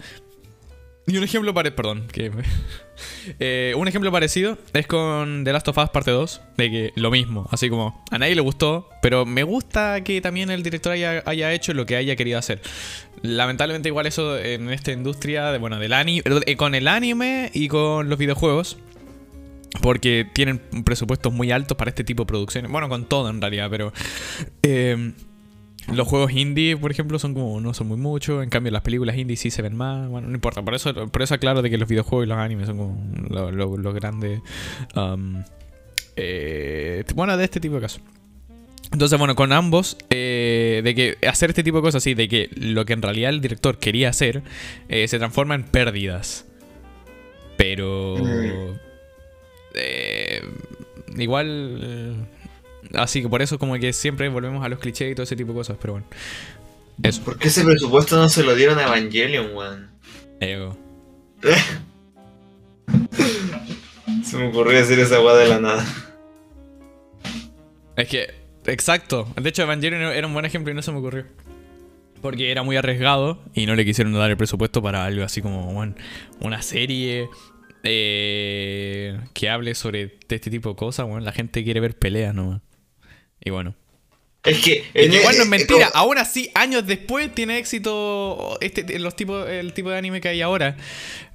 Y 1.07 1.17
un 1.17 1.25
ejemplo 1.25 1.53
pare 1.53 1.73
perdón, 1.73 2.07
que 2.13 2.31
Eh, 3.39 3.75
un 3.77 3.89
ejemplo 3.89 4.11
parecido 4.11 4.59
es 4.73 4.87
con 4.87 5.45
The 5.45 5.53
Last 5.53 5.69
of 5.69 5.79
Us 5.79 5.91
parte 5.91 6.11
2, 6.11 6.41
de 6.57 6.71
que 6.71 6.93
lo 6.97 7.11
mismo, 7.11 7.49
así 7.51 7.69
como 7.69 8.05
a 8.11 8.19
nadie 8.19 8.35
le 8.35 8.41
gustó, 8.41 8.89
pero 9.01 9.25
me 9.25 9.43
gusta 9.43 10.03
que 10.05 10.21
también 10.21 10.51
el 10.51 10.63
director 10.63 10.93
haya, 10.93 11.23
haya 11.27 11.53
hecho 11.53 11.75
lo 11.75 11.87
que 11.87 11.97
haya 11.97 12.17
querido 12.17 12.39
hacer. 12.39 12.61
Lamentablemente 13.23 13.89
igual 13.89 14.07
eso 14.07 14.39
en 14.39 14.71
esta 14.71 14.93
industria, 14.93 15.53
de, 15.53 15.59
bueno, 15.59 15.79
del 15.79 15.93
anime, 15.93 16.23
con 16.57 16.75
el 16.75 16.89
anime 16.89 17.51
y 17.55 17.69
con 17.69 18.09
los 18.09 18.19
videojuegos, 18.19 18.79
porque 19.81 20.27
tienen 20.33 20.59
presupuestos 20.85 21.33
muy 21.33 21.51
altos 21.51 21.77
para 21.77 21.89
este 21.89 22.05
tipo 22.05 22.25
de 22.25 22.27
producciones, 22.27 22.71
bueno, 22.71 22.89
con 22.89 23.07
todo 23.07 23.31
en 23.31 23.41
realidad, 23.41 23.69
pero... 23.71 23.93
eh, 24.63 25.13
los 25.93 26.07
juegos 26.07 26.31
indie, 26.31 26.77
por 26.77 26.93
ejemplo, 26.93 27.19
son 27.19 27.35
como 27.35 27.61
no 27.61 27.75
son 27.75 27.89
muy 27.89 27.97
muchos. 27.97 28.45
En 28.45 28.51
cambio, 28.51 28.71
las 28.71 28.83
películas 28.83 29.17
indie 29.17 29.37
sí 29.37 29.51
se 29.51 29.63
ven 29.63 29.75
más. 29.75 30.09
Bueno, 30.09 30.29
no 30.29 30.35
importa. 30.35 30.63
Por 30.63 30.75
eso, 30.77 30.95
por 31.09 31.23
eso 31.23 31.35
aclaro 31.35 31.61
de 31.61 31.71
que 31.71 31.77
los 31.77 31.89
videojuegos 31.89 32.25
y 32.25 32.29
los 32.29 32.39
animes 32.39 32.69
son 32.69 32.77
como 32.77 33.05
lo- 33.29 33.51
lo- 33.51 33.77
los 33.77 33.93
grandes. 33.93 34.41
um, 34.95 35.43
eh, 36.15 37.03
bueno, 37.17 37.37
de 37.37 37.43
este 37.43 37.59
tipo 37.59 37.75
de 37.75 37.81
casos. 37.81 38.01
Entonces, 38.93 39.19
bueno, 39.19 39.35
con 39.35 39.53
ambos, 39.53 39.97
eh, 40.11 40.83
de 40.85 40.95
que 40.95 41.19
hacer 41.27 41.51
este 41.51 41.65
tipo 41.65 41.79
de 41.79 41.83
cosas 41.83 42.01
así, 42.01 42.15
de 42.15 42.29
que 42.29 42.49
lo 42.55 42.85
que 42.85 42.93
en 42.93 43.03
realidad 43.03 43.31
el 43.31 43.41
director 43.41 43.79
quería 43.79 44.11
hacer, 44.11 44.45
se 44.89 45.19
transforma 45.19 45.57
en 45.57 45.65
pérdidas. 45.65 46.47
Pero... 47.57 48.19
Eh, 49.75 50.43
igual... 51.17 51.79
eh, 51.83 52.15
así 52.95 53.23
que 53.23 53.29
por 53.29 53.43
eso 53.43 53.59
como 53.59 53.75
que 53.79 53.93
siempre 53.93 54.29
volvemos 54.29 54.65
a 54.65 54.69
los 54.69 54.79
clichés 54.79 55.13
y 55.13 55.15
todo 55.15 55.25
ese 55.25 55.37
tipo 55.37 55.53
de 55.53 55.59
cosas, 55.59 55.77
pero 55.81 55.95
bueno. 55.95 56.07
Eso. 57.03 57.23
¿Por 57.23 57.39
qué 57.39 57.49
ese 57.49 57.65
presupuesto 57.65 58.17
no 58.17 58.29
se 58.29 58.43
lo 58.43 58.55
dieron 58.55 58.79
a 58.79 58.85
Evangelion, 58.85 59.55
weón? 59.55 59.91
Ego. 60.41 60.77
Se 64.25 64.37
me 64.37 64.49
ocurrió 64.49 64.79
decir 64.79 64.99
esa 64.99 65.21
weá 65.21 65.35
de 65.35 65.49
la 65.49 65.61
nada. 65.61 65.85
Es 67.97 68.09
que, 68.09 68.31
exacto. 68.67 69.29
De 69.41 69.49
hecho, 69.49 69.63
Evangelion 69.63 70.01
era 70.01 70.27
un 70.27 70.33
buen 70.33 70.45
ejemplo 70.45 70.73
y 70.73 70.75
no 70.75 70.83
se 70.83 70.93
me 70.93 70.99
ocurrió. 70.99 71.27
Porque 72.23 72.51
era 72.51 72.63
muy 72.63 72.77
arriesgado 72.77 73.43
y 73.53 73.67
no 73.67 73.75
le 73.75 73.85
quisieron 73.85 74.13
dar 74.13 74.31
el 74.31 74.37
presupuesto 74.37 74.81
para 74.81 75.05
algo 75.05 75.25
así 75.25 75.43
como 75.43 75.73
bueno, 75.73 75.95
una 76.41 76.63
serie 76.63 77.29
eh, 77.85 79.19
que 79.35 79.49
hable 79.49 79.75
sobre 79.75 80.19
este 80.29 80.51
tipo 80.51 80.71
de 80.71 80.77
cosas. 80.77 81.07
Bueno, 81.07 81.21
la 81.25 81.33
gente 81.33 81.63
quiere 81.65 81.81
ver 81.81 81.97
peleas 81.99 82.35
nomás. 82.35 82.61
Y 83.45 83.51
bueno. 83.51 83.75
Es 84.45 84.59
que. 84.61 84.85
En- 84.95 85.13
igual 85.13 85.37
no 85.37 85.43
es 85.43 85.47
eh, 85.47 85.51
mentira, 85.51 85.91
como- 85.91 86.05
aún 86.05 86.19
así, 86.19 86.51
años 86.55 86.87
después 86.87 87.33
tiene 87.35 87.59
éxito 87.59 88.59
este, 88.61 88.99
los 88.99 89.15
tipos, 89.15 89.49
el 89.49 89.73
tipo 89.73 89.91
de 89.91 89.99
anime 89.99 90.21
que 90.21 90.29
hay 90.29 90.41
ahora. 90.43 90.77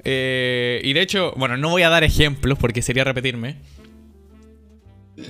Eh, 0.04 0.82
y 0.84 0.94
de 0.94 1.02
hecho, 1.02 1.34
bueno, 1.38 1.56
no 1.58 1.70
voy 1.70 1.84
a 1.84 1.90
dar 1.90 2.04
ejemplos 2.04 2.58
porque 2.60 2.82
sería 2.82 3.04
repetirme. 3.04 3.56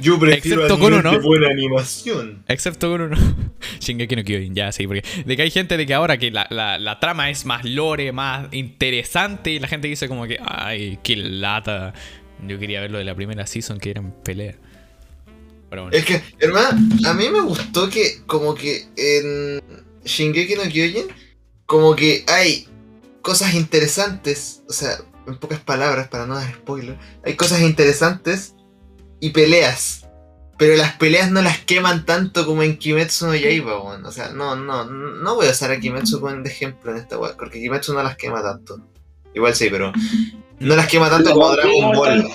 Yo 0.01 0.19
prefiero 0.19 0.65
excepto 0.65 0.79
con 0.79 0.93
uno. 0.93 1.21
buena 1.21 1.47
animación. 1.49 2.43
Excepto 2.47 2.89
con 2.91 3.01
uno. 3.01 3.15
Shingeki 3.79 4.15
no 4.17 4.23
Kyojin, 4.23 4.53
ya 4.53 4.71
sí, 4.71 4.85
porque 4.85 5.03
de 5.25 5.35
que 5.37 5.41
hay 5.43 5.51
gente 5.51 5.77
de 5.77 5.85
que 5.85 5.93
ahora 5.93 6.17
que 6.17 6.29
la, 6.29 6.45
la- 6.49 6.77
la 6.77 6.99
trama 6.99 7.29
es 7.29 7.45
más 7.45 7.63
lore, 7.63 8.11
más 8.11 8.47
interesante, 8.53 9.51
y 9.51 9.59
la 9.59 9.67
gente 9.67 9.87
dice 9.87 10.07
como 10.09 10.27
que, 10.27 10.39
ay, 10.45 10.99
qué 11.03 11.15
lata. 11.15 11.93
Yo 12.45 12.59
quería 12.59 12.81
ver 12.81 12.91
lo 12.91 12.97
de 12.97 13.05
la 13.05 13.15
primera 13.15 13.47
season 13.47 13.79
que 13.79 13.91
era 13.91 14.01
en 14.01 14.11
pelea. 14.11 14.55
Pero 15.69 15.83
bueno. 15.83 15.97
Es 15.97 16.05
que, 16.05 16.21
hermano, 16.39 16.79
a 17.05 17.13
mí 17.13 17.29
me 17.29 17.41
gustó 17.41 17.89
que, 17.89 18.21
como 18.25 18.55
que 18.55 18.85
en 18.97 19.61
Shingeki 20.05 20.55
no 20.55 20.63
Kyojin, 20.63 21.05
como 21.65 21.95
que 21.95 22.23
hay 22.27 22.67
cosas 23.21 23.53
interesantes, 23.55 24.63
o 24.69 24.73
sea, 24.73 24.97
en 25.27 25.37
pocas 25.37 25.59
palabras, 25.59 26.07
para 26.09 26.25
no 26.25 26.35
dar 26.35 26.53
spoiler, 26.53 26.97
hay 27.25 27.35
cosas 27.35 27.61
interesantes 27.61 28.53
y 29.19 29.29
peleas. 29.29 30.03
Pero 30.57 30.75
las 30.75 30.93
peleas 30.93 31.29
no 31.29 31.41
las 31.41 31.59
queman 31.59 32.05
tanto 32.05 32.45
como 32.45 32.63
en 32.63 32.77
Kimetsu 32.77 33.27
no 33.27 33.35
Yaiba, 33.35 33.79
weón. 33.79 34.05
O 34.05 34.11
sea, 34.11 34.29
no, 34.29 34.55
no, 34.55 34.85
no 34.85 35.35
voy 35.35 35.47
a 35.47 35.51
usar 35.51 35.71
a 35.71 35.79
Kimetsu 35.79 36.19
como 36.19 36.33
de 36.33 36.49
ejemplo 36.49 36.91
en 36.91 36.97
esta 36.97 37.17
weá, 37.17 37.35
porque 37.37 37.59
Kimetsu 37.59 37.93
no 37.93 38.01
las 38.01 38.17
quema 38.17 38.41
tanto. 38.41 38.79
Igual 39.35 39.55
sí, 39.55 39.69
pero 39.69 39.93
no 40.59 40.75
las 40.75 40.87
quema 40.87 41.09
tanto 41.09 41.31
como 41.31 41.51
Dragon 41.51 41.91
Ball. 41.91 42.27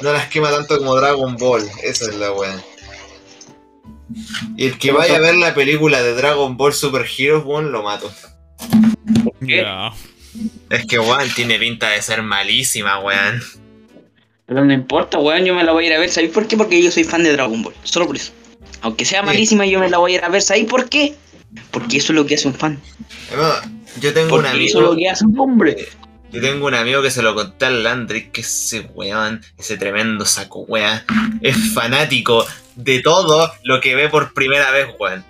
No 0.00 0.12
las 0.12 0.28
quema 0.28 0.50
tanto 0.50 0.78
como 0.78 0.94
Dragon 0.94 1.36
Ball, 1.36 1.68
esa 1.82 2.10
es 2.10 2.14
la 2.14 2.30
weá. 2.32 2.62
Y 4.56 4.66
el 4.66 4.78
que 4.78 4.92
vaya 4.92 5.16
a 5.16 5.20
ver 5.20 5.34
la 5.34 5.54
película 5.54 6.00
de 6.00 6.14
Dragon 6.14 6.56
Ball 6.56 6.72
Super 6.72 7.04
Heroes, 7.04 7.44
weón, 7.44 7.72
lo 7.72 7.82
mato. 7.82 8.12
¿Qué? 9.44 9.62
Ya. 9.62 9.92
Es 10.70 10.86
que 10.86 11.00
weón 11.00 11.28
tiene 11.34 11.58
pinta 11.58 11.90
de 11.90 12.02
ser 12.02 12.22
malísima, 12.22 13.00
weón. 13.00 13.42
Pero 14.46 14.64
no 14.64 14.72
importa, 14.72 15.18
weón, 15.18 15.44
yo 15.44 15.54
me 15.54 15.64
la 15.64 15.72
voy 15.72 15.84
a 15.84 15.86
ir 15.88 15.92
a 15.94 15.98
ver. 15.98 16.10
¿Sabéis 16.10 16.32
por 16.32 16.46
qué? 16.46 16.56
Porque 16.56 16.82
yo 16.82 16.90
soy 16.90 17.04
fan 17.04 17.22
de 17.22 17.32
Dragon 17.32 17.62
Ball. 17.62 17.74
Solo 17.82 18.06
por 18.06 18.16
eso. 18.16 18.32
Aunque 18.82 19.04
sea 19.04 19.22
malísima, 19.22 19.64
yo 19.64 19.80
me 19.80 19.88
la 19.88 19.98
voy 19.98 20.12
a 20.12 20.14
ir 20.16 20.24
a 20.24 20.28
ver. 20.28 20.42
¿Sabéis 20.42 20.66
por 20.66 20.88
qué? 20.88 21.14
Porque 21.70 21.96
eso 21.96 22.12
es 22.12 22.16
lo 22.16 22.26
que 22.26 22.34
hace 22.34 22.48
un 22.48 22.54
fan. 22.54 22.78
Yo 24.00 24.12
tengo 24.12 24.36
un 24.36 24.42
Porque 24.42 24.64
eso 24.66 24.78
es 24.78 24.82
lo 24.82 24.92
amigo. 24.92 24.96
que 24.96 25.08
hace 25.08 25.24
un 25.24 25.38
hombre. 25.38 25.88
Yo 26.30 26.40
tengo 26.40 26.66
un 26.66 26.74
amigo 26.74 27.00
que 27.00 27.10
se 27.10 27.22
lo 27.22 27.34
conté 27.34 27.66
al 27.66 27.84
Landry, 27.84 28.30
que 28.30 28.40
ese 28.40 28.80
weón, 28.94 29.40
ese 29.56 29.76
tremendo 29.76 30.26
saco 30.26 30.60
weón, 30.62 31.00
es 31.40 31.56
fanático 31.72 32.44
de 32.74 33.00
todo 33.00 33.52
lo 33.62 33.80
que 33.80 33.94
ve 33.94 34.08
por 34.08 34.34
primera 34.34 34.70
vez, 34.72 34.88
weón. 34.98 35.24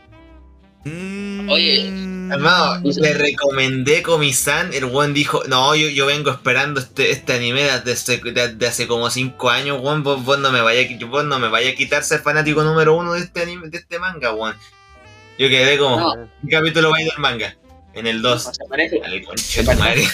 Mm. 0.84 1.48
Oye. 1.48 1.88
Hermano, 2.32 2.80
le 2.82 3.14
recomendé 3.14 4.02
Komi-san, 4.02 4.72
el 4.72 4.86
weón 4.86 5.12
dijo, 5.12 5.42
no, 5.46 5.74
yo, 5.74 5.88
yo 5.88 6.06
vengo 6.06 6.30
esperando 6.30 6.80
este, 6.80 7.10
este 7.10 7.34
anime 7.34 7.68
desde, 7.84 8.16
desde 8.32 8.66
hace 8.66 8.86
como 8.86 9.10
5 9.10 9.50
años, 9.50 9.78
weón, 9.80 10.02
vos, 10.02 10.24
vos 10.24 10.38
no 10.38 10.50
me 10.50 10.62
vaya, 10.62 10.88
vos 11.06 11.24
no 11.24 11.38
me 11.38 11.48
vaya 11.48 11.70
a 11.70 11.74
quitar 11.74 12.02
ser 12.02 12.20
fanático 12.20 12.64
número 12.64 12.96
uno 12.96 13.12
de 13.12 13.20
este 13.20 13.42
anime, 13.42 13.68
de 13.68 13.78
este 13.78 13.98
manga, 13.98 14.32
weón. 14.34 14.56
Yo 15.38 15.48
quedé 15.48 15.76
como, 15.78 15.98
No. 15.98 16.28
¿qué 16.42 16.56
capítulo 16.56 16.90
va 16.90 16.96
a 16.96 17.02
ir 17.02 17.08
del 17.10 17.18
manga? 17.18 17.56
En 17.92 18.06
el 18.06 18.22
2. 18.22 18.42
Se 18.42 18.50
parece, 18.68 19.00
Al 19.04 19.22
conche 19.22 19.62
de 19.62 19.76
madre. 19.76 20.04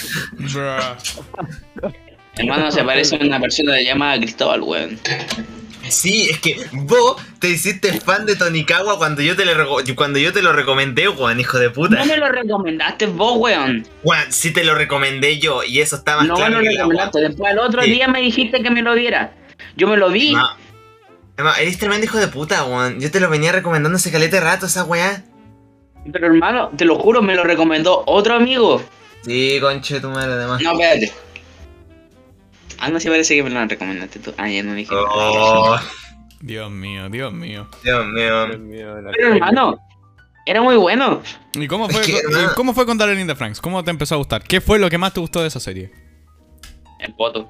Hermano, 2.35 2.71
se 2.71 2.83
parece 2.83 3.15
a 3.15 3.19
una 3.19 3.39
persona 3.39 3.81
llamada 3.81 4.17
Cristóbal, 4.17 4.61
weón. 4.61 4.99
Sí, 5.89 6.29
es 6.29 6.39
que 6.39 6.57
vos 6.71 7.15
te 7.39 7.49
hiciste 7.49 7.99
fan 7.99 8.25
de 8.25 8.35
Tonikawa 8.35 8.97
cuando 8.97 9.21
yo 9.21 9.35
te 9.35 9.45
lo, 9.45 9.53
reco- 9.53 9.95
cuando 9.95 10.19
yo 10.19 10.31
te 10.31 10.41
lo 10.41 10.53
recomendé, 10.53 11.09
weón, 11.09 11.39
hijo 11.39 11.57
de 11.59 11.69
puta. 11.69 11.97
No 11.97 12.05
me 12.05 12.17
lo 12.17 12.29
recomendaste 12.29 13.07
vos, 13.07 13.37
weón. 13.37 13.85
Weón, 14.03 14.31
sí 14.31 14.51
te 14.51 14.63
lo 14.63 14.75
recomendé 14.75 15.39
yo 15.39 15.63
y 15.63 15.81
eso 15.81 15.95
está 15.97 16.17
más 16.17 16.27
No 16.27 16.37
me 16.37 16.49
lo 16.49 16.59
recomendaste. 16.61 17.19
Después 17.21 17.51
al 17.51 17.59
otro 17.59 17.81
Sí. 17.83 17.91
día 17.91 18.07
me 18.07 18.21
dijiste 18.21 18.61
que 18.61 18.69
me 18.69 18.81
lo 18.81 18.93
viera. 18.93 19.33
Yo 19.75 19.87
me 19.87 19.97
lo 19.97 20.09
vi. 20.09 20.33
No. 20.33 20.47
Hermano, 21.37 21.57
eres 21.57 21.77
tremendo 21.79 22.05
hijo 22.05 22.19
de 22.19 22.27
puta, 22.27 22.63
weón. 22.65 22.99
Yo 22.99 23.09
te 23.09 23.19
lo 23.19 23.29
venía 23.29 23.51
recomendando 23.51 23.95
hace 23.97 24.11
calete 24.11 24.39
rato, 24.39 24.67
esa 24.67 24.83
weá. 24.83 25.23
Pero 26.11 26.27
hermano, 26.27 26.71
te 26.77 26.85
lo 26.85 26.95
juro, 26.95 27.21
me 27.21 27.35
lo 27.35 27.43
recomendó 27.43 28.03
otro 28.05 28.35
amigo. 28.35 28.83
Sí, 29.23 29.57
conche 29.61 29.99
tu 29.99 30.09
madre, 30.09 30.33
además. 30.33 30.61
No, 30.61 30.71
espérate. 30.73 31.11
Ah, 32.81 32.89
no, 32.89 32.99
sí 32.99 33.07
parece 33.09 33.35
que 33.35 33.43
me 33.43 33.51
lo 33.51 33.63
recomendaste 33.63 34.17
tú. 34.17 34.33
Ah, 34.37 34.49
ya 34.49 34.63
no 34.63 34.73
dije. 34.73 34.91
Oh, 34.91 35.77
Dios 36.39 36.71
mío, 36.71 37.09
Dios 37.09 37.31
mío. 37.31 37.67
Dios 37.83 38.07
mío. 38.07 38.47
Dios 38.47 38.59
mío, 38.59 39.01
la 39.01 39.11
Pero 39.11 39.35
hermano, 39.35 39.77
era 40.47 40.63
muy 40.63 40.77
bueno. 40.77 41.21
¿Y 41.53 41.67
cómo 41.67 41.87
fue, 41.87 42.01
cómo 42.55 42.73
fue 42.73 42.87
con 42.87 42.97
the 42.97 43.35
Franks? 43.35 43.61
¿Cómo 43.61 43.83
te 43.83 43.91
empezó 43.91 44.15
a 44.15 44.17
gustar? 44.17 44.41
¿Qué 44.41 44.61
fue 44.61 44.79
lo 44.79 44.89
que 44.89 44.97
más 44.97 45.13
te 45.13 45.19
gustó 45.19 45.43
de 45.43 45.49
esa 45.49 45.59
serie? 45.59 45.91
El 46.97 47.13
poto. 47.13 47.47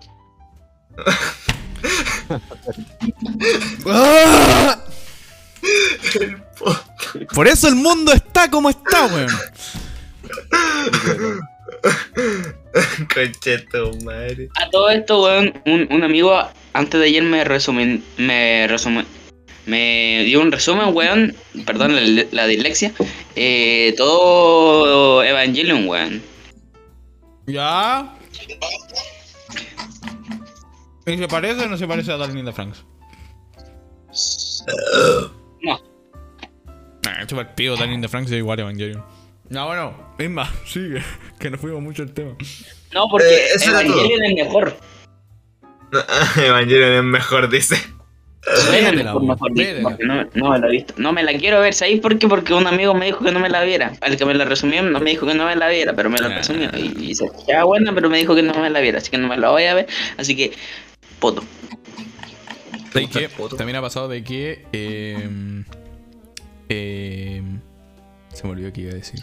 Por 7.34 7.48
eso 7.48 7.70
el 7.70 7.76
mundo 7.76 8.12
está 8.12 8.52
como 8.52 8.70
está, 8.70 9.06
weón. 9.06 9.32
conche 13.14 13.58
de 13.58 13.60
tu 13.60 14.06
madre. 14.06 14.50
A 14.56 14.70
todo 14.70 14.90
esto, 14.90 15.24
weón, 15.24 15.54
un, 15.66 15.88
un 15.92 16.04
amigo 16.04 16.38
antes 16.74 17.00
de 17.00 17.08
ayer 17.08 17.24
me 17.24 17.44
resumen, 17.44 18.04
me 18.18 18.68
resumen, 18.68 19.06
me 19.66 20.24
dio 20.26 20.42
un 20.42 20.52
resumen, 20.52 20.96
weón, 20.96 21.36
perdón 21.66 21.96
la, 21.96 22.26
la 22.32 22.48
dislexia, 22.48 22.94
eh, 23.36 23.94
todo 23.98 25.24
Evangelion, 25.24 25.88
weón. 25.88 26.22
¿Ya? 27.48 28.16
¿Y 31.06 31.18
se 31.18 31.28
parece 31.28 31.66
o 31.66 31.68
no 31.68 31.78
se 31.78 31.88
parece 31.88 32.12
a 32.12 32.18
the 32.18 32.54
Franks? 32.54 32.86
No. 35.62 35.80
Nah, 37.04 37.26
chupa 37.26 37.54
el 37.58 37.92
in 37.92 38.02
the 38.02 38.08
Franks 38.08 38.32
es 38.32 38.38
igual 38.38 38.60
a 38.60 38.62
Evangelion. 38.62 39.04
No, 39.52 39.68
bueno, 39.68 39.94
Isma, 40.18 40.50
sigue, 40.66 41.02
que 41.40 41.50
nos 41.50 41.60
fuimos 41.60 41.82
mucho 41.82 42.04
el 42.04 42.14
tema. 42.14 42.32
No, 42.94 43.08
porque 43.10 43.28
Eh, 43.28 43.48
Evangelion 43.66 44.24
es 44.24 44.34
mejor. 44.46 44.76
No, 45.92 46.00
Evangelion 46.44 46.92
es 46.94 47.04
mejor, 47.04 47.50
dice. 47.50 47.76
Mejor, 48.72 49.22
mejor 49.24 49.54
dicho, 49.54 49.70
porque 49.84 50.04
no, 50.04 50.24
no 50.34 50.50
me 50.50 50.58
la 50.60 50.68
he 50.68 50.72
visto. 50.72 50.94
No 50.98 51.14
me 51.14 51.22
la 51.22 51.34
quiero 51.38 51.60
ver, 51.62 51.74
¿sabéis 51.76 52.00
por 52.00 52.18
qué? 52.18 52.28
Porque 52.28 52.54
un 52.56 52.66
amigo 52.66 52.94
me 52.96 53.06
dijo 53.06 53.24
que 53.24 53.32
no 53.32 53.40
me 53.40 53.50
la 53.50 53.62
viera. 53.64 53.92
El 54.02 54.18
que 54.18 54.26
me 54.26 54.34
la 54.34 54.46
resumió 54.46 54.82
no 54.82 55.00
me 55.00 55.12
dijo 55.12 55.28
que 55.28 55.36
no 55.36 55.46
me 55.46 55.56
la 55.56 55.68
viera, 55.70 55.94
pero 55.94 56.10
me 56.10 56.18
la 56.18 56.28
Ah. 56.28 56.38
resumió. 56.38 56.70
Y, 56.76 57.12
y 57.12 57.16
se 57.16 57.26
escuchaba 57.26 57.66
buena, 57.66 57.94
pero 57.94 58.10
me 58.10 58.18
dijo 58.18 58.34
que 58.34 58.42
no 58.42 58.54
me 58.56 58.70
la 58.70 58.80
viera, 58.80 58.98
así 58.98 59.12
que 59.12 59.18
no 59.20 59.28
me 59.28 59.38
la 59.38 59.50
voy 59.52 59.66
a 59.66 59.76
ver. 59.76 59.88
Así 60.18 60.36
que, 60.36 60.54
poto. 61.20 61.44
El 62.96 63.30
poto? 63.38 63.58
También 63.58 63.76
ha 63.76 63.82
pasado 63.82 64.08
de 64.08 64.24
que. 64.24 64.66
Eh, 64.74 65.64
eh, 66.70 67.42
se 68.34 68.44
me 68.46 68.50
olvidó 68.52 68.74
que 68.74 68.82
iba 68.82 68.92
a 68.92 68.96
decir. 68.96 69.20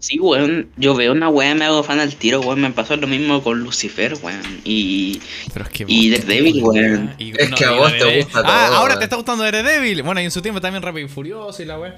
Sí, 0.00 0.18
weón, 0.18 0.68
yo 0.76 0.94
veo 0.94 1.12
una 1.12 1.28
weá, 1.28 1.54
me 1.54 1.64
hago 1.64 1.82
fan 1.82 2.00
al 2.00 2.14
tiro, 2.14 2.40
weón. 2.40 2.60
Me 2.60 2.70
pasó 2.70 2.96
lo 2.96 3.06
mismo 3.06 3.42
con 3.42 3.60
Lucifer, 3.60 4.14
weón. 4.22 4.40
Y 4.64 5.20
Pero 5.52 5.64
es 5.66 5.70
que. 5.70 5.84
Y 5.86 6.10
Daredevil, 6.10 6.62
weón. 6.64 7.14
Y- 7.18 7.32
Es 7.40 7.50
que 7.52 7.64
a 7.64 7.70
vos 7.72 7.92
te 7.92 7.98
Daredevil- 7.98 8.24
gusta 8.24 8.40
Ah, 8.40 8.66
todo, 8.66 8.76
ahora 8.78 8.88
weón. 8.94 8.98
te 8.98 9.04
está 9.04 9.16
gustando 9.16 9.44
Daredevil. 9.44 10.02
Bueno, 10.02 10.20
y 10.20 10.24
en 10.24 10.30
su 10.30 10.42
tiempo 10.42 10.60
también 10.60 10.82
Rápido 10.82 11.06
y 11.06 11.08
Furioso 11.08 11.62
y 11.62 11.66
la 11.66 11.78
weá. 11.78 11.94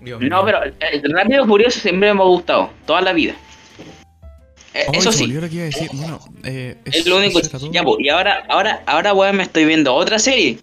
Dios 0.00 0.20
no, 0.20 0.26
mío. 0.28 0.42
pero 0.44 0.64
eh, 0.64 1.02
Rápido 1.04 1.44
y 1.44 1.46
Furioso 1.46 1.80
siempre 1.80 2.12
me 2.14 2.20
ha 2.20 2.24
gustado, 2.24 2.70
toda 2.86 3.00
la 3.00 3.12
vida. 3.12 3.34
Eh, 4.74 4.84
eso 4.92 5.10
sí, 5.10 5.26
lo 5.26 5.48
que 5.48 5.54
iba 5.54 5.62
a 5.64 5.66
decir. 5.66 5.88
Bueno, 5.92 6.20
eh, 6.44 6.76
es 6.84 7.06
lo 7.06 7.16
único. 7.16 7.40
Ya, 7.72 7.82
pues, 7.82 7.96
y 8.00 8.08
ahora, 8.10 8.44
ahora, 8.48 8.82
ahora, 8.86 9.12
weón, 9.14 9.36
me 9.36 9.42
estoy 9.42 9.64
viendo 9.64 9.94
otra 9.94 10.18
serie. 10.18 10.58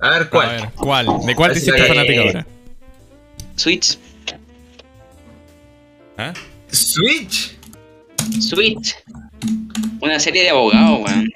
A 0.00 0.10
ver, 0.10 0.22
A 0.22 0.30
¿cuál? 0.30 0.48
ver, 0.48 0.68
¿cuál? 0.74 1.06
¿De 1.26 1.34
cuál 1.34 1.52
te 1.52 1.58
hiciste 1.58 1.82
fanática 1.84 2.20
ahora? 2.22 2.46
Switch. 3.56 3.98
¿Ah? 6.18 6.32
Switch. 6.70 7.56
Switch. 8.40 8.94
Una 10.00 10.18
serie 10.20 10.42
de 10.42 10.50
abogados, 10.50 11.00
weón. 11.04 11.28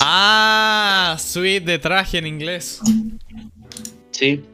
Ah, 0.00 1.16
Sweet 1.18 1.64
de 1.64 1.78
traje 1.78 2.18
en 2.18 2.26
inglés. 2.26 2.80
Sí. 4.10 4.44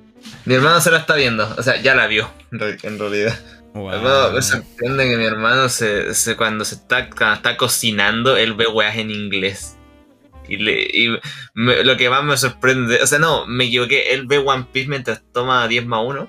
Mi 0.44 0.54
hermano 0.54 0.80
se 0.80 0.90
la 0.90 0.98
está 0.98 1.14
viendo. 1.14 1.52
O 1.58 1.62
sea, 1.62 1.80
ya 1.80 1.94
la 1.94 2.06
vio, 2.06 2.30
en 2.52 2.58
re- 2.58 2.78
en 2.82 2.98
realidad. 2.98 3.38
Hermano, 3.74 4.32
me 4.32 4.42
sorprende 4.42 5.08
que 5.08 5.16
mi 5.16 5.24
hermano 5.24 5.68
se, 5.68 6.14
se- 6.14 6.36
cuando 6.36 6.64
se 6.64 6.74
está, 6.76 7.08
cuando 7.10 7.34
está 7.36 7.56
cocinando, 7.56 8.36
él 8.36 8.54
ve 8.54 8.66
weas 8.66 8.96
en 8.96 9.10
inglés. 9.10 9.76
Y, 10.48 10.56
le, 10.58 10.82
y 10.82 11.16
me- 11.54 11.82
lo 11.84 11.96
que 11.96 12.10
más 12.10 12.22
me 12.24 12.36
sorprende, 12.36 13.00
o 13.02 13.06
sea, 13.06 13.18
no, 13.18 13.46
me 13.46 13.64
equivoqué, 13.64 14.12
él 14.14 14.26
ve 14.26 14.38
One 14.38 14.66
Piece 14.72 14.88
mientras 14.88 15.22
toma 15.32 15.66
10 15.68 15.86
más 15.86 16.00
1. 16.04 16.28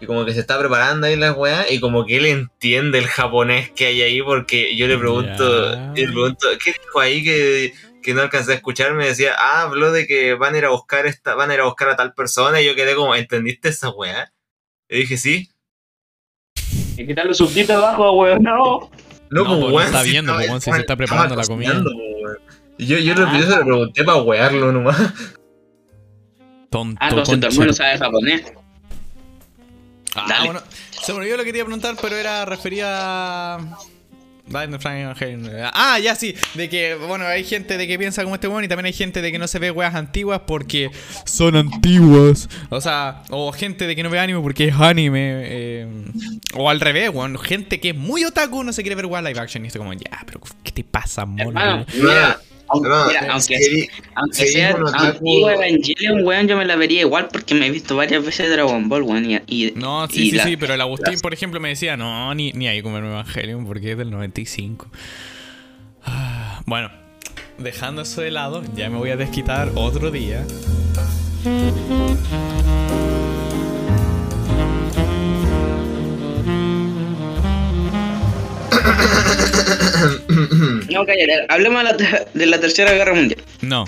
Y 0.00 0.06
como 0.06 0.24
que 0.24 0.32
se 0.32 0.40
está 0.40 0.58
preparando 0.58 1.06
ahí 1.06 1.16
las 1.16 1.36
weas, 1.36 1.70
y 1.70 1.78
como 1.78 2.06
que 2.06 2.16
él 2.16 2.24
entiende 2.26 2.98
el 2.98 3.06
japonés 3.06 3.70
que 3.72 3.86
hay 3.86 4.00
ahí, 4.02 4.22
porque 4.22 4.74
yo 4.74 4.86
le 4.86 4.96
pregunto, 4.96 5.72
le 5.94 6.04
pregunto, 6.06 6.46
¿qué 6.64 6.72
dijo 6.72 7.00
ahí 7.00 7.22
que, 7.22 7.74
que 8.02 8.14
no 8.14 8.22
alcancé 8.22 8.52
a 8.52 8.54
escuchar? 8.54 8.94
Me 8.94 9.06
decía, 9.06 9.34
ah, 9.38 9.62
habló 9.62 9.92
de 9.92 10.06
que 10.06 10.32
van 10.34 10.54
a 10.54 10.58
ir 10.58 10.64
a 10.64 10.70
buscar 10.70 11.06
esta, 11.06 11.34
van 11.34 11.50
a 11.50 11.54
ir 11.54 11.60
a 11.60 11.64
buscar 11.64 11.90
a 11.90 11.96
tal 11.96 12.14
persona, 12.14 12.62
y 12.62 12.66
yo 12.66 12.74
quedé 12.74 12.94
como, 12.94 13.14
¿entendiste 13.14 13.68
esa 13.68 13.90
wea? 13.90 14.32
Y 14.88 15.00
dije, 15.00 15.18
sí. 15.18 15.50
Y 16.96 17.06
quitar 17.06 17.26
los 17.26 17.36
subtítulos 17.36 17.82
abajo, 17.82 18.12
weón. 18.12 18.42
No. 18.42 18.90
No, 19.30 19.44
No, 19.44 19.44
pues, 19.44 19.58
no 19.60 19.66
weón, 19.66 19.82
está 19.86 20.02
si 20.02 20.10
viendo, 20.10 20.32
estaba- 20.32 20.38
pues, 20.38 20.48
weón, 20.48 20.60
si 20.62 20.72
se 20.72 20.78
está 20.80 20.96
preparando 20.96 21.36
la 21.36 21.44
comida. 21.44 21.72
pues, 21.82 21.84
weón. 21.94 22.38
Yo, 22.78 22.98
yo, 22.98 23.14
lo- 23.14 23.26
Ah. 23.26 23.38
yo 23.38 23.44
se 23.44 23.56
lo 23.56 23.64
pregunté 23.66 24.04
para 24.04 24.22
wearlo 24.22 24.72
nomás. 24.72 24.96
Tonto, 26.70 26.96
Ah, 27.00 27.08
entonces 27.10 27.38
tu 27.40 27.46
hermano 27.48 27.72
sabe 27.74 27.98
japonés. 27.98 28.52
Ah, 30.14 30.26
Dale. 30.28 30.44
bueno, 30.46 30.62
se 31.02 31.12
me 31.12 31.18
olvidó 31.20 31.36
lo 31.36 31.44
que 31.44 31.48
quería 31.50 31.64
preguntar, 31.64 31.96
pero 32.00 32.16
era 32.16 32.44
referida 32.44 33.54
a. 33.56 33.60
Ah, 35.72 35.98
ya 36.00 36.16
sí. 36.16 36.34
De 36.54 36.68
que, 36.68 36.96
bueno, 36.96 37.24
hay 37.24 37.44
gente 37.44 37.76
de 37.78 37.86
que 37.86 37.96
piensa 37.98 38.24
como 38.24 38.34
este 38.34 38.48
weón 38.48 38.64
y 38.64 38.68
también 38.68 38.86
hay 38.86 38.92
gente 38.92 39.22
de 39.22 39.30
que 39.30 39.38
no 39.38 39.46
se 39.46 39.60
ve 39.60 39.70
weas 39.70 39.94
antiguas 39.94 40.40
porque 40.44 40.90
son 41.24 41.54
antiguas. 41.54 42.48
O 42.68 42.80
sea, 42.80 43.22
o 43.30 43.52
gente 43.52 43.86
de 43.86 43.94
que 43.94 44.02
no 44.02 44.10
ve 44.10 44.18
anime 44.18 44.40
porque 44.40 44.66
es 44.68 44.74
anime. 44.74 45.42
eh, 45.44 45.86
o 46.54 46.68
al 46.68 46.80
revés, 46.80 47.10
weón. 47.10 47.38
Gente 47.38 47.78
que 47.78 47.90
es 47.90 47.96
muy 47.96 48.24
otaku 48.24 48.64
no 48.64 48.72
se 48.72 48.82
quiere 48.82 48.96
ver 48.96 49.06
weas 49.06 49.22
live 49.24 49.38
action. 49.38 49.64
Y 49.64 49.68
esto 49.68 49.78
como, 49.78 49.92
ya, 49.92 50.20
pero 50.26 50.40
¿qué 50.64 50.72
te 50.72 50.82
pasa, 50.82 51.24
mono? 51.26 51.50
Hermano, 51.50 51.86
No, 51.94 52.02
mira, 52.08 52.40
aunque, 52.72 52.88
no, 52.88 53.06
mira, 53.06 53.26
aunque, 53.32 53.88
sea 54.32 54.76
antiguo 54.94 55.50
Evangelion, 55.50 56.24
weón, 56.24 56.48
yo 56.48 56.56
me 56.56 56.64
la 56.64 56.76
vería 56.76 57.00
igual 57.02 57.28
porque 57.32 57.54
me 57.54 57.66
he 57.66 57.70
visto 57.70 57.96
varias 57.96 58.24
veces 58.24 58.50
Dragon 58.50 58.88
Ball, 58.88 59.02
weón. 59.02 59.30
Y, 59.30 59.36
y- 59.46 59.72
No, 59.76 60.06
y 60.06 60.12
sí, 60.12 60.30
sí, 60.30 60.36
la- 60.36 60.44
sí, 60.44 60.56
pero 60.56 60.74
el 60.74 60.80
Agustín, 60.80 61.12
las- 61.12 61.22
por 61.22 61.34
ejemplo, 61.34 61.60
me 61.60 61.68
decía, 61.70 61.96
no, 61.96 62.34
ni, 62.34 62.52
ni 62.52 62.68
ahí 62.68 62.82
comer 62.82 63.04
Evangelion 63.04 63.66
porque 63.66 63.92
es 63.92 63.98
del 63.98 64.10
95. 64.10 64.88
Ah, 66.04 66.60
Bueno, 66.66 66.90
dejando 67.58 68.02
eso 68.02 68.20
de 68.22 68.30
lado, 68.30 68.62
ya 68.74 68.88
me 68.88 68.96
voy 68.98 69.10
a 69.10 69.16
desquitar 69.16 69.70
otro 69.74 70.10
día. 70.10 70.44
No, 80.90 81.06
cállate, 81.06 81.46
hablemos 81.48 81.82
de 81.84 82.04
la, 82.04 82.26
de 82.34 82.46
la 82.46 82.60
Tercera 82.60 82.92
Guerra 82.92 83.14
Mundial. 83.14 83.40
No, 83.62 83.84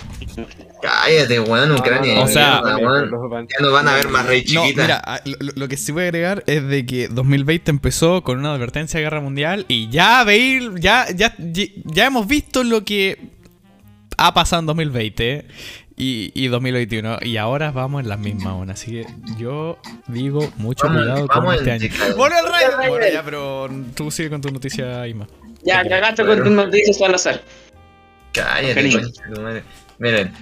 Cállate, 0.83 1.39
weón, 1.39 1.71
Ucrania. 1.73 2.21
O 2.21 2.27
sea- 2.27 2.61
mierda. 2.65 3.47
Ya 3.49 3.57
no 3.61 3.71
van 3.71 3.87
a 3.87 3.95
ver 3.95 4.09
más 4.09 4.27
rey 4.27 4.45
no, 4.53 4.63
chiquita. 4.65 4.83
mira, 4.83 5.03
ah, 5.05 5.21
lo, 5.55 5.69
que 5.69 5.77
sí 5.77 5.93
voy 5.93 6.03
a 6.03 6.07
agregar 6.07 6.43
es 6.49 6.67
de 6.67 6.85
que 6.85 7.07
2020 7.07 7.71
empezó 7.71 8.23
con 8.25 8.39
una 8.41 8.53
advertencia 8.53 8.99
de 8.99 9.05
guerra 9.05 9.21
mundial 9.21 9.65
y 9.69 9.89
ya 9.91 10.25
veis, 10.25 10.65
ya, 10.81 11.07
ya, 11.15 11.35
ya, 11.39 12.07
hemos 12.07 12.27
visto 12.27 12.65
lo 12.65 12.85
que 12.85 13.17
ha 14.19 14.35
pasado 14.35 14.59
en 14.61 14.67
2020 14.67 15.47
y, 15.97 16.33
y 16.35 16.49
2021 16.49 17.19
y 17.23 17.37
ahora 17.37 17.71
vamos 17.71 18.03
en 18.03 18.09
las 18.09 18.19
mismas 18.19 18.47
aún, 18.47 18.71
así 18.71 18.91
que 18.91 19.07
yo 19.39 19.79
digo 20.09 20.53
mucho 20.57 20.89
Vamos- 20.89 21.03
cuidado 21.03 21.27
vamos 21.29 21.45
con 21.45 21.55
este 21.55 21.71
año. 21.71 21.89
¡Volve 22.17 22.35
el 22.41 22.47
rey! 22.47 22.89
Bueno, 22.89 23.07
ya, 23.13 23.23
pero 23.23 23.71
tú 23.95 24.11
sigue 24.11 24.31
con 24.31 24.41
tu 24.41 24.51
noticia, 24.51 25.07
Isma. 25.07 25.29
Ya, 25.65 25.87
cagaste 25.89 26.25
con 26.25 26.43
tus 26.43 26.53
noticias 26.53 27.01
al 27.03 27.15
azar. 27.15 27.43
Cállate, 28.33 29.01
madre. 29.41 29.63
Miren, 29.99 30.33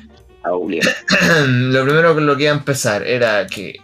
Ah, 0.43 0.51
lo 1.47 1.85
primero 1.85 2.15
con 2.15 2.25
lo 2.27 2.35
que 2.37 2.45
iba 2.45 2.53
a 2.53 2.57
empezar 2.57 3.07
era 3.07 3.47
que 3.47 3.75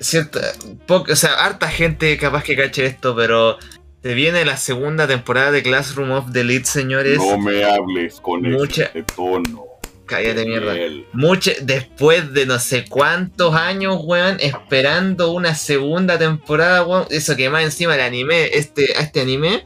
cierta, 0.00 0.40
o 0.88 1.16
sea, 1.16 1.34
harta 1.34 1.68
gente 1.68 2.16
capaz 2.18 2.42
que 2.42 2.56
cache 2.56 2.84
esto, 2.86 3.14
pero 3.14 3.58
se 4.02 4.14
viene 4.14 4.44
la 4.44 4.56
segunda 4.56 5.06
temporada 5.06 5.52
de 5.52 5.62
Classroom 5.62 6.10
of 6.10 6.32
the 6.32 6.40
Elite, 6.40 6.64
señores. 6.66 7.16
No 7.18 7.38
me 7.38 7.62
hables 7.64 8.20
con 8.20 8.42
Mucha- 8.42 8.86
este 8.86 9.04
tono. 9.04 9.66
Cállate 10.06 10.44
mierda. 10.44 10.74
Mucho, 11.14 11.52
después 11.62 12.34
de 12.34 12.44
no 12.44 12.58
sé 12.58 12.84
cuántos 12.86 13.54
años, 13.54 13.96
weón, 14.02 14.36
esperando 14.40 15.30
una 15.32 15.54
segunda 15.54 16.18
temporada, 16.18 16.84
weón. 16.84 17.06
Eso 17.08 17.36
que 17.36 17.48
más 17.48 17.62
encima 17.62 17.94
el 17.94 18.02
anime, 18.02 18.48
este, 18.52 19.00
este 19.00 19.20
anime, 19.22 19.64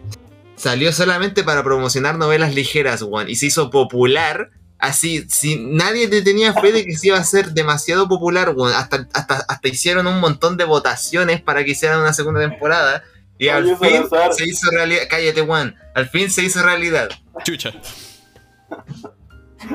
salió 0.58 0.92
solamente 0.92 1.44
para 1.44 1.62
promocionar 1.62 2.16
novelas 2.18 2.54
ligeras, 2.54 3.02
weón. 3.02 3.28
Y 3.28 3.36
se 3.36 3.46
hizo 3.46 3.70
popular. 3.70 4.50
Así, 4.78 5.26
si 5.28 5.56
nadie 5.56 6.06
te 6.08 6.22
tenía 6.22 6.52
fe 6.54 6.70
de 6.70 6.84
que 6.84 6.94
se 6.96 7.08
iba 7.08 7.18
a 7.18 7.24
ser 7.24 7.50
demasiado 7.52 8.08
popular, 8.08 8.52
weón. 8.54 8.72
Hasta, 8.74 9.08
hasta, 9.12 9.44
hasta 9.48 9.68
hicieron 9.68 10.06
un 10.06 10.20
montón 10.20 10.56
de 10.56 10.64
votaciones 10.64 11.40
para 11.40 11.64
que 11.64 11.72
hicieran 11.72 12.00
una 12.00 12.12
segunda 12.12 12.40
temporada. 12.40 13.02
Y 13.38 13.48
al 13.48 13.64
fin 13.76 14.04
se 14.36 14.48
hizo 14.48 14.70
realidad. 14.70 15.02
Cállate, 15.08 15.42
weón. 15.42 15.74
Al 15.94 16.08
fin 16.08 16.30
se 16.30 16.42
hizo 16.42 16.62
realidad. 16.62 17.08
Chucha. 17.44 17.72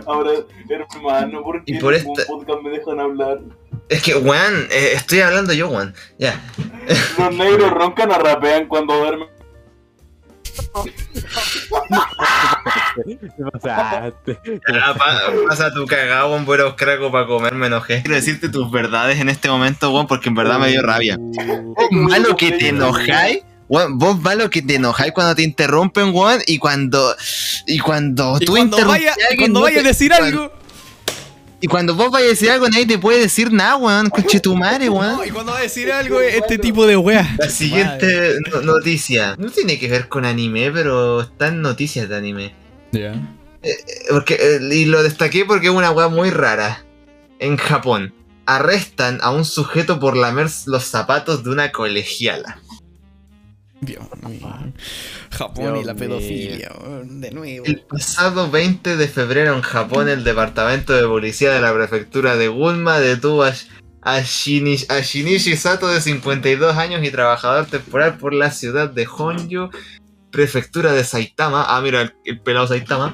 Ahora, 0.05 0.31
hermano, 0.69 1.43
¿por 1.43 1.63
qué 1.63 1.73
Y 1.73 1.79
por 1.79 1.93
esta- 1.93 2.25
podcast 2.27 2.61
me 2.61 2.69
dejan 2.69 2.99
hablar? 2.99 3.39
Es 3.89 4.01
que, 4.01 4.15
weón, 4.15 4.67
eh, 4.71 4.91
estoy 4.93 5.19
hablando 5.19 5.51
yo, 5.53 5.67
weón. 5.69 5.93
Ya. 6.17 6.41
Los 7.17 7.35
negros 7.35 7.69
roncan 7.71 8.09
o 8.11 8.17
rapean 8.17 8.67
cuando 8.67 8.95
duermen. 8.97 9.27
¿Qué 13.05 13.17
pasaste? 13.51 14.39
Pa- 14.97 15.21
pasa 15.49 15.73
tu 15.73 15.85
cagado, 15.85 16.31
weón, 16.31 16.45
voy 16.45 16.59
a 16.59 16.65
buscar 16.65 16.89
algo 16.91 17.11
para 17.11 17.25
comer, 17.27 17.55
me 17.55 17.67
enojé. 17.67 18.01
Quiero 18.01 18.15
decirte 18.15 18.49
tus 18.49 18.69
verdades 18.71 19.19
en 19.19 19.29
este 19.29 19.49
momento, 19.49 19.91
weón, 19.91 20.07
porque 20.07 20.29
en 20.29 20.35
verdad 20.35 20.59
me 20.59 20.69
dio 20.69 20.81
rabia. 20.81 21.17
Uh, 21.19 21.73
Vos 21.75 21.87
malo 21.91 22.35
que 22.37 22.51
te 22.51 22.69
enojáis, 22.69 23.39
weón, 23.67 23.97
vos 23.97 24.19
malo 24.21 24.49
que 24.49 24.61
te 24.61 24.75
enojáis 24.75 25.13
cuando 25.13 25.35
te 25.35 25.43
interrumpen, 25.43 26.11
weón, 26.13 26.39
y 26.45 26.57
cuando, 26.57 27.15
y 27.67 27.79
cuando 27.79 28.37
Y 28.39 28.45
tú 28.45 28.53
cuando 28.53 28.77
interrumpes 28.77 29.01
vaya, 29.05 29.11
a 29.11 29.27
alguien, 29.29 29.39
cuando 29.39 29.59
no 29.59 29.63
vaya 29.65 29.79
a 29.79 29.83
decir 29.83 30.11
cuando- 30.15 30.41
algo. 30.43 30.62
Y 31.63 31.67
cuando 31.67 31.95
vos 31.95 32.11
vayas 32.11 32.27
a 32.27 32.29
decir 32.31 32.51
algo, 32.51 32.67
nadie 32.67 32.85
te 32.85 32.97
puede 32.99 33.21
decir 33.21 33.49
nada, 33.53 33.77
weón, 33.77 34.09
coche 34.09 34.41
tu 34.41 34.53
madre, 34.53 34.89
weón. 34.89 35.15
No, 35.15 35.23
y 35.23 35.29
cuando 35.29 35.53
va 35.53 35.59
a 35.59 35.61
decir 35.61 35.89
algo, 35.93 36.19
este 36.19 36.57
tipo 36.57 36.85
de 36.85 36.97
weas. 36.97 37.37
La 37.37 37.49
siguiente 37.49 38.35
no- 38.51 38.59
noticia, 38.63 39.35
no 39.37 39.49
tiene 39.49 39.79
que 39.79 39.87
ver 39.87 40.09
con 40.09 40.25
anime, 40.25 40.71
pero 40.73 41.21
está 41.21 41.47
en 41.47 41.61
noticias 41.61 42.09
de 42.09 42.17
anime. 42.17 42.53
Ya. 42.91 43.13
Porque, 44.09 44.33
eh, 44.37 44.59
y 44.75 44.83
lo 44.83 45.03
destaqué 45.03 45.45
porque 45.45 45.67
es 45.67 45.73
una 45.73 45.91
weá 45.91 46.09
muy 46.09 46.31
rara. 46.31 46.83
En 47.39 47.55
Japón, 47.55 48.13
arrestan 48.45 49.19
a 49.21 49.31
un 49.31 49.45
sujeto 49.45 50.01
por 50.01 50.17
lamer 50.17 50.47
los 50.65 50.83
zapatos 50.83 51.45
de 51.45 51.49
una 51.49 51.71
colegiala. 51.71 52.59
Dios 53.85 54.05
mío. 54.27 54.47
Japón 55.31 55.77
y 55.77 55.83
la 55.83 55.95
pedofilia, 55.95 56.71
de 57.03 57.31
nuevo. 57.31 57.65
El 57.65 57.81
pasado 57.81 58.49
20 58.49 58.97
de 58.97 59.07
febrero 59.07 59.53
en 59.55 59.61
Japón, 59.61 60.09
el 60.09 60.23
departamento 60.23 60.93
de 60.93 61.03
policía 61.07 61.51
de 61.51 61.61
la 61.61 61.73
prefectura 61.73 62.35
de 62.35 62.47
Gunma 62.47 62.99
detuvo 62.99 63.43
a, 63.43 63.51
Sh- 63.51 63.67
a, 64.01 64.19
Shinichi, 64.21 64.85
a 64.89 64.99
Shinichi 65.01 65.55
Sato 65.57 65.87
de 65.87 66.01
52 66.01 66.75
años 66.77 67.03
y 67.03 67.11
trabajador 67.11 67.65
temporal 67.65 68.17
por 68.17 68.33
la 68.33 68.51
ciudad 68.51 68.89
de 68.89 69.07
Honjo, 69.07 69.69
prefectura 70.31 70.93
de 70.93 71.03
Saitama. 71.03 71.65
Ah, 71.67 71.79
mira, 71.81 72.01
el, 72.01 72.13
el 72.25 72.39
pelado 72.41 72.67
Saitama. 72.67 73.13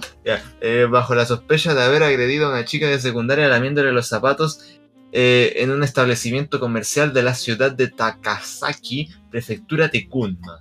Eh, 0.62 0.88
bajo 0.90 1.16
la 1.16 1.26
sospecha 1.26 1.74
de 1.74 1.82
haber 1.84 2.04
agredido 2.04 2.48
a 2.48 2.50
una 2.52 2.66
chica 2.66 2.88
de 2.88 3.00
secundaria 3.00 3.48
lamiéndole 3.48 3.92
los 3.92 4.08
zapatos 4.08 4.79
eh, 5.12 5.54
en 5.58 5.72
un 5.72 5.84
establecimiento 5.84 6.60
comercial 6.60 7.14
de 7.14 7.24
la 7.24 7.34
ciudad 7.34 7.72
de 7.72 7.88
Takasaki, 7.88 9.10
prefectura 9.32 9.88
de 9.88 10.02
Gunma. 10.10 10.60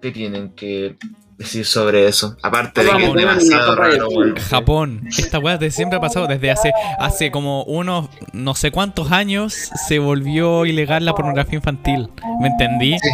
¿Qué 0.00 0.10
tienen 0.10 0.50
que 0.50 0.96
decir 1.38 1.64
sobre 1.64 2.06
eso? 2.08 2.36
Aparte 2.42 2.82
de 2.82 2.90
que 2.90 3.04
es 3.06 3.14
demasiado 3.14 3.76
raro. 3.76 4.08
Japón, 4.50 5.02
esta 5.16 5.38
weá 5.38 5.58
de 5.58 5.70
siempre 5.70 5.98
ha 5.98 6.00
pasado 6.00 6.26
desde 6.26 6.50
hace 6.50 6.72
hace 6.98 7.30
como 7.30 7.62
unos 7.64 8.08
no 8.32 8.54
sé 8.54 8.70
cuántos 8.70 9.12
años 9.12 9.52
se 9.54 9.98
volvió 9.98 10.66
ilegal 10.66 11.04
la 11.04 11.14
pornografía 11.14 11.56
infantil. 11.56 12.08
¿Me 12.40 12.48
entendí? 12.48 12.96
Sí. 12.98 13.08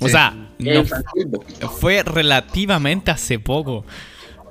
O 0.00 0.06
Sí. 0.06 0.12
sea, 0.12 0.34
no 0.58 1.68
fue 1.68 2.02
relativamente 2.02 3.10
hace 3.10 3.38
poco. 3.38 3.84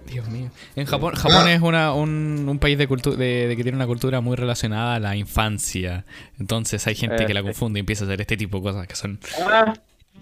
Dios 0.07 0.27
mío. 0.29 0.49
En 0.75 0.85
Japón, 0.85 1.15
Japón 1.15 1.43
Ah. 1.47 1.53
es 1.53 1.61
una, 1.61 1.93
un, 1.93 2.45
un 2.47 2.59
país 2.59 2.77
de, 2.77 2.87
cultu- 2.87 3.15
de, 3.15 3.47
de 3.47 3.55
que 3.57 3.63
tiene 3.63 3.75
una 3.77 3.87
cultura 3.87 4.21
muy 4.21 4.35
relacionada 4.35 4.95
a 4.95 4.99
la 4.99 5.15
infancia. 5.15 6.05
Entonces 6.39 6.85
hay 6.87 6.95
gente 6.95 7.25
que 7.25 7.33
la 7.33 7.39
Eh, 7.41 7.43
confunde 7.43 7.79
y 7.79 7.81
empieza 7.81 8.03
a 8.03 8.07
hacer 8.07 8.21
este 8.21 8.37
tipo 8.37 8.57
de 8.57 8.63
cosas 8.63 8.87
que 8.87 8.95
son 8.95 9.19
Ah, 9.49 9.73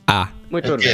Ah. 0.07 0.31
Muy 0.49 0.61
Es 0.61 0.67
turbio. 0.67 0.89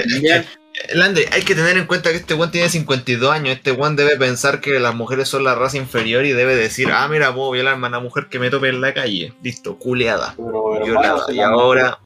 Landry, 0.93 1.25
hay 1.31 1.41
que 1.41 1.55
tener 1.55 1.77
en 1.77 1.85
cuenta 1.87 2.11
que 2.11 2.17
este 2.17 2.35
one 2.35 2.51
tiene 2.51 2.69
52 2.69 3.31
años. 3.33 3.49
Este 3.55 3.71
one 3.71 3.95
debe 3.95 4.15
pensar 4.17 4.61
que 4.61 4.79
las 4.79 4.95
mujeres 4.95 5.27
son 5.27 5.43
la 5.43 5.55
raza 5.55 5.77
inferior 5.77 6.25
y 6.25 6.31
debe 6.31 6.55
decir, 6.55 6.89
ah, 6.93 7.07
mira, 7.09 7.33
puedo 7.33 7.51
violar 7.51 7.73
a 7.73 7.77
una 7.77 7.99
mujer 7.99 8.27
que 8.29 8.39
me 8.39 8.49
tope 8.49 8.69
en 8.69 8.79
la 8.79 8.93
calle. 8.93 9.33
Listo, 9.43 9.77
culeada. 9.77 10.35
Pero, 10.37 10.79
Violada. 10.85 11.23
Y 11.33 11.39
ahora... 11.39 11.99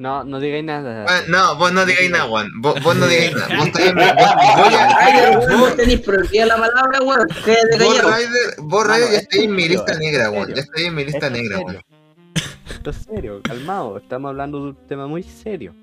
No, 0.00 0.24
no 0.24 0.40
digáis 0.40 0.64
nada. 0.64 1.04
Ah, 1.06 1.20
no, 1.28 1.56
vos 1.56 1.72
no 1.72 1.84
digáis 1.84 2.10
nada, 2.10 2.24
one. 2.24 2.48
Vos, 2.56 2.82
vos 2.82 2.96
no 2.96 3.06
digáis 3.06 3.34
nada. 3.34 3.48
Vos, 3.58 3.66
estáis- 3.66 3.94
vos- 5.58 5.76
tenés 5.76 6.00
prohibida 6.00 6.46
la 6.46 6.56
palabra, 6.56 7.00
weón. 7.02 7.28
Vos. 7.28 7.98
Ryder, 8.02 8.54
vos, 8.60 8.86
Ryder, 8.86 9.10
ya 9.12 9.18
estáis 9.18 9.42
en 9.44 9.54
mi 9.54 9.68
lista 9.68 9.94
negra, 9.98 10.30
one. 10.30 10.54
Ya 10.54 10.62
estáis 10.62 10.86
en 10.86 10.94
mi 10.94 11.04
lista 11.04 11.28
negra, 11.28 11.58
one. 11.58 11.80
Esto 12.70 12.90
es 12.90 12.96
serio, 12.96 13.40
calmado. 13.42 13.98
Estamos 13.98 14.30
hablando 14.30 14.58
de 14.58 14.64
un 14.70 14.86
tema 14.86 15.06
muy 15.06 15.22
serio. 15.22 15.74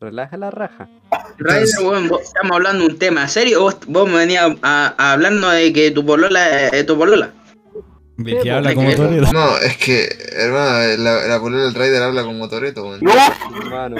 Relaja 0.00 0.36
la 0.36 0.50
raja. 0.50 0.90
Ryder, 1.38 1.66
weón, 1.82 2.08
vos- 2.08 2.20
estamos 2.24 2.52
hablando 2.56 2.84
de 2.84 2.90
un 2.90 2.98
tema 2.98 3.26
serio. 3.26 3.62
Vos, 3.62 3.78
vos 3.86 4.06
me 4.06 4.16
venías 4.18 4.52
a, 4.60 4.94
a 4.98 5.12
hablarnos 5.12 5.50
de 5.54 5.72
que 5.72 5.90
tu 5.92 6.04
polola 6.04 6.68
es 6.68 6.84
tu 6.84 6.98
polola. 6.98 7.32
¿De 8.16 8.32
qué 8.36 8.42
Sí, 8.42 8.48
habla 8.48 8.72
pues, 8.72 8.96
como 8.96 9.08
Toreto? 9.08 9.32
No, 9.32 9.58
es 9.58 9.76
que, 9.76 10.08
hermano, 10.32 11.02
la, 11.02 11.26
la 11.26 11.40
polera 11.40 11.64
del 11.64 11.74
Ryder 11.74 12.02
habla 12.02 12.24
como 12.24 12.48
Toreto. 12.48 12.98
¡No! 13.00 13.12
Hermano, 13.60 13.96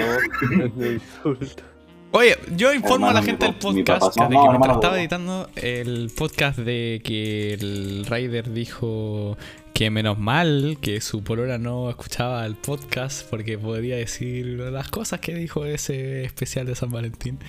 me 0.75 0.87
insulta. 0.93 1.63
Oye, 2.11 2.37
yo 2.55 2.73
informo 2.73 3.09
a 3.09 3.13
la 3.13 3.21
gente 3.21 3.45
del 3.45 3.55
podcast 3.55 4.15
que 4.15 4.23
de 4.23 4.29
no, 4.29 4.29
que 4.29 4.35
hermano, 4.35 4.51
mientras 4.51 4.75
estaba 4.75 4.99
editando 4.99 5.49
el 5.55 6.09
podcast 6.15 6.57
de 6.57 7.01
que 7.03 7.53
el 7.53 8.05
Rider 8.09 8.53
dijo 8.53 9.37
que 9.73 9.91
menos 9.91 10.17
mal 10.17 10.77
que 10.81 11.01
su 11.01 11.21
polora 11.23 11.57
no 11.57 11.89
escuchaba 11.89 12.45
el 12.45 12.55
podcast 12.55 13.29
porque 13.29 13.57
podía 13.57 13.97
decir 13.97 14.45
las 14.45 14.89
cosas 14.89 15.19
que 15.19 15.35
dijo 15.35 15.65
ese 15.65 16.23
especial 16.23 16.65
de 16.65 16.75
San 16.75 16.91
Valentín. 16.91 17.39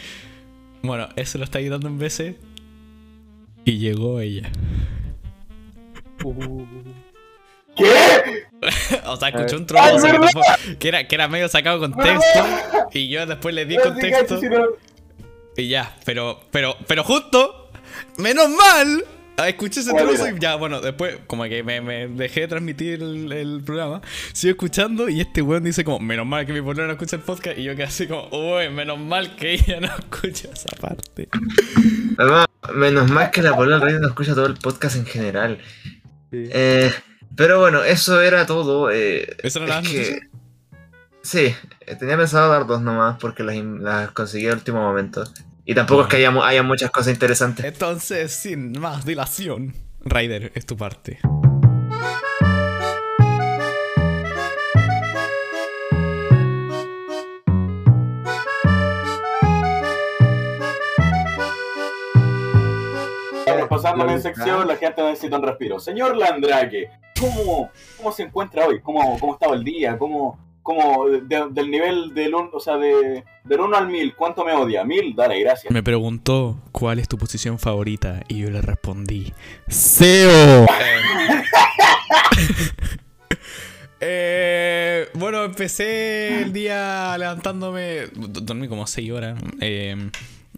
Bueno, 0.82 1.08
eso 1.16 1.38
lo 1.38 1.44
está 1.44 1.60
editando 1.60 1.88
en 1.88 1.98
veces. 1.98 2.34
Y 3.64 3.78
llegó 3.78 4.20
ella. 4.20 4.50
¿Qué? 7.76 8.44
O 9.06 9.16
sea, 9.16 9.28
escuchó 9.28 9.56
un 9.56 9.66
¡Ay, 9.76 9.96
trozo 10.00 10.40
que, 10.80 10.88
era, 10.88 11.06
que 11.06 11.14
era 11.14 11.28
medio 11.28 11.48
sacado 11.48 11.78
contexto. 11.78 12.44
Y 12.92 13.08
yo 13.08 13.24
después 13.24 13.54
le 13.54 13.64
di 13.66 13.76
No, 13.76 13.84
contexto. 13.84 14.40
no- 14.42 14.66
Y 15.56 15.68
ya, 15.68 15.96
pero, 16.04 16.40
pero, 16.50 16.76
pero 16.88 17.04
justo, 17.04 17.70
menos 18.16 18.48
mal, 18.50 19.04
escuché 19.46 19.80
ese 19.80 19.92
¿Cuál 19.92 20.08
trozo 20.08 20.28
y 20.28 20.38
ya, 20.40 20.56
bueno, 20.56 20.80
después 20.80 21.18
como 21.28 21.44
que 21.44 21.62
me, 21.62 21.80
me 21.80 22.08
dejé 22.08 22.40
de 22.42 22.48
transmitir 22.48 23.00
el, 23.00 23.30
el 23.32 23.62
programa, 23.64 24.02
sigo 24.32 24.50
escuchando 24.52 25.08
y 25.08 25.20
este 25.20 25.40
weón 25.42 25.62
dice 25.62 25.84
como, 25.84 26.00
menos 26.00 26.26
mal 26.26 26.44
que 26.44 26.52
mi 26.52 26.60
polera 26.60 26.86
no 26.88 26.92
escucha 26.94 27.14
el 27.16 27.22
podcast 27.22 27.56
y 27.58 27.62
yo 27.62 27.74
quedé 27.76 27.84
así 27.84 28.08
como, 28.08 28.28
uy, 28.32 28.68
menos 28.70 28.98
mal 28.98 29.36
que 29.36 29.52
ella 29.54 29.78
no 29.80 29.86
escucha 29.98 30.48
esa 30.52 30.74
parte. 30.80 31.28
Además, 32.18 32.46
menos 32.74 33.08
mal 33.10 33.30
que 33.30 33.40
la 33.42 33.52
Radio 33.52 34.00
no 34.00 34.08
escucha 34.08 34.34
todo 34.34 34.46
el 34.46 34.54
podcast 34.54 34.96
en 34.96 35.06
general. 35.06 35.58
Sí. 36.30 36.48
Eh, 36.52 36.90
pero 37.36 37.60
bueno, 37.60 37.82
eso 37.84 38.20
era 38.20 38.46
todo. 38.46 38.90
eh, 38.90 39.36
¿Eso 39.42 39.60
no 39.60 39.66
era 39.66 39.80
es 39.80 39.88
que-? 39.88 40.20
Sí, 41.22 41.54
eh, 41.86 41.96
tenía 41.96 42.16
pensado 42.16 42.50
dar 42.50 42.66
dos 42.66 42.80
nomás 42.80 43.18
porque 43.18 43.42
las, 43.42 43.56
las 43.56 44.10
conseguí 44.12 44.46
al 44.46 44.54
último 44.54 44.80
momento. 44.80 45.24
Y 45.64 45.74
tampoco 45.74 46.02
es 46.02 46.08
que 46.08 46.16
haya, 46.16 46.32
haya 46.46 46.62
muchas 46.62 46.90
cosas 46.90 47.12
interesantes. 47.12 47.64
Entonces, 47.64 48.32
sin 48.32 48.72
más 48.80 49.04
dilación, 49.04 49.74
Ryder, 50.00 50.52
es 50.54 50.64
tu 50.64 50.76
parte. 50.76 51.18
Pasando 63.82 64.04
a 64.04 64.06
mi 64.06 64.20
sección, 64.20 64.68
la 64.68 64.76
gente 64.76 65.02
necesita 65.02 65.36
un 65.36 65.42
respiro. 65.42 65.78
Señor 65.80 66.16
Landraque, 66.16 66.90
¿cómo, 67.18 67.70
cómo 67.96 68.12
se 68.12 68.22
encuentra 68.24 68.66
hoy? 68.66 68.80
¿Cómo, 68.80 69.18
cómo 69.18 69.32
estaba 69.34 69.54
el 69.54 69.64
día? 69.64 69.96
¿Cómo, 69.98 70.38
cómo 70.62 71.06
de- 71.08 71.46
del 71.50 71.70
nivel 71.70 72.12
del, 72.14 72.34
un- 72.34 72.50
o 72.52 72.60
sea, 72.60 72.76
de, 72.76 73.24
del 73.44 73.60
1 73.60 73.76
al 73.76 73.88
1000, 73.88 74.14
¿cuánto 74.14 74.44
me 74.44 74.52
odia? 74.52 74.84
¿1000? 74.84 75.14
Dale, 75.16 75.40
gracias. 75.40 75.72
Me 75.72 75.82
preguntó 75.82 76.58
cuál 76.72 76.98
es 76.98 77.08
tu 77.08 77.16
posición 77.16 77.58
favorita 77.58 78.20
y 78.28 78.40
yo 78.40 78.50
le 78.50 78.60
respondí 78.60 79.32
SEO. 79.68 80.66
Eh, 84.00 85.08
bueno, 85.14 85.42
empecé 85.44 86.42
el 86.42 86.52
día 86.52 87.16
levantándome, 87.18 88.02
dormí 88.14 88.68
como 88.68 88.86
6 88.86 89.10
horas. 89.10 89.40
eh, 89.60 90.10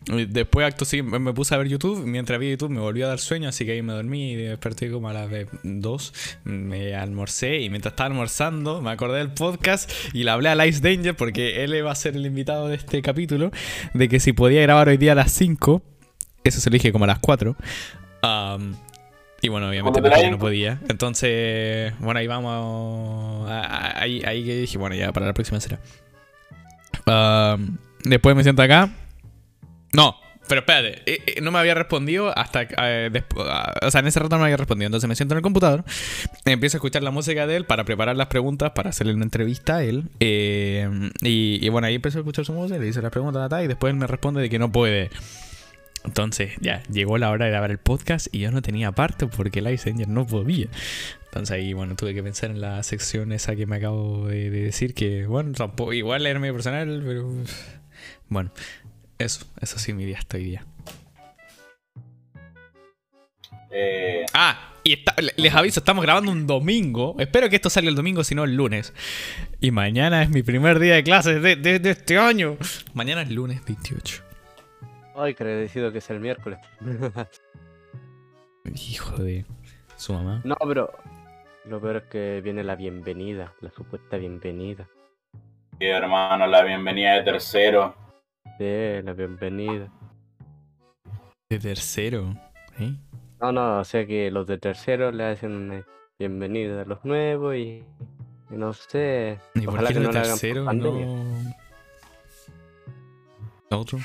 después 0.06 0.66
acto 0.66 0.84
sí, 0.84 1.02
me 1.02 1.32
puse 1.32 1.54
a 1.54 1.58
ver 1.58 1.68
YouTube. 1.68 2.04
Mientras 2.06 2.38
vi 2.40 2.50
YouTube 2.50 2.70
me 2.70 2.80
volvió 2.80 3.06
a 3.06 3.08
dar 3.10 3.18
sueño, 3.18 3.48
así 3.48 3.64
que 3.64 3.72
ahí 3.72 3.82
me 3.82 3.92
dormí 3.92 4.32
y 4.32 4.36
desperté 4.36 4.90
como 4.90 5.08
a 5.08 5.12
las 5.12 5.28
2. 5.62 6.12
Me 6.44 6.94
almorcé 6.94 7.60
y 7.60 7.70
mientras 7.70 7.92
estaba 7.92 8.06
almorzando 8.08 8.80
me 8.82 8.90
acordé 8.90 9.18
del 9.18 9.32
podcast 9.32 9.90
y 10.12 10.24
le 10.24 10.30
hablé 10.30 10.48
a 10.48 10.54
Lice 10.54 10.80
Danger 10.80 11.14
porque 11.14 11.62
él 11.64 11.74
iba 11.74 11.90
a 11.92 11.94
ser 11.94 12.16
el 12.16 12.24
invitado 12.26 12.68
de 12.68 12.76
este 12.76 13.02
capítulo. 13.02 13.50
De 13.94 14.08
que 14.08 14.20
si 14.20 14.32
podía 14.32 14.62
grabar 14.62 14.88
hoy 14.88 14.96
día 14.96 15.12
a 15.12 15.16
las 15.16 15.32
5, 15.32 15.82
eso 16.44 16.60
se 16.60 16.70
lo 16.70 16.74
dije 16.74 16.92
como 16.92 17.04
a 17.04 17.08
las 17.08 17.18
4. 17.18 17.54
am, 18.22 18.76
y 19.42 19.48
bueno, 19.48 19.68
obviamente 19.70 20.02
que 20.02 20.30
no 20.30 20.38
podía. 20.38 20.80
Entonces, 20.88 21.92
bueno, 22.00 22.20
ahí 22.20 22.26
vamos. 22.26 23.48
a- 23.50 23.60
a- 23.64 24.00
Ahí, 24.02 24.22
ahí 24.26 24.44
que 24.44 24.54
dije, 24.56 24.76
bueno, 24.78 24.94
ya 24.96 25.12
para 25.12 25.26
la 25.26 25.32
próxima 25.34 25.60
será. 25.60 25.78
Después 28.04 28.34
me 28.36 28.42
siento 28.42 28.62
acá. 28.62 28.90
No, 29.92 30.16
pero 30.48 30.60
espérate, 30.60 31.02
eh, 31.06 31.18
eh, 31.26 31.40
no 31.40 31.50
me 31.52 31.58
había 31.58 31.74
respondido 31.74 32.36
hasta. 32.36 32.62
eh, 32.62 33.10
despu- 33.12 33.44
ah, 33.48 33.72
o 33.82 33.90
sea, 33.90 34.00
en 34.00 34.06
ese 34.08 34.18
rato 34.20 34.36
no 34.36 34.40
me 34.40 34.44
había 34.46 34.56
respondido. 34.56 34.86
Entonces 34.86 35.08
me 35.08 35.14
siento 35.16 35.34
en 35.34 35.38
el 35.38 35.42
computador, 35.42 35.84
empiezo 36.44 36.76
a 36.76 36.78
escuchar 36.78 37.02
la 37.02 37.10
música 37.10 37.46
de 37.46 37.56
él 37.56 37.66
para 37.66 37.84
preparar 37.84 38.16
las 38.16 38.28
preguntas, 38.28 38.72
para 38.72 38.90
hacerle 38.90 39.14
una 39.14 39.24
entrevista 39.24 39.76
a 39.76 39.84
él. 39.84 40.04
eh, 40.20 41.10
y, 41.22 41.64
y 41.64 41.68
bueno, 41.68 41.86
ahí 41.86 41.94
empecé 41.96 42.18
a 42.18 42.20
escuchar 42.20 42.44
su 42.44 42.52
música, 42.52 42.78
le 42.78 42.88
hice 42.88 43.02
las 43.02 43.10
preguntas 43.12 43.42
ta, 43.42 43.56
ta, 43.56 43.62
y 43.62 43.66
después 43.68 43.92
él 43.92 43.98
me 43.98 44.06
responde 44.06 44.40
de 44.40 44.48
que 44.50 44.58
no 44.58 44.72
puede. 44.72 45.10
Entonces, 46.02 46.52
ya, 46.60 46.82
llegó 46.84 47.18
la 47.18 47.30
hora 47.30 47.44
de 47.44 47.50
grabar 47.50 47.70
el 47.70 47.78
podcast 47.78 48.28
y 48.32 48.38
yo 48.38 48.50
no 48.50 48.62
tenía 48.62 48.90
parte 48.92 49.26
porque 49.26 49.60
Live 49.60 49.80
Angel 49.86 50.12
no 50.12 50.26
podía. 50.26 50.66
Entonces 51.26 51.54
ahí, 51.54 51.74
bueno, 51.74 51.94
tuve 51.94 52.14
que 52.14 52.22
pensar 52.22 52.50
en 52.50 52.60
la 52.62 52.82
sección 52.82 53.32
esa 53.32 53.54
que 53.54 53.66
me 53.66 53.76
acabo 53.76 54.26
de, 54.26 54.48
de 54.50 54.62
decir, 54.62 54.94
que, 54.94 55.26
bueno, 55.26 55.52
tampoco, 55.52 55.92
igual 55.92 56.26
era 56.26 56.40
medio 56.40 56.54
personal, 56.54 57.02
pero... 57.06 57.30
Bueno, 58.30 58.50
eso, 59.24 59.46
eso 59.60 59.78
sí 59.78 59.92
mi 59.92 60.04
día 60.04 60.18
hasta 60.18 60.36
hoy 60.36 60.44
día. 60.44 60.64
Eh, 63.70 64.24
Ah, 64.34 64.72
y 64.82 64.94
está- 64.94 65.14
les 65.36 65.54
aviso, 65.54 65.80
estamos 65.80 66.02
grabando 66.04 66.32
un 66.32 66.46
domingo. 66.46 67.14
Espero 67.18 67.48
que 67.48 67.56
esto 67.56 67.70
salga 67.70 67.88
el 67.88 67.94
domingo, 67.94 68.24
si 68.24 68.34
no 68.34 68.44
el 68.44 68.56
lunes. 68.56 68.92
Y 69.60 69.70
mañana 69.70 70.22
es 70.22 70.30
mi 70.30 70.42
primer 70.42 70.78
día 70.78 70.94
de 70.94 71.04
clases 71.04 71.40
de, 71.42 71.56
de- 71.56 71.78
de 71.78 71.90
este 71.90 72.18
año. 72.18 72.56
Mañana 72.94 73.22
es 73.22 73.30
lunes 73.30 73.64
28. 73.64 74.22
Ay, 75.16 75.34
que 75.34 75.42
agradecido 75.44 75.92
que 75.92 75.98
es 75.98 76.10
el 76.10 76.20
miércoles. 76.20 76.58
Hijo 78.74 79.16
de 79.22 79.44
su 79.96 80.12
mamá. 80.14 80.40
no, 80.44 80.56
pero 80.66 80.92
lo 81.66 81.80
peor 81.80 81.96
es 81.96 82.02
que 82.04 82.40
viene 82.42 82.64
la 82.64 82.74
bienvenida, 82.74 83.52
la 83.60 83.70
supuesta 83.70 84.16
bienvenida. 84.16 84.88
sí, 85.78 85.86
hermano, 85.86 86.46
la 86.46 86.62
bienvenida 86.62 87.14
de 87.14 87.22
tercero. 87.22 87.94
Sí, 88.60 89.00
la 89.02 89.14
bienvenida. 89.14 89.88
De 91.48 91.58
tercero. 91.58 92.34
¿eh? 92.78 92.92
No, 93.40 93.52
no, 93.52 93.78
o 93.80 93.84
sea 93.84 94.06
que 94.06 94.30
los 94.30 94.46
de 94.46 94.58
tercero 94.58 95.10
le 95.12 95.24
hacen 95.24 95.52
una 95.52 95.86
bienvenida 96.18 96.82
a 96.82 96.84
los 96.84 97.02
nuevos 97.02 97.54
y, 97.56 97.82
y 98.50 98.54
no 98.54 98.74
sé. 98.74 99.38
¿Y 99.54 99.62
por 99.64 99.78
qué 99.86 99.94
que 99.94 100.00
de 100.00 100.00
no 100.00 100.10
tercero 100.10 100.66
pandemia. 100.66 101.06
no... 101.06 101.54
¿Otro? 103.70 103.98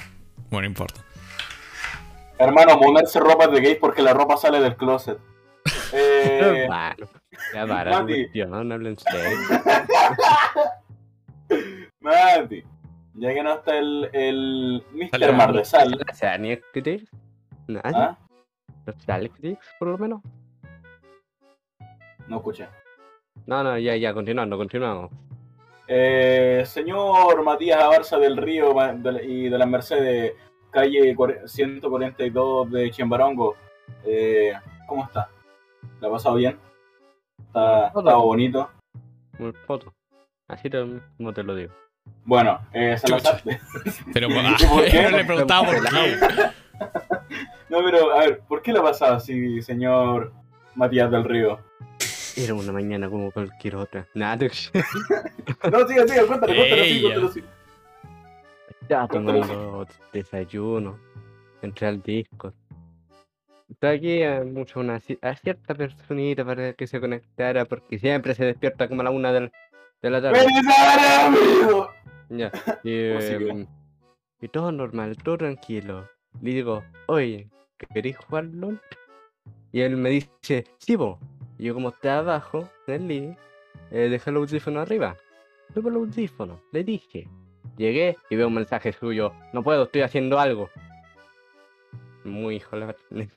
Bueno, 0.50 0.62
no 0.62 0.68
importa. 0.68 1.02
Hermano, 2.40 2.80
ponerse 2.80 3.20
ropa 3.20 3.48
de 3.48 3.60
gay 3.60 3.76
porque 3.76 4.02
la 4.02 4.14
ropa 4.14 4.38
sale 4.38 4.62
del 4.62 4.78
closet. 4.78 5.20
Eh, 5.92 6.66
Bueno, 6.68 7.10
ya 7.54 7.68
para 7.68 7.92
tu 7.92 7.98
Mati. 8.04 8.14
cuestión, 8.22 8.52
no 8.52 8.74
hablen 8.74 8.98
serio. 8.98 9.38
Mati, 12.00 12.64
ya 13.16 13.34
que 13.34 13.44
no 13.44 13.54
está 13.54 13.78
el, 13.78 14.10
el 14.14 14.84
Sale 15.12 15.28
Mr. 15.28 15.34
Marresal, 15.36 16.00
O 16.10 16.14
sea, 16.14 16.38
ni 16.38 16.58
Critics, 16.58 17.10
nadie. 17.68 17.92
¿ah? 17.96 18.18
¿No 18.86 18.94
sale 19.00 19.30
Critics, 19.30 19.68
por 19.80 19.88
lo 19.90 19.98
menos? 19.98 20.22
No 22.28 22.38
escuché. 22.38 22.68
No, 23.46 23.64
no, 23.64 23.78
ya, 23.78 23.96
ya, 23.96 24.14
continuando, 24.14 24.58
continuamos. 24.58 25.12
Eh, 25.88 26.64
señor 26.66 27.44
Matías 27.44 27.80
Abarza 27.82 28.18
del 28.18 28.38
Río 28.38 28.74
de 28.74 29.24
y 29.24 29.50
de 29.50 29.58
la 29.58 29.66
Mercedes, 29.68 30.34
calle 30.72 31.16
cuare- 31.16 31.48
142 31.48 32.72
de 32.72 32.90
Chimbarongo, 32.92 33.56
eh, 34.04 34.54
¿cómo 34.88 35.04
está? 35.04 35.30
¿La 36.02 36.08
ha 36.08 36.12
pasado 36.12 36.36
bien? 36.36 36.58
¿Está, 37.40 37.88
está 37.88 38.16
bonito? 38.16 38.70
Muy 39.38 39.52
foto. 39.52 39.94
Así 40.48 40.70
te- 40.70 40.84
como 41.18 41.34
te 41.34 41.44
lo 41.44 41.54
digo. 41.56 41.74
Bueno, 42.24 42.60
eh, 42.74 42.96
lanzaste. 43.08 43.60
Pero 44.14 44.28
¿Y 44.30 44.66
por 44.66 44.86
qué? 44.86 45.04
no 45.04 45.10
le 45.18 45.26
preguntaba 45.26 45.66
por 45.68 45.76
qué. 45.76 45.90
No, 47.70 47.80
pero 47.84 48.14
a 48.14 48.20
ver, 48.20 48.40
¿por 48.48 48.62
qué 48.62 48.72
la 48.72 48.80
ha 48.80 48.84
pasado 48.84 49.16
así, 49.16 49.62
señor 49.62 50.32
Matías 50.76 51.10
del 51.12 51.24
Río? 51.24 51.60
Era 52.38 52.54
una 52.54 52.72
mañana 52.72 53.10
como 53.10 53.32
cualquier 53.32 53.76
otra. 53.78 54.08
Nada, 54.14 54.36
No, 54.46 54.50
siga, 55.88 56.08
siga, 56.08 56.26
cuéntale, 56.28 56.56
cuéntale, 56.56 56.84
sí, 56.86 56.92
Ella. 57.00 57.02
cuéntale, 57.16 57.32
sí. 57.34 57.44
estaba 58.82 59.08
tomando 59.08 59.88
desayuno. 60.14 61.00
Entré 61.62 61.88
al 61.88 62.02
disco. 62.02 62.54
Estoy 63.70 63.96
aquí 63.98 64.24
a, 64.24 64.44
mucho 64.44 64.80
una, 64.80 65.02
a 65.22 65.36
cierta 65.36 65.74
personita 65.74 66.46
para 66.46 66.74
que 66.74 66.86
se 66.88 67.00
conectara 67.00 67.66
porque 67.66 67.98
siempre 68.00 68.36
se 68.36 68.46
despierta 68.46 68.88
como 68.88 69.02
a 69.02 69.06
la 69.06 69.10
una 69.12 69.32
del- 69.34 69.52
de 70.02 70.10
la 70.10 70.22
tarde. 70.22 70.40
¡Feliz 70.40 70.64
amigo! 71.26 71.90
Ya. 72.30 72.52
Y, 72.84 72.94
em, 72.94 73.68
y 74.42 74.48
todo 74.48 74.72
normal, 74.72 75.18
todo 75.18 75.38
tranquilo. 75.38 76.08
Le 76.42 76.52
digo, 76.52 76.84
oye, 77.08 77.50
¿queréis 77.94 78.18
jugar 78.18 78.46
LOL? 78.46 78.80
Y 79.72 79.82
él 79.82 79.98
me 79.98 80.10
dice, 80.10 80.66
sí, 80.78 80.96
vos. 80.96 81.20
Y 81.58 81.66
yo 81.66 81.74
como 81.74 81.90
está 81.90 82.20
abajo, 82.20 82.70
en 82.88 82.94
el 82.94 83.08
living, 83.08 83.36
eh, 83.92 84.10
dejé 84.10 84.30
el 84.30 84.38
audífono 84.38 84.82
arriba. 84.82 85.16
Tuve 85.74 85.90
el 85.90 85.96
audífono, 85.96 86.62
le 86.72 86.84
dije. 86.84 87.28
Llegué 87.78 88.18
y 88.30 88.36
veo 88.36 88.48
un 88.48 88.54
mensaje 88.54 88.94
suyo, 88.94 89.34
no 89.52 89.64
puedo, 89.64 89.84
estoy 89.84 90.02
haciendo 90.02 90.40
algo. 90.40 90.70
Muy 92.24 92.56
hijo 92.58 92.78
En 92.78 93.30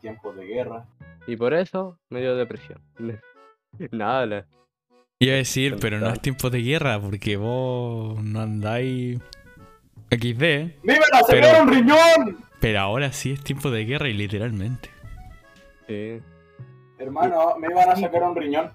tiempos 0.00 0.36
de 0.36 0.46
guerra. 0.46 0.86
Y 1.26 1.36
por 1.36 1.54
eso 1.54 1.98
me 2.10 2.20
dio 2.20 2.36
depresión. 2.36 2.80
Nada, 3.90 4.46
Iba 5.22 5.34
a 5.34 5.36
decir, 5.36 5.76
pero 5.80 5.98
no 6.00 6.08
es 6.10 6.20
tiempo 6.20 6.50
de 6.50 6.62
guerra, 6.62 7.00
porque 7.00 7.36
vos 7.36 8.22
no 8.22 8.40
andáis 8.40 9.18
XD, 10.10 10.42
¡Me 10.82 10.94
iban 10.94 11.14
a 11.14 11.18
sacar 11.20 11.26
Pero- 11.40 11.62
un 11.62 11.68
riñón! 11.72 12.44
pero 12.60 12.80
ahora 12.80 13.12
sí 13.12 13.32
es 13.32 13.42
tiempo 13.42 13.70
de 13.70 13.84
guerra 13.84 14.08
y 14.08 14.12
literalmente. 14.14 14.88
Sí. 15.88 16.20
Hermano, 16.98 17.56
me 17.58 17.68
iban 17.68 17.88
a 17.90 17.96
sacar 17.96 18.22
un 18.22 18.36
riñón. 18.36 18.70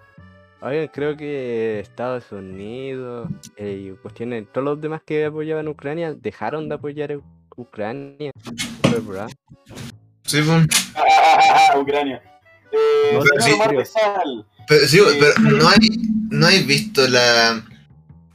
Oigan, 0.61 0.87
creo 0.87 1.15
que 1.15 1.79
Estados 1.79 2.31
Unidos 2.31 3.29
eh, 3.57 3.89
y 3.93 3.97
cuestiones, 4.01 4.45
todos 4.51 4.65
los 4.65 4.81
demás 4.81 5.01
que 5.05 5.25
apoyaban 5.25 5.67
a 5.67 5.69
Ucrania 5.69 6.13
dejaron 6.13 6.67
de 6.67 6.75
apoyar 6.75 7.11
a 7.13 7.19
Ucrania. 7.55 8.31
Verdad. 9.05 9.29
Sí, 10.23 10.41
pum. 10.41 10.65
Ucrania. 11.81 12.21
Eh, 12.71 13.13
No, 13.13 13.21
sí, 13.39 13.51
Pero, 14.67 14.85
sí, 14.87 14.97
Eh, 14.99 15.17
pero 15.19 15.49
¿no 15.57 15.69
hay, 15.69 15.77
¿no 16.29 16.47
hay 16.47 16.63
visto 16.63 17.07
la, 17.07 17.63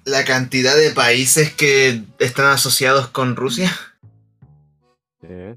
la 0.05 0.24
cantidad 0.24 0.76
de 0.76 0.90
países 0.90 1.53
que 1.53 2.03
están 2.18 2.47
asociados 2.47 3.09
con 3.09 3.36
Rusia? 3.36 3.72
Sí. 5.20 5.57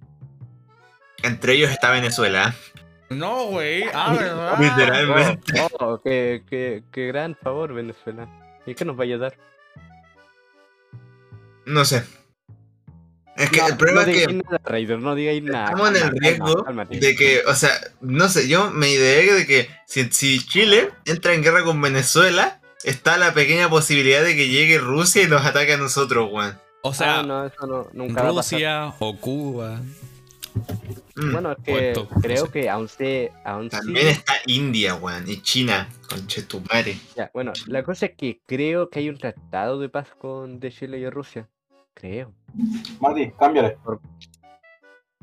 Entre 1.23 1.53
ellos 1.53 1.71
está 1.71 1.91
Venezuela. 1.91 2.55
No, 3.09 3.47
güey. 3.47 3.83
Ah, 3.93 4.13
¿verdad? 4.19 4.59
Literalmente. 4.59 5.61
Oh, 5.61 5.93
oh, 5.93 6.01
qué, 6.01 6.43
qué, 6.49 6.83
qué 6.91 7.07
gran 7.07 7.35
favor, 7.35 7.73
Venezuela. 7.73 8.27
¿Y 8.65 8.75
qué 8.75 8.85
nos 8.85 8.97
vaya 8.97 9.15
a 9.15 9.19
dar? 9.19 9.37
No 11.65 11.85
sé. 11.85 12.03
Es 13.35 13.49
que 13.49 13.59
No, 13.59 13.67
el 13.67 13.77
problema 13.77 14.05
no 14.05 14.11
es 14.11 14.27
que 14.27 14.33
nada, 14.33 14.61
Raider, 14.63 14.99
no 14.99 15.13
digáis 15.15 15.43
nada. 15.43 15.65
estamos 15.65 15.89
en 15.89 15.95
el 15.97 16.11
riesgo 16.19 16.63
calma, 16.63 16.85
de 16.85 17.15
que, 17.15 17.41
o 17.47 17.53
sea, 17.53 17.71
no 18.01 18.29
sé, 18.29 18.47
yo 18.47 18.71
me 18.71 18.89
ideé 18.89 19.33
de 19.33 19.45
que 19.45 19.67
si, 19.85 20.05
si 20.11 20.45
Chile 20.45 20.89
entra 21.05 21.33
en 21.33 21.43
guerra 21.43 21.63
con 21.63 21.81
Venezuela, 21.81 22.61
está 22.85 23.17
la 23.17 23.33
pequeña 23.33 23.69
posibilidad 23.69 24.23
de 24.23 24.35
que 24.35 24.47
llegue 24.47 24.77
Rusia 24.77 25.23
y 25.23 25.27
nos 25.27 25.45
ataque 25.45 25.73
a 25.73 25.77
nosotros, 25.77 26.29
weón. 26.31 26.57
O 26.81 26.93
sea, 26.93 27.19
Ah, 27.19 27.23
no, 27.23 27.45
eso 27.45 27.65
no, 27.67 27.87
nunca 27.93 28.21
va 28.23 28.29
a 28.29 28.33
pasar. 28.35 28.53
Rusia 28.59 28.93
o 28.99 29.17
Cuba. 29.17 29.81
Mm. 31.15 31.31
Bueno, 31.31 31.51
es 31.51 31.57
que 31.63 31.71
Puerto, 31.71 32.07
no 32.15 32.21
creo 32.21 32.45
sé. 32.45 32.51
que 32.51 32.69
aún 32.69 32.87
se. 32.89 33.31
Aún 33.43 33.69
También 33.69 34.05
sí- 34.07 34.11
está 34.13 34.33
India, 34.45 34.95
weón, 34.95 35.23
y 35.29 35.41
China, 35.41 35.89
conchetumare. 36.09 36.97
Ya, 37.15 37.31
bueno, 37.33 37.51
la 37.67 37.83
cosa 37.83 38.05
es 38.07 38.13
que 38.17 38.39
creo 38.45 38.89
que 38.89 38.99
hay 38.99 39.09
un 39.09 39.17
tratado 39.17 39.79
de 39.79 39.89
paz 39.89 40.07
con 40.19 40.59
de 40.59 40.71
Chile 40.71 40.99
y 40.99 41.09
Rusia. 41.09 41.47
Creo. 41.93 42.33
Marty, 42.99 43.31
cámbiale. 43.31 43.77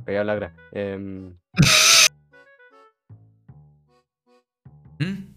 Voy 0.04 0.16
a 0.16 0.20
hablar. 0.20 0.52
em, 0.72 1.34
¿Mm? 4.98 5.34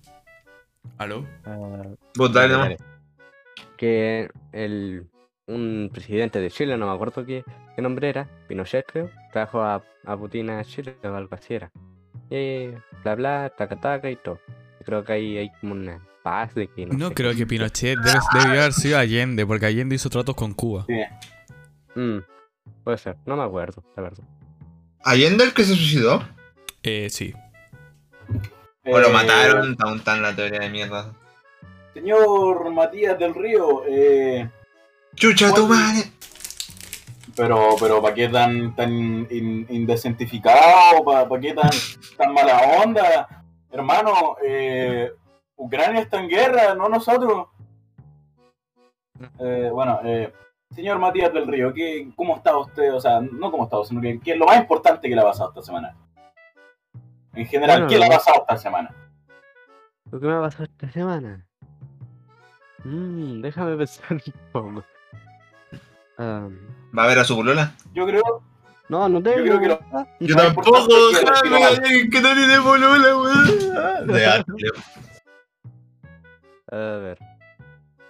¿Aló? 0.97 1.25
ah, 1.45 1.83
Vos 2.15 2.31
dale 2.33 2.53
Dale. 2.53 2.77
Que 3.77 4.29
el, 4.53 5.07
un 5.47 5.89
presidente 5.91 6.39
de 6.39 6.49
Chile, 6.49 6.77
no 6.77 6.87
me 6.87 6.93
acuerdo 6.93 7.25
qué, 7.25 7.43
qué 7.75 7.81
nombre 7.81 8.09
era, 8.09 8.29
Pinochet 8.47 8.85
creo, 8.85 9.09
trajo 9.33 9.61
a, 9.61 9.83
a 10.05 10.17
Putin 10.17 10.49
a 10.51 10.63
Chile 10.63 10.95
o 11.03 11.07
algo 11.07 11.35
así 11.35 11.55
era. 11.55 11.71
Y 12.29 12.69
bla 13.03 13.15
bla, 13.15 13.53
taca 13.57 13.75
taca 13.79 14.09
y 14.09 14.15
todo. 14.15 14.39
Creo 14.85 15.03
que 15.03 15.13
ahí 15.13 15.37
hay 15.37 15.51
como 15.59 15.73
una 15.73 15.99
paz 16.23 16.55
de 16.55 16.67
que 16.67 16.85
no, 16.85 16.93
No 16.97 17.07
sé 17.09 17.13
creo 17.15 17.31
qué. 17.31 17.37
que 17.37 17.45
Pinochet 17.47 17.97
debe, 17.99 18.19
debió 18.33 18.61
haber 18.61 18.73
sido 18.73 18.97
Allende, 18.97 19.45
porque 19.45 19.65
Allende 19.65 19.95
hizo 19.95 20.09
tratos 20.09 20.35
con 20.35 20.53
Cuba. 20.53 20.85
Sí. 20.87 21.01
Mm, 21.95 22.19
puede 22.83 22.97
ser, 22.97 23.17
no 23.25 23.35
me 23.35 23.43
acuerdo, 23.43 23.83
la 23.95 24.03
verdad. 24.03 24.23
¿Allende 25.03 25.43
el 25.43 25.53
que 25.53 25.63
se 25.63 25.75
suicidó? 25.75 26.23
Eh, 26.83 27.09
sí. 27.09 27.33
¿O 28.85 28.99
lo 28.99 29.07
Eh, 29.07 29.11
mataron? 29.13 29.75
Tan 29.75 30.03
tan 30.03 30.21
la 30.21 30.35
teoría 30.35 30.59
de 30.59 30.69
mierda. 30.69 31.13
Señor 31.93 32.69
Matías 32.71 33.17
del 33.17 33.33
Río, 33.33 33.83
eh, 33.87 34.49
¡Chucha 35.15 35.53
tu 35.53 35.65
madre! 35.67 36.11
pero, 37.35 37.75
pero 37.79 38.01
¿para 38.01 38.13
qué 38.15 38.27
tan, 38.29 38.75
tan 38.75 38.91
in- 39.29 39.65
indesentificado? 39.69 41.03
¿Para 41.05 41.39
qué 41.39 41.53
tan, 41.53 41.69
tan 42.17 42.33
mala 42.33 42.59
onda? 42.83 43.43
Hermano, 43.71 44.35
eh, 44.45 45.11
Ucrania 45.55 46.01
está 46.01 46.19
en 46.19 46.27
guerra, 46.29 46.75
no 46.75 46.89
nosotros. 46.89 47.47
Eh, 49.39 49.69
bueno, 49.71 49.99
eh, 50.03 50.33
señor 50.74 50.99
Matías 50.99 51.34
del 51.34 51.47
Río, 51.47 51.74
¿qué, 51.74 52.09
¿cómo 52.16 52.36
está 52.38 52.57
usted? 52.57 52.93
O 52.93 52.99
sea, 52.99 53.20
no 53.22 53.51
cómo 53.51 53.66
está, 53.66 53.78
sino 53.86 54.01
que, 54.01 54.20
¿qué 54.20 54.32
es 54.34 54.38
lo 54.38 54.45
más 54.45 54.57
importante 54.57 55.07
que 55.07 55.16
le 55.16 55.22
ha 55.22 55.26
pasado 55.26 55.49
esta 55.49 55.61
semana? 55.61 55.95
En 57.34 57.45
general, 57.45 57.82
Bueno, 57.84 57.88
¿qué 57.89 57.99
le 57.99 58.05
ha 58.05 58.09
pasado 58.18 58.41
esta 58.41 58.57
semana? 58.57 58.91
¿Lo 60.11 60.20
que 60.20 60.28
me 60.28 60.34
ha 60.34 60.41
pasado 60.41 60.63
esta 60.66 60.91
semana? 60.91 61.45
Mmm, 62.84 63.41
déjame 63.41 63.76
pensar 63.78 64.05
un 64.13 64.22
poco. 64.51 64.84
¿Va 66.18 67.03
a 67.03 67.07
ver 67.07 67.20
a 67.20 67.24
su 67.26 67.36
polola? 67.36 67.74
Yo 67.93 68.05
creo, 68.05 68.24
no, 68.88 69.09
no 69.09 69.22
tengo. 69.22 69.43
creo 69.43 69.59
que 69.59 69.68
lo- 69.68 69.80
ah, 69.93 70.05
Yo 70.20 70.36
tampoco, 70.36 70.72
que 70.88 72.09
que 72.09 72.22
no 72.22 72.34
tiene 72.34 72.61
polola, 72.61 73.18
weón. 73.18 74.07
De 74.07 74.26
arte. 74.26 74.53
A 76.72 76.76
ver. 76.78 77.18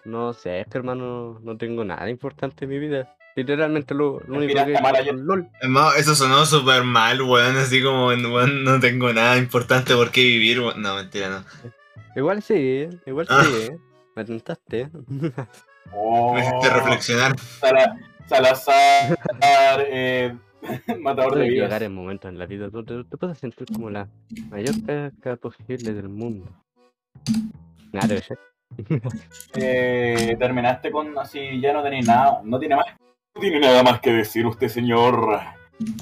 No 0.06 0.34
sé, 0.34 0.62
es 0.62 0.68
que 0.68 0.78
hermano, 0.78 1.39
no 1.43 1.58
tengo 1.58 1.84
nada 1.84 2.10
importante 2.10 2.66
en 2.66 2.70
mi 2.72 2.80
vida. 2.80 3.16
Literalmente 3.36 3.93
lo, 3.93 4.22
lo 4.28 4.38
único 4.38 4.53
que 4.66 4.74
es. 4.74 5.14
LOL. 5.14 5.49
Hermano, 5.62 5.93
eso 5.95 6.16
sonó 6.16 6.45
súper 6.45 6.84
mal, 6.84 7.22
weón. 7.22 7.58
Así 7.58 7.84
como, 7.84 8.08
weón, 8.08 8.64
no 8.64 8.80
tengo 8.80 9.12
nada 9.12 9.38
importante 9.38 9.93
por 9.95 10.12
qué 10.12 10.22
vivir, 10.22 10.60
weón. 10.62 10.82
No, 10.82 10.95
mentira, 10.95 11.30
no. 11.30 11.43
Igual 12.16 12.41
sí, 12.41 12.88
igual 13.06 13.28
Ah. 13.30 13.43
sí. 13.43 13.72
Me 14.16 14.24
tentaste. 14.24 14.89
oh, 15.91 16.34
Me 16.34 16.39
hiciste 16.41 16.70
reflexionar. 16.70 17.38
Sala- 17.39 17.97
Salazar, 18.28 19.18
eh, 19.89 20.34
matador 20.99 21.36
de 21.36 21.49
vidas. 21.49 21.66
llegar 21.68 21.84
en 21.84 21.93
momentos 21.93 22.30
en 22.32 22.39
la 22.39 22.45
vida 22.45 22.70
donde 22.70 23.03
te 23.03 23.18
puedes 23.18 23.38
sentir 23.38 23.68
como 23.74 23.89
la 23.89 24.08
mayor 24.49 24.74
caca 24.86 25.36
posible 25.36 25.93
del 25.93 26.10
mundo. 26.10 26.49
Nada, 27.91 28.08
debe 28.08 28.22
ser. 28.22 28.39
Eh, 29.55 30.36
terminaste 30.38 30.91
con 30.91 31.18
así, 31.18 31.61
ya 31.61 31.74
no 31.74 31.82
tenéis 31.82 32.07
nada, 32.07 32.41
no 32.43 32.59
tiene 32.59 32.76
más. 32.76 32.86
No 33.34 33.41
tiene 33.41 33.59
nada 33.59 33.84
más 33.84 33.99
que 33.99 34.11
decir 34.11 34.45
usted, 34.45 34.68
señor 34.68 35.39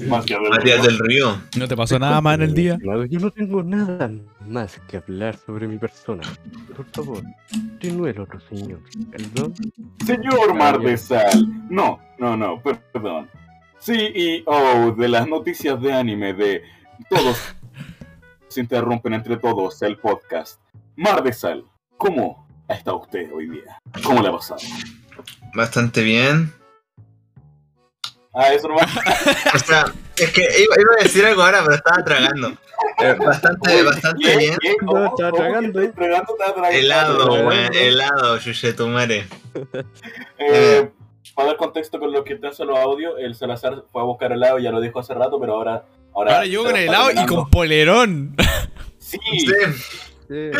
Matías 0.08 0.40
del 0.62 0.82
del 0.84 1.00
Río. 1.00 1.42
¿No 1.58 1.68
te 1.68 1.76
pasó 1.76 1.98
nada 1.98 2.22
más 2.22 2.36
en 2.36 2.42
el 2.44 2.54
día? 2.54 2.78
Yo 3.10 3.20
no 3.20 3.32
tengo 3.32 3.64
nada 3.64 4.12
más 4.48 4.80
que 4.88 4.98
hablar 4.98 5.36
sobre 5.36 5.68
mi 5.68 5.78
persona. 5.78 6.22
Por 6.76 6.86
favor, 6.92 7.24
continúe 7.50 8.08
el 8.08 8.20
otro 8.20 8.40
señor. 8.42 8.80
Perdón. 9.12 9.54
Señor 10.06 10.54
Mar 10.54 10.80
de 10.80 10.96
Sal. 10.96 11.48
No, 11.70 12.00
no, 12.20 12.38
no, 12.38 12.62
perdón. 12.62 13.30
CEO 13.80 14.96
de 14.96 15.10
las 15.10 15.28
noticias 15.28 15.82
de 15.82 15.92
anime 15.92 16.34
de 16.34 16.62
Todos 17.10 17.38
se 18.48 18.62
interrumpen 18.62 19.14
entre 19.14 19.38
todos 19.38 19.82
el 19.82 19.98
podcast. 19.98 20.62
Mar 20.96 21.24
de 21.24 21.34
Sal, 21.34 21.66
¿cómo 21.98 22.48
ha 22.74 22.78
estado 22.78 23.00
usted 23.00 23.30
hoy 23.34 23.48
día? 23.50 23.80
¿Cómo 24.04 24.22
le 24.22 24.30
ha 24.30 24.32
pasado? 24.32 24.60
Bastante 25.54 26.02
bien. 26.04 26.54
Ah, 28.34 28.52
eso 28.54 28.68
nomás. 28.68 28.90
O 29.54 29.60
sea, 29.60 29.86
es 30.18 30.32
que 30.32 30.42
iba, 30.42 30.76
iba 30.82 30.94
a 31.00 31.04
decir 31.04 31.24
algo 31.26 31.44
ahora, 31.44 31.62
pero 31.64 31.76
estaba 31.76 32.04
tragando. 32.04 32.50
Eh, 33.00 33.14
bastante, 33.24 33.84
bastante 33.84 34.28
¿Qué? 34.32 34.38
bien. 34.38 34.58
No, 34.82 35.06
estaba 35.06 35.30
¿Cómo 35.30 35.32
que 35.32 35.38
tragando, 35.38 35.82
eh. 35.82 35.94
tragando? 35.96 36.32
Estaba 36.34 36.54
tragando. 36.54 36.78
Helado, 36.80 37.18
Tragando. 37.26 37.48
weón. 37.48 37.74
Helado, 37.76 38.38
Yuyetumare. 38.40 39.28
Eh, 40.40 40.92
para 41.36 41.48
dar 41.50 41.58
contexto 41.58 42.00
con 42.00 42.12
lo 42.12 42.24
que 42.24 42.34
está 42.34 42.50
en 42.60 42.68
los 42.68 42.78
audios, 42.80 43.14
el 43.20 43.36
Salazar 43.36 43.84
fue 43.92 44.02
a 44.02 44.06
buscar 44.06 44.32
helado, 44.32 44.58
ya 44.60 44.72
lo 44.72 44.82
dijo 44.82 45.00
hace 45.00 45.14
rato, 45.14 45.40
pero 45.40 45.54
ahora. 45.54 45.86
Ahora, 46.16 46.34
Ahora 46.36 46.46
yo 46.46 46.64
con 46.64 46.76
helado 46.76 47.12
y 47.12 47.26
con 47.28 47.50
polerón. 47.50 48.36
Sí, 49.00 49.18
Sí, 49.38 49.46
Sí. 50.28 50.52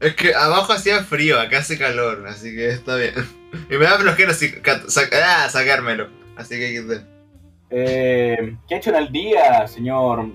es 0.00 0.14
que 0.14 0.34
abajo 0.34 0.72
hacía 0.72 1.04
frío, 1.04 1.38
acá 1.40 1.58
hace 1.58 1.78
calor, 1.78 2.24
así 2.26 2.54
que 2.54 2.68
está 2.70 2.96
bien. 2.96 3.14
Y 3.70 3.76
me 3.76 3.84
da 3.84 3.98
flojera 3.98 4.30
así, 4.32 4.52
ca- 4.52 4.82
sac- 4.86 5.12
ah, 5.14 5.48
sacármelo. 5.50 6.08
Así 6.36 6.58
que 6.58 6.70
quité. 6.80 7.02
Eh, 7.70 8.56
¿Qué 8.68 8.74
ha 8.74 8.78
hecho 8.78 8.90
en 8.90 8.96
el 8.96 9.12
día, 9.12 9.66
señor 9.68 10.26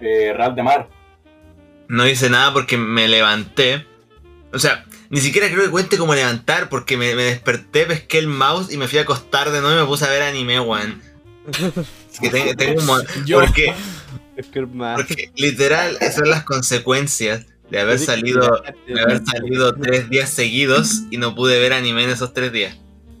eh, 0.00 0.32
Real 0.36 0.54
de 0.54 0.62
Mar? 0.62 0.88
No 1.88 2.06
hice 2.06 2.28
nada 2.30 2.52
porque 2.52 2.76
me 2.76 3.08
levanté. 3.08 3.86
O 4.52 4.58
sea, 4.58 4.84
ni 5.10 5.20
siquiera 5.20 5.48
creo 5.48 5.64
que 5.64 5.70
cuente 5.70 5.98
como 5.98 6.14
levantar 6.14 6.68
porque 6.68 6.96
me, 6.96 7.14
me 7.14 7.22
desperté, 7.24 7.86
pesqué 7.86 8.18
el 8.18 8.26
mouse 8.28 8.72
y 8.72 8.76
me 8.76 8.88
fui 8.88 8.98
a 8.98 9.02
acostar 9.02 9.50
de 9.50 9.60
nuevo 9.60 9.76
y 9.78 9.80
me 9.82 9.86
puse 9.86 10.04
a 10.04 10.10
ver 10.10 10.22
anime, 10.22 10.60
weón. 10.60 11.00
Es 11.48 12.18
que 12.20 12.30
tengo, 12.30 12.54
tengo 12.56 12.82
un 12.92 13.04
Yo. 13.26 13.40
Porque, 13.40 13.72
Es 14.36 14.46
que 14.46 14.58
hermano. 14.60 14.96
porque 14.96 15.30
literal, 15.36 15.96
esas 16.00 16.16
son 16.16 16.30
las 16.30 16.42
consecuencias 16.44 17.46
de 17.70 17.80
haber 17.80 17.98
salido, 17.98 18.62
de 18.86 19.00
haber 19.00 19.24
salido 19.24 19.74
tres 19.74 20.08
días 20.08 20.30
seguidos 20.30 21.02
y 21.10 21.18
no 21.18 21.34
pude 21.34 21.58
ver 21.58 21.72
anime 21.72 22.04
en 22.04 22.10
esos 22.10 22.32
tres 22.32 22.52
días. 22.52 22.76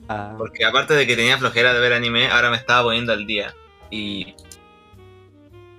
Ah, 0.08 0.34
Porque 0.38 0.64
aparte 0.64 0.94
de 0.94 1.06
que 1.06 1.16
tenía 1.16 1.38
flojera 1.38 1.74
de 1.74 1.80
ver 1.80 1.92
anime, 1.92 2.28
ahora 2.28 2.50
me 2.50 2.56
estaba 2.56 2.84
poniendo 2.84 3.12
al 3.12 3.26
día. 3.26 3.54
Y 3.90 4.34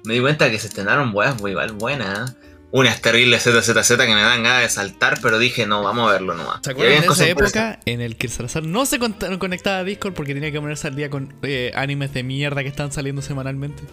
me 0.03 0.15
di 0.15 0.19
cuenta 0.19 0.51
que 0.51 0.59
se 0.59 0.67
estrenaron 0.67 1.11
weas 1.13 1.39
muy 1.41 1.51
igual 1.51 1.71
buenas. 1.73 2.31
¿eh? 2.31 2.47
unas 2.71 3.01
terribles 3.01 3.43
ZZZ 3.43 3.97
que 3.97 4.13
me 4.13 4.21
dan 4.21 4.43
ganas 4.43 4.61
de 4.61 4.69
saltar, 4.69 5.19
pero 5.21 5.39
dije, 5.39 5.65
no, 5.65 5.83
vamos 5.83 6.09
a 6.09 6.13
verlo 6.13 6.35
nomás. 6.35 6.59
¿Se 6.63 6.71
acuerdan 6.71 7.01
de 7.01 7.07
esa 7.07 7.27
época 7.27 7.79
en 7.85 8.01
el 8.01 8.17
que 8.17 8.27
el 8.27 8.33
Salazar 8.33 8.63
no 8.63 8.85
se 8.85 8.99
conectaba 8.99 9.77
a 9.79 9.83
Discord 9.83 10.13
porque 10.13 10.33
tenía 10.33 10.51
que 10.51 10.59
ponerse 10.59 10.87
al 10.87 10.95
día 10.95 11.09
con 11.09 11.33
eh, 11.43 11.71
animes 11.75 12.13
de 12.13 12.23
mierda 12.23 12.63
que 12.63 12.69
estaban 12.69 12.91
saliendo 12.91 13.21
semanalmente? 13.21 13.83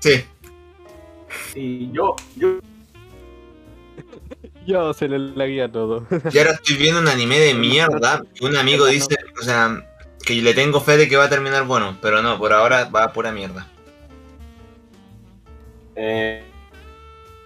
Sí, 0.00 0.24
Y 1.54 1.90
yo, 1.90 2.14
yo, 2.36 2.60
Yo 4.66 4.92
se 4.92 5.08
le 5.08 5.18
laguía 5.18 5.70
todo. 5.70 6.06
y 6.32 6.38
ahora 6.38 6.52
estoy 6.52 6.76
viendo 6.76 7.00
un 7.00 7.08
anime 7.08 7.38
de 7.38 7.54
mierda. 7.54 8.22
Y 8.34 8.44
un 8.44 8.56
amigo 8.56 8.86
dice, 8.86 9.16
o 9.40 9.44
sea, 9.44 9.84
que 10.24 10.34
le 10.34 10.54
tengo 10.54 10.80
fe 10.80 10.96
de 10.96 11.08
que 11.08 11.16
va 11.16 11.24
a 11.24 11.28
terminar 11.28 11.64
bueno, 11.64 11.96
pero 12.02 12.22
no, 12.22 12.38
por 12.38 12.52
ahora 12.52 12.86
va 12.86 13.04
a 13.04 13.12
pura 13.12 13.30
mierda. 13.32 13.66
eh, 15.94 16.42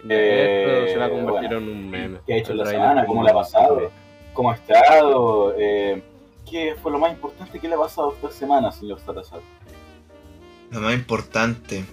Esto 0.03 0.93
se 0.93 0.97
va 0.99 1.05
a 1.05 1.09
Eh, 1.09 1.11
convertir 1.11 1.49
bueno, 1.51 1.57
en 1.59 1.69
un 1.69 1.91
meme. 1.91 2.19
¿Qué 2.27 2.35
ha 2.35 2.37
hecho 2.39 2.55
la 2.55 2.67
semana? 2.67 3.05
¿Cómo 3.07 3.23
le 3.23 3.31
ha 3.31 3.35
pasado? 3.35 3.91
¿Cómo 4.33 4.51
ha 4.51 4.55
estado? 4.55 5.55
Eh, 5.59 6.03
¿Qué 6.51 6.75
fue 6.83 6.91
lo 6.91 6.99
más 6.99 7.13
importante 7.13 7.59
que 7.61 7.69
le 7.69 7.75
ha 7.75 7.79
pasado 7.79 8.15
esta 8.15 8.31
semana, 8.31 8.73
señor 8.73 8.99
Salazar? 9.05 9.41
Lo 10.71 10.81
más 10.81 10.95
importante. 10.95 11.85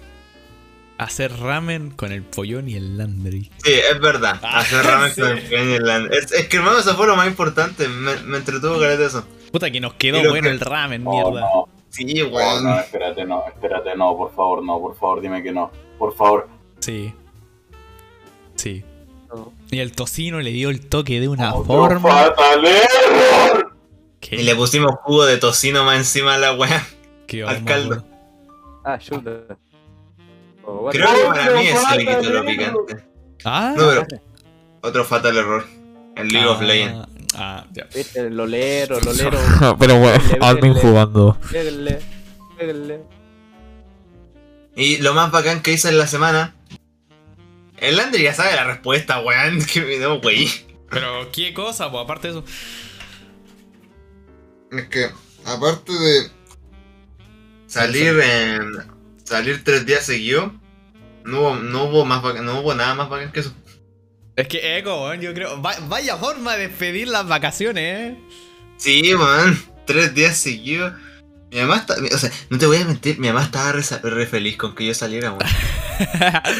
Hacer 0.97 1.31
ramen 1.39 1.91
con 1.91 2.11
el 2.11 2.23
pollón 2.23 2.67
y 2.69 2.75
el 2.75 2.97
landry. 2.97 3.51
Sí, 3.63 3.71
es 3.73 3.99
verdad. 3.99 4.39
Ah, 4.41 4.59
Hacer 4.59 4.83
ramen 4.83 5.13
sí. 5.13 5.21
con 5.21 5.29
el 5.31 5.41
pequeño 5.43 5.75
Irlanda. 5.75 6.15
Es, 6.17 6.31
es 6.31 6.47
que 6.47 6.57
hermano, 6.57 6.79
eso 6.79 6.95
fue 6.95 7.05
lo 7.05 7.15
más 7.15 7.27
importante. 7.27 7.87
Me, 7.87 8.15
me 8.23 8.37
entretuvo 8.37 8.79
caleta 8.79 9.05
eso. 9.05 9.23
Puta 9.51 9.69
que 9.69 9.79
nos 9.79 9.93
quedó 9.93 10.17
Y 10.23 10.27
bueno 10.27 10.47
que- 10.47 10.53
el 10.53 10.59
ramen, 10.59 11.03
Oh, 11.05 11.11
mierda. 11.11 11.41
no, 11.41 11.69
Sí, 11.89 12.21
oh, 12.21 12.27
weón. 12.29 12.63
no, 12.63 12.79
espérate, 12.79 13.25
no, 13.25 13.43
espérate, 13.47 13.95
no, 13.95 14.17
por 14.17 14.33
favor, 14.35 14.63
no, 14.63 14.79
por 14.79 14.95
favor, 14.97 15.21
dime 15.21 15.41
que 15.43 15.51
no. 15.51 15.71
Por 15.99 16.15
favor. 16.15 16.47
Sí. 16.79 17.13
Sí. 18.55 18.83
No. 19.29 19.53
Y 19.71 19.79
el 19.79 19.91
tocino 19.91 20.39
le 20.39 20.49
dio 20.51 20.69
el 20.69 20.87
toque 20.87 21.19
de 21.19 21.27
una 21.27 21.53
Otro 21.53 21.65
forma 21.65 22.09
fatal 22.09 22.65
error. 22.65 23.73
Y 24.31 24.43
le 24.43 24.55
pusimos 24.55 24.91
jugo 25.03 25.25
de 25.25 25.37
tocino 25.37 25.83
más 25.85 25.97
encima 25.97 26.35
a 26.35 26.37
la 26.39 26.53
weá. 26.53 26.85
al 27.47 27.63
caldo. 27.65 28.03
Ah, 28.83 28.97
shoulder. 28.99 29.57
Oh, 30.69 30.89
Creo 30.91 31.07
que 31.07 31.23
para 31.23 31.51
mí 31.55 31.67
fatal 31.67 31.97
le 31.97 32.05
quitó 32.05 32.29
lo 32.29 32.45
picante. 32.45 33.03
Ah, 33.45 33.73
No, 33.77 33.87
pero 33.87 34.07
otro 34.81 35.05
fatal 35.05 35.37
error. 35.37 35.65
El 36.17 36.27
League 36.27 36.47
of 36.47 36.59
ah, 36.59 36.63
Legends. 36.63 37.07
Ah, 37.35 37.65
ya. 37.71 37.85
Viste, 37.95 38.19
el 38.19 38.37
olero, 38.37 38.97
el 38.97 39.07
olero. 39.07 39.39
pero 39.79 39.97
bueno, 39.97 40.19
pégale. 40.19 40.73
jugando. 40.73 41.37
Pégale, 41.49 41.99
pégale. 42.57 43.01
Y 44.75 44.97
lo 44.97 45.13
más 45.13 45.31
bacán 45.31 45.61
que 45.61 45.71
hice 45.71 45.87
en 45.87 45.97
la 45.97 46.07
semana. 46.07 46.53
El 47.77 47.95
Landry 47.95 48.23
ya 48.23 48.33
sabe 48.33 48.53
la 48.53 48.65
respuesta, 48.65 49.21
weón. 49.21 49.63
Que 49.65 49.81
me 49.81 49.97
no, 49.99 50.15
wey. 50.15 50.49
Pero, 50.89 51.31
¿qué 51.31 51.53
cosa? 51.53 51.89
Pues 51.89 52.03
aparte 52.03 52.27
de 52.27 52.39
eso. 52.39 52.45
Es 54.71 54.87
que, 54.89 55.09
aparte 55.45 55.93
de 55.93 56.29
salir 57.67 58.19
en. 58.19 58.96
Salir 59.27 59.63
tres 59.63 59.85
días 59.85 60.05
seguidos, 60.05 60.51
no 61.25 61.39
hubo, 61.41 61.55
no 61.55 61.83
hubo 61.85 62.05
más 62.05 62.23
no 62.41 62.61
hubo 62.61 62.73
nada 62.73 62.95
más 62.95 63.09
bacán 63.09 63.31
que 63.31 63.41
eso. 63.41 63.53
Es 64.35 64.47
que, 64.47 64.77
Eco, 64.77 65.03
weón, 65.03 65.19
yo 65.19 65.33
creo. 65.33 65.61
va- 65.61 65.79
vaya 65.87 66.15
forma 66.17 66.55
de 66.55 66.67
despedir 66.67 67.07
las 67.07 67.27
vacaciones, 67.27 67.83
eh. 68.13 68.17
Sí, 68.77 69.13
man, 69.15 69.59
tres 69.85 70.13
días 70.13 70.37
seguidos. 70.37 70.93
Mi 71.51 71.59
mamá 71.59 71.77
está, 71.77 71.95
o 71.95 72.17
sea, 72.17 72.31
no 72.49 72.57
te 72.57 72.65
voy 72.65 72.77
a 72.77 72.85
mentir, 72.85 73.19
mi 73.19 73.27
mamá 73.27 73.43
estaba 73.43 73.71
re 73.71 74.25
feliz 74.27 74.57
con 74.57 74.75
que 74.75 74.85
yo 74.85 74.93
saliera, 74.93 75.31
weón. 75.33 75.49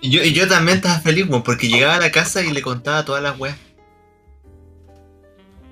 Y 0.00 0.10
yo, 0.10 0.22
y 0.22 0.34
yo 0.34 0.46
también 0.46 0.76
estaba 0.76 1.00
feliz, 1.00 1.26
weón, 1.26 1.42
porque 1.42 1.66
llegaba 1.66 1.94
a 1.94 2.00
la 2.00 2.10
casa 2.10 2.42
y 2.42 2.52
le 2.52 2.60
contaba 2.60 3.06
todas 3.06 3.22
las 3.22 3.38
weas. 3.38 3.56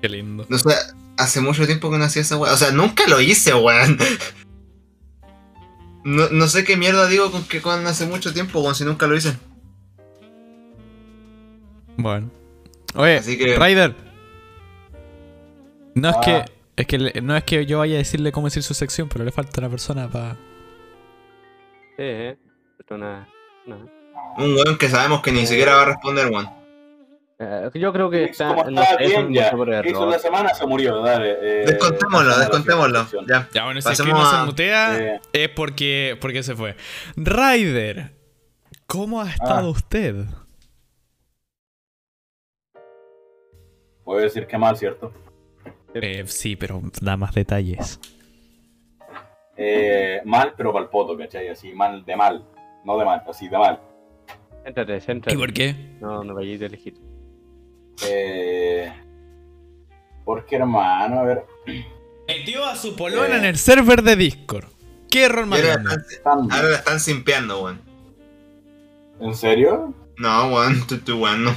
Qué 0.01 0.09
lindo. 0.09 0.47
O 0.49 0.57
sea, 0.57 0.75
hace 1.17 1.39
mucho 1.39 1.67
tiempo 1.67 1.91
que 1.91 1.99
no 1.99 2.03
hacía 2.05 2.23
esa 2.23 2.37
wea. 2.37 2.51
O 2.51 2.57
sea, 2.57 2.71
nunca 2.71 3.03
lo 3.07 3.21
hice, 3.21 3.53
weón. 3.53 3.97
No, 6.03 6.29
no 6.29 6.47
sé 6.47 6.63
qué 6.63 6.75
mierda 6.77 7.07
digo 7.07 7.31
con 7.31 7.43
que 7.45 7.61
con 7.61 7.85
hace 7.87 8.05
mucho 8.05 8.33
tiempo, 8.33 8.59
weón, 8.61 8.75
si 8.75 8.83
nunca 8.83 9.07
lo 9.07 9.15
hice. 9.15 9.37
Bueno. 11.97 12.29
Oye, 12.95 13.17
Así 13.17 13.37
que- 13.37 13.57
Ryder. 13.57 13.95
No 15.95 16.09
es 16.09 16.15
Ah. 16.17 16.21
que. 16.21 16.45
Es 16.75 16.87
que 16.87 17.21
no 17.21 17.37
es 17.37 17.43
que 17.43 17.65
yo 17.67 17.77
vaya 17.79 17.95
a 17.95 17.97
decirle 17.99 18.31
cómo 18.31 18.47
decir 18.47 18.63
su 18.63 18.73
sección, 18.73 19.07
pero 19.07 19.23
le 19.23 19.31
falta 19.31 19.61
una 19.61 19.69
persona 19.69 20.09
para. 20.09 20.31
Eh, 21.99 22.35
eh. 22.35 22.37
No. 23.65 23.77
Un 24.37 24.55
weón 24.55 24.77
que 24.79 24.89
sabemos 24.89 25.21
que 25.21 25.31
ni 25.31 25.45
siquiera 25.45 25.75
va 25.75 25.83
a 25.83 25.85
responder, 25.85 26.27
weón. 26.31 26.49
Eh, 27.45 27.69
yo 27.75 27.91
creo 27.91 28.09
que 28.09 28.25
está. 28.25 28.55
Como 28.55 28.81
es 28.81 28.97
bien 29.09 29.25
un 29.25 29.33
ya. 29.33 29.51
Hizo 29.85 30.03
una 30.07 30.17
semana, 30.19 30.53
se 30.53 30.65
murió, 30.65 31.01
dale. 31.01 31.31
eh, 31.41 31.65
Descontémoslo, 31.65 32.37
descontémoslo. 32.39 33.05
Ya. 33.27 33.49
Ya, 33.53 33.65
bueno, 33.65 33.81
si 33.81 33.91
es 33.91 34.01
que 34.01 34.09
no 34.11 34.25
se 34.29 34.35
a- 34.37 34.45
mutea, 34.45 34.97
Eh, 35.15 35.21
es 35.33 35.49
porque, 35.49 36.17
porque 36.21 36.41
se 36.43 36.55
fue. 36.55 36.75
Ryder, 37.17 38.11
¿cómo 38.87 39.21
ha 39.21 39.29
estado 39.29 39.69
usted? 39.71 40.25
Voy 44.05 44.19
a 44.19 44.23
decir 44.23 44.47
que 44.47 44.57
mal, 44.57 44.77
¿cierto? 44.77 45.11
Eh, 45.93 46.23
sí, 46.27 46.55
pero 46.55 46.81
da 47.01 47.15
más 47.17 47.33
detalles. 47.33 47.99
Eh, 49.55 50.21
mal, 50.25 50.53
pero 50.57 50.73
para 50.73 50.83
el 50.85 50.89
poto, 50.89 51.17
¿cachai? 51.17 51.47
Así, 51.49 51.71
mal 51.73 52.03
de 52.05 52.15
mal. 52.15 52.43
No 52.83 52.97
de 52.97 53.05
mal, 53.05 53.23
así 53.29 53.47
de 53.47 53.57
mal. 53.57 53.79
Céntrate, 54.63 54.97
¿Y 54.97 55.01
céntrate. 55.01 55.37
por 55.37 55.53
qué? 55.53 55.75
No, 56.01 56.23
no 56.23 56.33
vayáis 56.33 56.61
a 56.61 56.65
elegir. 56.65 56.95
Eh, 58.01 58.91
porque, 60.25 60.55
hermano, 60.55 61.19
a 61.19 61.23
ver. 61.23 61.45
Metió 62.27 62.65
a 62.65 62.75
su 62.75 62.95
polona 62.95 63.35
Eh. 63.35 63.39
en 63.39 63.45
el 63.45 63.57
server 63.57 64.01
de 64.01 64.15
Discord. 64.15 64.65
¿Qué 65.09 65.25
error 65.25 65.45
más 65.45 65.59
ahora, 65.59 65.73
grande? 65.73 65.95
están- 66.09 66.51
ahora 66.51 66.69
la 66.69 66.75
están 66.77 66.99
simpeando, 66.99 67.61
weón. 67.63 67.81
¿En 69.19 69.35
serio? 69.35 69.93
No, 70.17 70.47
weón, 70.53 70.87
tú, 70.87 70.97
tú, 70.99 71.19
weón, 71.21 71.43
no. 71.43 71.55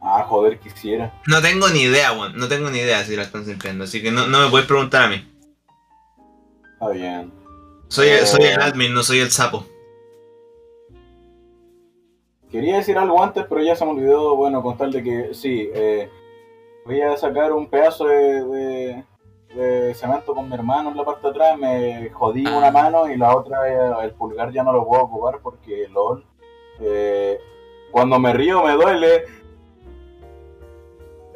Ah, 0.00 0.24
joder, 0.28 0.58
quisiera. 0.58 1.12
No 1.26 1.40
tengo 1.42 1.68
ni 1.70 1.80
idea, 1.82 2.12
weón. 2.12 2.36
No 2.36 2.46
tengo 2.48 2.70
ni 2.70 2.78
idea 2.78 3.02
si 3.04 3.16
la 3.16 3.22
están 3.22 3.44
simpeando. 3.44 3.84
Así 3.84 4.02
que 4.02 4.10
no, 4.12 4.26
no 4.26 4.40
me 4.44 4.50
puedes 4.50 4.66
preguntar 4.66 5.04
a 5.04 5.08
mí. 5.08 5.26
Está 6.74 6.88
bien. 6.90 7.32
Soy, 7.88 8.08
Eh. 8.08 8.26
soy 8.26 8.44
el 8.44 8.60
admin, 8.60 8.92
no 8.94 9.02
soy 9.02 9.20
el 9.20 9.30
sapo. 9.30 9.66
Quería 12.54 12.76
decir 12.76 12.96
algo 12.96 13.20
antes, 13.20 13.44
pero 13.48 13.60
ya 13.64 13.74
se 13.74 13.84
me 13.84 13.90
olvidó, 13.90 14.36
bueno, 14.36 14.62
con 14.62 14.76
tal 14.76 14.92
de 14.92 15.02
que 15.02 15.34
sí, 15.34 15.68
eh, 15.74 16.08
voy 16.86 17.00
a 17.00 17.16
sacar 17.16 17.52
un 17.52 17.66
pedazo 17.68 18.04
de, 18.04 18.44
de- 18.44 19.04
de 19.56 19.94
cemento 19.94 20.32
con 20.36 20.48
mi 20.48 20.54
hermano 20.54 20.90
en 20.92 20.96
la 20.96 21.04
parte 21.04 21.22
de 21.26 21.30
atrás, 21.30 21.58
me 21.58 22.10
jodí 22.10 22.44
Ah. 22.46 22.56
una 22.58 22.70
mano 22.70 23.10
y 23.10 23.16
la 23.16 23.34
otra, 23.36 23.58
eh, 23.68 24.04
el 24.04 24.12
pulgar 24.12 24.52
ya 24.52 24.62
no 24.62 24.72
lo 24.72 24.86
puedo 24.86 25.02
ocupar 25.02 25.40
porque 25.42 25.88
LOL. 25.92 26.24
eh, 26.80 27.38
cuando 27.90 28.18
me 28.20 28.32
río 28.32 28.62
me 28.64 28.72
duele. 28.74 29.24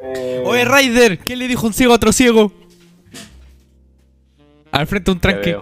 Eh, 0.01 0.43
Oye, 0.47 0.63
Ryder, 0.65 1.19
¿qué 1.19 1.35
le 1.35 1.47
dijo 1.49 1.67
un 1.67 1.73
ciego 1.73 1.91
a 1.91 1.95
otro 1.97 2.13
ciego? 2.13 2.51
Al 4.71 4.87
frente 4.87 5.11
de 5.11 5.15
un 5.15 5.19
tranque. 5.19 5.61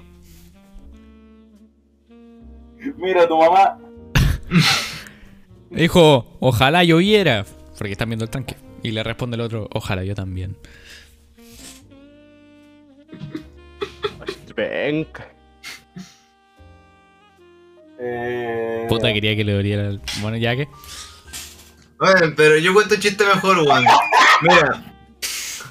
mira, 2.97 3.28
tu 3.28 3.38
mamá. 3.38 3.80
Dijo, 5.70 6.26
ojalá 6.39 6.84
lloviera. 6.84 7.45
Porque 7.78 7.91
están 7.91 8.09
viendo 8.09 8.26
el 8.26 8.32
tranque. 8.32 8.55
Y 8.84 8.91
le 8.91 9.03
responde 9.03 9.36
el 9.36 9.41
otro, 9.41 9.68
ojalá 9.74 10.03
yo 10.03 10.15
también. 10.15 10.57
Venga. 14.55 15.28
Eh, 17.99 18.86
Puta, 18.89 19.11
quería 19.13 19.36
que 19.36 19.43
le 19.43 19.53
doliera 19.53 19.88
el... 19.88 20.01
Bueno, 20.22 20.38
ya 20.38 20.55
que... 20.55 20.68
Bueno, 21.99 22.34
pero 22.36 22.57
yo 22.57 22.74
cuento 22.74 22.95
chiste 22.95 23.26
mejor, 23.26 23.59
weón. 23.59 23.86
Mira. 24.41 24.93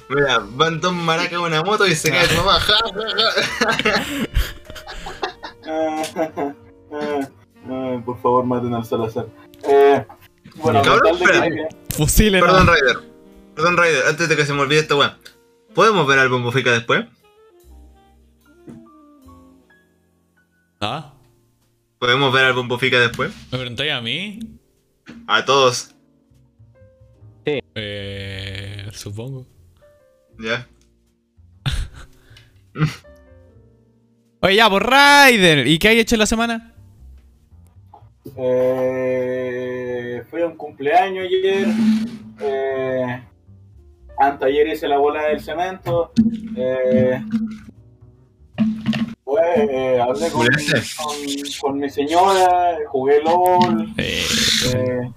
Mira, 0.09 0.39
van 0.51 0.79
dos 0.79 0.93
maracas 0.93 1.33
en 1.33 1.39
una 1.39 1.63
moto 1.63 1.87
y 1.87 1.95
se 1.95 2.09
cae 2.09 2.27
mamá. 2.35 2.59
Ja, 2.59 2.75
ja, 6.13 6.23
ja. 6.23 6.55
Ah, 7.69 8.01
por 8.05 8.21
favor, 8.21 8.45
maten 8.45 8.73
al 8.73 8.85
Salazar. 8.85 9.27
Eh, 9.67 10.05
bueno, 10.55 10.81
Cabrón. 10.81 11.17
Fusile, 11.89 12.39
Perdón, 12.39 12.65
no. 12.65 12.73
Ryder. 12.73 12.97
Perdón, 13.55 13.77
Ryder, 13.77 14.05
antes 14.07 14.29
de 14.29 14.35
que 14.35 14.45
se 14.45 14.53
me 14.53 14.61
olvide 14.61 14.79
esta 14.79 14.95
weón. 14.95 15.13
¿Podemos 15.73 16.07
ver 16.07 16.19
al 16.19 16.29
Bombo 16.29 16.51
Fica 16.51 16.71
después? 16.71 17.05
¿Ah? 20.79 21.13
¿Podemos 21.99 22.31
ver 22.33 22.45
al 22.45 22.53
Bombo 22.53 22.77
Fica 22.77 22.99
después? 22.99 23.31
¿Me 23.51 23.57
preguntáis 23.57 23.91
a 23.91 24.01
mí? 24.01 24.39
A 25.27 25.43
todos. 25.45 25.95
Eh... 27.45 28.87
Supongo. 28.93 29.47
Ya. 30.39 30.67
Oye, 34.41 34.55
ya, 34.55 34.69
por 34.69 34.85
Ryder. 34.87 35.67
¿Y 35.67 35.79
qué 35.79 35.87
hay 35.89 35.99
hecho 35.99 36.15
en 36.15 36.19
la 36.19 36.25
semana? 36.27 36.73
Eh, 38.35 40.23
fui 40.29 40.41
a 40.41 40.47
un 40.47 40.55
cumpleaños 40.57 41.25
ayer. 41.25 41.67
Eh, 42.41 43.23
anteayer 44.19 44.67
hice 44.67 44.87
la 44.87 44.97
bola 44.97 45.23
del 45.27 45.39
cemento. 45.39 46.11
Eh, 46.55 47.21
pues, 49.23 49.43
eh, 49.57 49.99
hablé 50.01 50.29
con, 50.29 50.45
con- 50.45 51.15
con 51.61 51.79
mi 51.79 51.89
señora, 51.89 52.77
jugué 52.87 53.21
LOL. 53.21 53.93
Eh, 53.97 54.23
eh, 54.73 55.11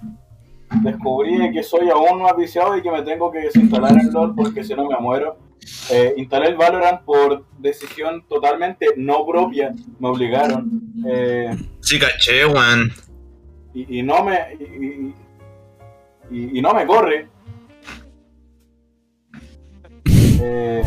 descubrí 0.83 1.51
que 1.53 1.63
soy 1.63 1.89
aún 1.91 2.23
más 2.23 2.37
viciado 2.37 2.77
y 2.77 2.83
que 2.83 2.91
me 2.91 3.03
tengo 3.03 3.31
que 3.31 3.39
desinstalar 3.41 3.93
el 3.99 4.13
LOL 4.13 4.35
porque 4.35 4.63
si 4.65 4.75
no 4.75 4.87
me 4.89 4.97
muero. 4.99 5.37
Eh, 5.91 6.15
instalé 6.17 6.49
el 6.49 6.57
Valorant 6.57 7.03
por 7.03 7.45
decisión 7.59 8.25
totalmente 8.27 8.87
no 8.97 9.27
propia, 9.27 9.75
me 9.99 10.09
obligaron. 10.09 10.71
Eh, 11.07 11.51
Sí, 11.91 11.99
caché, 11.99 12.47
weón. 12.47 12.93
y, 13.75 13.99
y 13.99 14.03
no 14.05 14.23
me 14.25 14.39
y, 16.31 16.57
y- 16.57 16.63
no 16.63 16.73
me 16.73 16.87
corre. 16.87 17.27
Eh, 20.05 20.83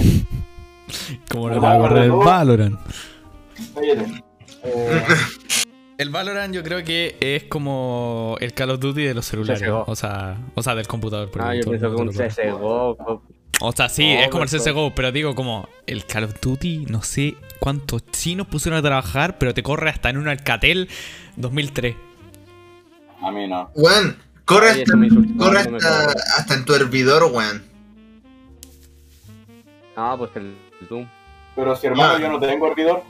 ¿Cómo 1.29 1.49
no 1.49 1.55
te 1.55 1.59
va 1.59 1.73
a 1.73 1.77
correr 1.77 2.03
el 2.05 2.11
Valorant? 2.13 2.79
cállate. 3.75 4.23
Eh, 4.63 5.03
El 5.97 6.09
Valorant 6.09 6.53
yo 6.55 6.63
creo 6.63 6.85
que 6.85 7.17
es 7.19 7.43
como 7.43 8.37
el 8.39 8.53
Call 8.53 8.69
of 8.71 8.79
Duty 8.79 9.03
de 9.03 9.13
los 9.13 9.25
celulares. 9.25 9.61
CSGO. 9.61 9.83
O 9.85 9.95
sea, 9.97 10.37
o 10.55 10.63
sea, 10.63 10.73
del 10.75 10.87
computador. 10.87 11.29
porque 11.29 11.47
Ah, 11.49 11.53
yo 11.55 11.69
pienso 11.69 11.89
que 11.93 12.01
un 12.01 12.05
lo. 12.07 12.13
CSGO. 12.13 13.23
O 13.65 13.71
sea, 13.71 13.87
sí, 13.87 14.13
No, 14.13 14.19
es 14.19 14.27
como 14.29 14.43
el 14.43 14.49
pero- 14.49 14.61
CSGO, 14.63 14.93
pero 14.93 15.11
digo 15.13 15.35
como 15.35 15.69
el 15.87 16.05
Call 16.05 16.25
of 16.25 16.39
Duty, 16.41 16.85
no 16.89 17.01
sé 17.01 17.35
cuántos 17.59 18.05
chinos 18.11 18.45
pusieron 18.47 18.77
a 18.77 18.81
trabajar, 18.81 19.37
pero 19.37 19.53
te 19.53 19.63
corre 19.63 19.89
hasta 19.89 20.09
en 20.09 20.17
un 20.17 20.27
Alcatel 20.27 20.89
2003. 21.37 21.95
a 23.21 23.31
mí 23.31 23.47
no. 23.47 23.71
Weón, 23.73 24.17
corre, 24.43 24.71
Ay, 24.71 24.81
hasta, 24.83 24.97
corre 25.37 25.59
hasta, 25.59 26.11
hasta 26.37 26.53
en 26.55 26.65
tu 26.65 26.75
hervidor, 26.75 27.23
weón. 27.31 27.63
Ah, 29.95 30.15
pues 30.17 30.31
el 30.35 30.55
Doom. 30.89 31.07
Pero 31.55 31.75
si 31.77 31.87
hermano 31.87 32.13
Ah. 32.15 32.19
yo 32.19 32.29
no 32.29 32.39
tengo 32.39 32.67
hervidor, 32.67 33.03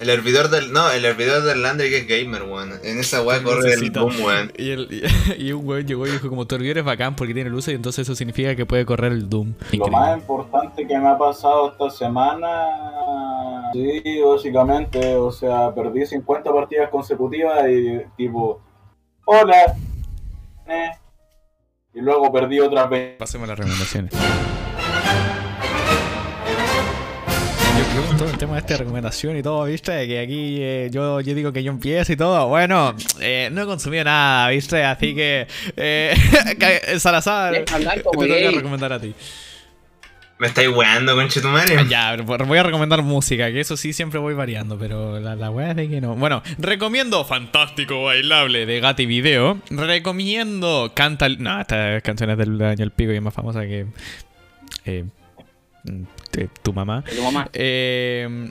El 0.00 0.10
hervidor 0.10 0.50
del. 0.50 0.72
No, 0.72 0.90
el 0.90 1.04
hervidor 1.04 1.42
del 1.44 1.62
Landry 1.62 1.88
que 1.88 1.98
es 1.98 2.08
gamer, 2.08 2.42
weón. 2.42 2.72
En 2.82 2.98
esa 2.98 3.22
weá 3.22 3.42
corre 3.42 3.74
el 3.74 3.90
boom, 3.90 4.12
weón. 4.22 4.52
Y, 4.58 4.70
el- 4.70 4.88
y- 5.38 5.42
y 5.48 5.52
un 5.52 5.66
weón 5.66 5.86
llegó 5.86 6.06
y 6.06 6.10
dijo 6.10 6.28
como 6.28 6.46
tu 6.46 6.56
servidor 6.56 6.78
es 6.78 6.84
bacán 6.84 7.14
porque 7.16 7.32
tiene 7.32 7.48
luz 7.48 7.68
y 7.68 7.72
entonces 7.72 8.00
eso 8.02 8.14
significa 8.14 8.54
que 8.56 8.66
puede 8.66 8.84
correr 8.84 9.12
el 9.12 9.28
Doom. 9.28 9.54
Lo 9.72 9.86
más 9.88 10.18
importante 10.18 10.86
que 10.86 10.98
me 10.98 11.08
ha 11.08 11.16
pasado 11.16 11.70
esta 11.72 11.90
semana, 11.90 12.48
sí, 13.72 14.02
básicamente, 14.20 15.14
o 15.16 15.30
sea, 15.30 15.72
perdí 15.74 16.04
50 16.06 16.52
partidas 16.52 16.90
consecutivas 16.90 17.64
y 17.68 18.00
tipo, 18.16 18.60
hola, 19.24 19.76
eh, 20.66 20.90
y 21.94 22.00
luego 22.00 22.32
perdí 22.32 22.58
otras 22.60 22.90
20. 22.90 23.16
Pasemos 23.18 23.44
a 23.48 23.52
las 23.52 23.58
recomendaciones. 23.58 24.12
Todo 28.18 28.30
el 28.30 28.38
tema 28.38 28.54
de 28.54 28.60
esta 28.60 28.76
recomendación 28.76 29.36
y 29.36 29.42
todo, 29.42 29.64
¿viste? 29.64 30.06
Que 30.06 30.20
aquí 30.20 30.58
eh, 30.60 30.88
yo, 30.92 31.20
yo 31.20 31.34
digo 31.34 31.52
que 31.52 31.62
yo 31.62 31.72
empiezo 31.72 32.12
y 32.12 32.16
todo. 32.16 32.46
Bueno, 32.48 32.94
eh, 33.20 33.48
no 33.52 33.62
he 33.62 33.66
consumido 33.66 34.04
nada, 34.04 34.48
¿viste? 34.50 34.82
Así 34.84 35.14
que... 35.14 35.46
Eh, 35.76 36.14
que- 36.58 36.98
Salazar, 37.00 37.52
te 37.54 37.62
tengo 37.64 38.12
que 38.22 38.50
recomendar 38.50 38.92
a 38.92 39.00
ti. 39.00 39.14
Me 40.38 40.48
estáis 40.48 40.68
weando, 40.68 41.14
conchetumare. 41.14 41.86
Ya, 41.88 42.16
voy 42.16 42.58
a 42.58 42.62
recomendar 42.62 43.02
música, 43.02 43.50
que 43.52 43.60
eso 43.60 43.76
sí 43.76 43.92
siempre 43.92 44.18
voy 44.18 44.34
variando, 44.34 44.76
pero 44.78 45.18
la, 45.20 45.36
la 45.36 45.50
weá 45.50 45.70
es 45.70 45.76
de 45.76 45.88
que 45.88 46.00
no. 46.00 46.14
Bueno, 46.16 46.42
recomiendo 46.58 47.24
Fantástico 47.24 48.04
Bailable 48.04 48.66
de 48.66 48.80
Gati 48.80 49.06
Video. 49.06 49.60
Recomiendo 49.70 50.90
Canta. 50.94 51.28
No, 51.28 51.60
esta 51.60 52.00
canción 52.00 52.30
es 52.30 52.38
del 52.38 52.60
año 52.62 52.82
el 52.84 52.90
pico 52.90 53.12
y 53.12 53.16
es 53.16 53.22
más 53.22 53.32
famosa 53.34 53.62
que. 53.62 53.86
eh, 54.86 55.04
tu 56.62 56.72
mamá. 56.72 57.04
Tu 57.04 57.22
mamá. 57.22 57.48
Eh, 57.52 58.50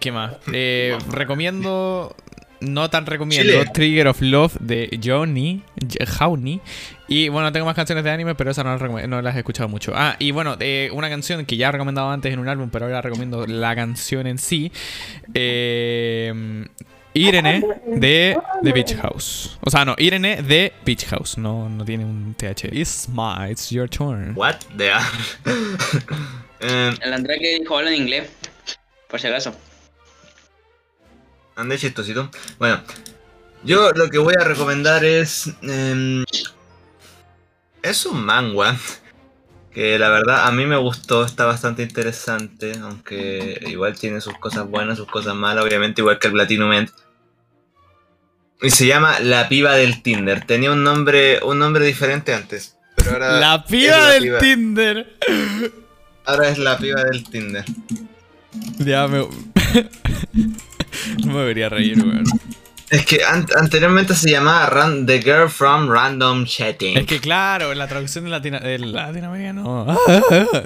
¿Qué 0.00 0.12
más? 0.12 0.34
Eh, 0.52 0.96
recomiendo. 1.10 2.14
No 2.60 2.88
tan 2.88 3.04
recomiendo 3.04 3.52
Chile. 3.52 3.70
Trigger 3.74 4.06
of 4.08 4.22
Love 4.22 4.56
de 4.58 4.98
Johnny, 5.04 5.60
J- 5.82 6.06
Jauni. 6.06 6.60
Y 7.08 7.28
bueno, 7.28 7.52
tengo 7.52 7.66
más 7.66 7.74
canciones 7.74 8.04
de 8.04 8.10
anime, 8.10 8.34
pero 8.36 8.50
esas 8.52 8.64
no 8.64 8.78
no 9.06 9.20
las 9.20 9.34
he 9.36 9.38
escuchado 9.40 9.68
mucho. 9.68 9.92
Ah, 9.94 10.16
y 10.18 10.30
bueno, 10.30 10.56
eh, 10.60 10.88
una 10.92 11.10
canción 11.10 11.44
que 11.44 11.58
ya 11.58 11.68
he 11.68 11.72
recomendado 11.72 12.10
antes 12.10 12.32
en 12.32 12.38
un 12.38 12.48
álbum, 12.48 12.70
pero 12.70 12.86
ahora 12.86 13.02
recomiendo 13.02 13.46
la 13.46 13.74
canción 13.74 14.26
en 14.26 14.38
sí. 14.38 14.72
Eh, 15.34 16.64
Irene 17.14 17.64
de 17.86 18.36
The 18.62 18.72
Beach 18.72 18.96
House. 18.96 19.56
O 19.60 19.70
sea, 19.70 19.84
no, 19.84 19.94
Irene 19.98 20.42
de 20.42 20.72
Beach 20.84 21.06
House. 21.06 21.38
No, 21.38 21.68
no 21.68 21.84
tiene 21.84 22.04
un 22.04 22.34
TH. 22.34 22.64
It's 22.72 23.08
my, 23.08 23.50
it's 23.50 23.70
your 23.70 23.88
turn. 23.88 24.32
What 24.34 24.56
the 24.76 24.90
eh, 26.60 26.94
El 27.00 27.12
André 27.12 27.38
que 27.38 27.60
dijo 27.60 27.78
habla 27.78 27.90
en 27.90 28.02
inglés. 28.02 28.30
Por 29.08 29.20
si 29.20 29.28
acaso. 29.28 29.54
Ande 31.54 31.78
chistosito. 31.78 32.30
Bueno, 32.58 32.82
yo 33.62 33.92
lo 33.92 34.10
que 34.10 34.18
voy 34.18 34.34
a 34.38 34.42
recomendar 34.42 35.04
es. 35.04 35.52
em, 35.62 36.24
es 37.82 38.06
un 38.06 38.24
manga. 38.24 38.76
Que 39.72 39.98
la 39.98 40.08
verdad 40.08 40.46
a 40.46 40.52
mí 40.52 40.66
me 40.66 40.76
gustó, 40.76 41.24
está 41.24 41.44
bastante 41.46 41.82
interesante. 41.82 42.72
Aunque 42.82 43.60
igual 43.66 43.96
tiene 43.96 44.20
sus 44.20 44.36
cosas 44.38 44.68
buenas, 44.68 44.98
sus 44.98 45.08
cosas 45.08 45.34
malas, 45.36 45.64
obviamente, 45.64 46.00
igual 46.00 46.18
que 46.18 46.26
el 46.26 46.32
Platinum 46.32 46.72
End. 46.72 46.90
Y 48.62 48.70
se 48.70 48.86
llama 48.86 49.18
La 49.20 49.48
Piba 49.48 49.74
del 49.74 50.02
Tinder. 50.02 50.44
Tenía 50.46 50.72
un 50.72 50.82
nombre, 50.82 51.40
un 51.42 51.58
nombre 51.58 51.84
diferente 51.84 52.32
antes. 52.34 52.76
Pero 52.96 53.12
ahora 53.12 53.40
La 53.40 53.64
piba 53.64 53.98
la 53.98 54.08
del 54.10 54.22
piba- 54.22 54.38
Tinder. 54.38 55.16
Ahora 56.24 56.48
es 56.48 56.58
la 56.58 56.78
piba 56.78 57.02
del 57.04 57.24
Tinder. 57.28 57.64
Ya 58.78 59.06
me. 59.08 59.18
no 59.18 59.28
me 61.32 61.38
debería 61.40 61.68
reír, 61.68 61.98
weón. 62.02 62.24
Es 62.90 63.04
que 63.04 63.24
an- 63.24 63.46
anteriormente 63.56 64.14
se 64.14 64.30
llamaba 64.30 64.66
Ran- 64.70 65.04
The 65.06 65.20
Girl 65.20 65.50
from 65.50 65.90
Random 65.90 66.44
Chatting. 66.46 66.96
Es 66.96 67.06
que 67.06 67.18
claro, 67.20 67.72
en 67.72 67.78
la 67.78 67.88
traducción 67.88 68.24
de, 68.24 68.30
Latina- 68.30 68.60
de 68.60 68.78
Latinoamérica 68.78 69.52
no. 69.52 69.84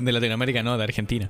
De 0.01 0.13
Latinoamérica 0.13 0.63
no, 0.63 0.77
de 0.77 0.85
Argentina. 0.85 1.29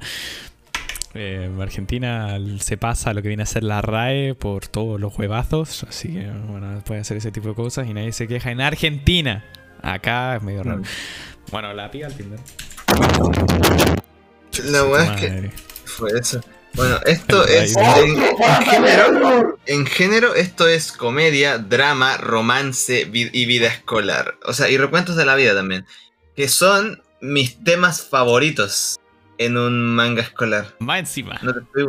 Eh, 1.21 1.51
Argentina 1.61 2.39
se 2.61 2.77
pasa 2.77 3.13
lo 3.13 3.23
que 3.23 3.27
viene 3.27 3.43
a 3.43 3.47
ser 3.47 3.65
la 3.65 3.83
RAE 3.83 4.37
por 4.37 4.69
todos 4.69 5.01
los 5.01 5.19
huevazos. 5.19 5.83
Así 5.83 6.13
que, 6.13 6.31
bueno, 6.31 6.81
puede 6.85 7.01
hacer 7.01 7.17
ese 7.17 7.33
tipo 7.33 7.49
de 7.49 7.55
cosas 7.57 7.89
y 7.89 7.93
nadie 7.93 8.13
se 8.13 8.29
queja 8.29 8.53
en 8.53 8.61
Argentina. 8.61 9.45
Acá 9.83 10.37
es 10.37 10.43
medio 10.45 10.63
raro. 10.63 10.83
Bueno, 11.51 11.75
la 11.75 11.91
piba 11.91 12.07
al 12.07 12.15
Tinder. 12.15 12.39
La 14.67 14.85
weá 14.85 15.15
es 15.15 15.21
que 15.21 15.51
fue 15.87 16.11
eso. 16.17 16.41
Bueno, 16.75 17.01
esto 17.05 17.45
es 17.49 17.77
en, 17.77 18.23
en 18.23 18.65
género, 18.65 19.59
en 19.67 19.87
género 19.87 20.35
esto 20.37 20.69
es 20.69 20.93
comedia, 20.93 21.59
drama, 21.59 22.17
romance 22.19 23.11
y 23.13 23.47
vida 23.47 23.67
escolar. 23.67 24.37
O 24.45 24.53
sea, 24.53 24.69
y 24.71 24.77
recuentos 24.77 25.17
de 25.17 25.27
la 25.27 25.35
vida 25.35 25.53
también. 25.53 25.85
Que 26.37 26.47
son 26.47 27.03
mis 27.21 27.65
temas 27.65 28.03
favoritos 28.03 29.01
en 29.39 29.57
un 29.57 29.95
manga 29.95 30.23
escolar. 30.23 30.75
Más 30.81 30.99
encima. 31.01 31.39
No 31.43 31.53
te 31.55 31.61
estoy- 31.61 31.87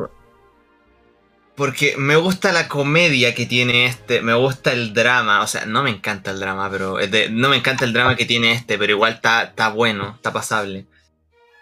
Porque 1.56 1.96
me 1.98 2.16
gusta 2.16 2.54
la 2.54 2.70
comedia 2.70 3.36
que 3.36 3.46
tiene 3.46 3.86
este, 3.86 4.22
me 4.22 4.34
gusta 4.34 4.72
el 4.72 4.94
drama, 4.94 5.42
o 5.42 5.48
sea, 5.48 5.66
no 5.66 5.84
me 5.84 5.90
encanta 5.90 6.32
el 6.32 6.40
drama, 6.40 6.70
pero 6.72 6.96
de- 6.96 7.30
no 7.30 7.50
me 7.50 7.58
encanta 7.58 7.84
el 7.84 7.92
drama 7.92 8.16
que 8.16 8.26
tiene 8.26 8.54
este, 8.54 8.78
pero 8.78 8.94
igual 8.94 9.14
está, 9.14 9.44
está 9.44 9.70
bueno, 9.70 10.14
está 10.16 10.32
pasable. 10.32 10.86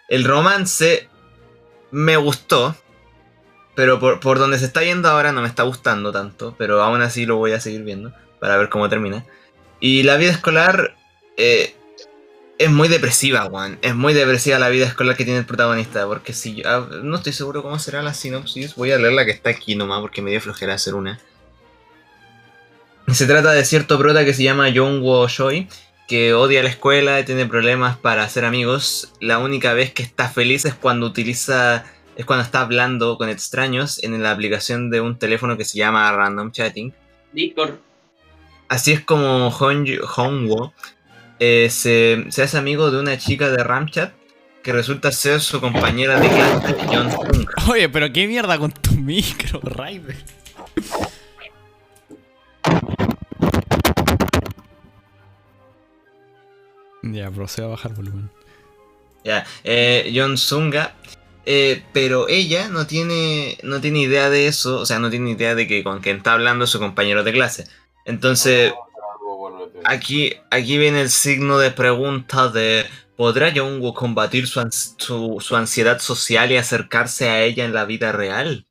El 0.08 0.24
romance 0.24 1.08
me 1.90 2.16
gustó, 2.16 2.76
pero 3.74 3.98
por, 3.98 4.20
por 4.20 4.38
donde 4.38 4.58
se 4.58 4.66
está 4.66 4.84
yendo 4.84 5.08
ahora 5.08 5.32
no 5.32 5.42
me 5.42 5.48
está 5.48 5.64
gustando 5.64 6.12
tanto, 6.12 6.54
pero 6.56 6.80
aún 6.82 7.02
así 7.02 7.26
lo 7.26 7.36
voy 7.36 7.52
a 7.52 7.60
seguir 7.60 7.82
viendo 7.82 8.12
para 8.38 8.56
ver 8.56 8.68
cómo 8.68 8.88
termina. 8.88 9.24
Y 9.80 10.04
la 10.04 10.16
vida 10.16 10.30
escolar 10.30 10.96
eh, 11.36 11.74
es 12.58 12.70
muy 12.70 12.88
depresiva, 12.88 13.42
Juan. 13.44 13.78
Es 13.82 13.94
muy 13.94 14.14
depresiva 14.14 14.58
la 14.58 14.68
vida 14.68 14.86
escolar 14.86 15.16
que 15.16 15.24
tiene 15.24 15.40
el 15.40 15.46
protagonista. 15.46 16.06
Porque 16.06 16.32
si 16.32 16.56
yo, 16.56 16.64
ah, 16.68 16.88
no 17.02 17.16
estoy 17.16 17.32
seguro 17.32 17.62
cómo 17.62 17.78
será 17.78 18.02
la 18.02 18.14
sinopsis, 18.14 18.74
voy 18.74 18.90
a 18.92 18.98
leer 18.98 19.12
la 19.12 19.24
que 19.24 19.30
está 19.30 19.50
aquí 19.50 19.76
nomás 19.76 20.00
porque 20.00 20.22
me 20.22 20.30
dio 20.30 20.40
flojera 20.40 20.74
hacer 20.74 20.94
una. 20.94 21.18
Se 23.08 23.26
trata 23.26 23.52
de 23.52 23.64
cierto 23.64 23.98
prota 23.98 24.24
que 24.24 24.34
se 24.34 24.42
llama 24.42 24.68
Jongwo 24.74 25.26
Choi, 25.28 25.66
que 26.06 26.34
odia 26.34 26.62
la 26.62 26.68
escuela 26.68 27.20
y 27.20 27.24
tiene 27.24 27.46
problemas 27.46 27.96
para 27.96 28.22
hacer 28.22 28.44
amigos. 28.44 29.12
La 29.20 29.38
única 29.38 29.72
vez 29.72 29.92
que 29.92 30.02
está 30.02 30.28
feliz 30.28 30.64
es 30.66 30.74
cuando 30.74 31.06
utiliza. 31.06 31.86
es 32.16 32.26
cuando 32.26 32.44
está 32.44 32.60
hablando 32.60 33.16
con 33.16 33.28
extraños 33.28 34.02
en 34.02 34.20
la 34.22 34.32
aplicación 34.32 34.90
de 34.90 35.00
un 35.00 35.18
teléfono 35.18 35.56
que 35.56 35.64
se 35.64 35.78
llama 35.78 36.10
Random 36.12 36.50
Chatting. 36.50 36.92
Discord. 37.32 37.74
Así 38.68 38.92
es 38.92 39.00
como 39.02 39.50
Hong- 39.50 40.00
Hongwo 40.16 40.74
eh, 41.40 41.68
se, 41.70 42.24
se 42.30 42.42
hace 42.42 42.58
amigo 42.58 42.90
de 42.90 42.98
una 43.00 43.18
chica 43.18 43.50
de 43.50 43.62
Ramchat 43.62 44.12
que 44.62 44.72
resulta 44.72 45.12
ser 45.12 45.40
su 45.40 45.60
compañera 45.60 46.18
de 46.20 46.28
clase, 46.28 46.76
John 46.90 47.10
Sung. 47.10 47.48
Oye, 47.70 47.88
pero 47.88 48.12
qué 48.12 48.26
mierda 48.26 48.58
con 48.58 48.72
tu 48.72 48.92
micro, 48.92 49.60
Raider. 49.62 50.16
Ya, 57.02 57.30
procedo 57.30 57.68
a 57.68 57.70
bajar 57.70 57.94
volumen. 57.94 58.30
Ya, 59.24 59.46
eh, 59.64 60.12
Jon 60.14 60.38
Sunga. 60.38 60.94
eh, 61.46 61.82
pero 61.92 62.28
ella 62.28 62.68
no 62.68 62.86
tiene, 62.86 63.58
no 63.62 63.80
tiene 63.80 64.00
idea 64.00 64.30
de 64.30 64.48
eso, 64.48 64.80
o 64.80 64.86
sea, 64.86 64.98
no 64.98 65.10
tiene 65.10 65.30
idea 65.30 65.54
de 65.54 65.66
que 65.66 65.82
con 65.84 66.00
quien 66.00 66.18
está 66.18 66.34
hablando 66.34 66.64
es 66.64 66.70
su 66.70 66.78
compañero 66.78 67.24
de 67.24 67.32
clase. 67.32 67.66
Entonces, 68.04 68.72
aquí, 69.84 70.34
aquí 70.50 70.78
viene 70.78 71.00
el 71.02 71.10
signo 71.10 71.58
de 71.58 71.70
pregunta 71.70 72.48
de 72.48 72.86
¿podrá 73.16 73.50
Jungwoo 73.52 73.94
combatir 73.94 74.46
su, 74.46 74.60
ans- 74.60 74.94
su, 74.98 75.38
su 75.40 75.56
ansiedad 75.56 75.98
social 76.00 76.50
y 76.52 76.56
acercarse 76.56 77.28
a 77.28 77.42
ella 77.42 77.64
en 77.64 77.72
la 77.74 77.84
vida 77.84 78.12
real? 78.12 78.66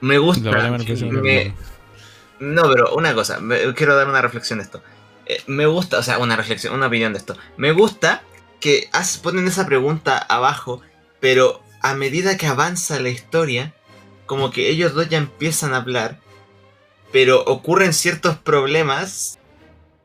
Me 0.00 0.18
gusta. 0.18 0.50
Me 1.22 1.54
no, 2.40 2.62
pero 2.72 2.94
una 2.94 3.14
cosa, 3.14 3.40
me- 3.40 3.74
quiero 3.74 3.96
dar 3.96 4.06
una 4.08 4.22
reflexión 4.22 4.60
de 4.60 4.64
esto. 4.64 4.82
Eh, 5.26 5.42
me 5.48 5.66
gusta, 5.66 5.98
o 5.98 6.02
sea, 6.02 6.18
una 6.18 6.36
reflexión, 6.36 6.72
una 6.74 6.86
opinión 6.86 7.12
de 7.12 7.18
esto. 7.18 7.36
Me 7.56 7.72
gusta 7.72 8.22
que 8.60 8.88
haz- 8.92 9.18
ponen 9.18 9.48
esa 9.48 9.66
pregunta 9.66 10.18
abajo, 10.18 10.80
pero 11.20 11.62
a 11.82 11.94
medida 11.94 12.36
que 12.36 12.46
avanza 12.46 13.00
la 13.00 13.08
historia, 13.08 13.74
como 14.26 14.50
que 14.50 14.68
ellos 14.70 14.94
dos 14.94 15.08
ya 15.08 15.18
empiezan 15.18 15.74
a 15.74 15.78
hablar, 15.78 16.20
pero 17.12 17.42
ocurren 17.44 17.92
ciertos 17.92 18.36
problemas 18.36 19.38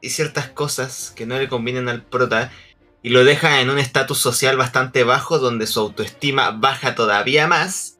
y 0.01 0.09
ciertas 0.09 0.49
cosas 0.49 1.13
que 1.15 1.25
no 1.25 1.37
le 1.37 1.47
convienen 1.47 1.89
al 1.89 2.03
prota 2.03 2.51
y 3.01 3.09
lo 3.09 3.25
deja 3.25 3.59
en 3.59 3.69
un 3.69 3.79
estatus 3.79 4.17
social 4.17 4.55
bastante 4.57 5.03
bajo 5.03 5.37
donde 5.37 5.67
su 5.67 5.81
autoestima 5.81 6.51
baja 6.51 6.95
todavía 6.95 7.47
más 7.47 7.97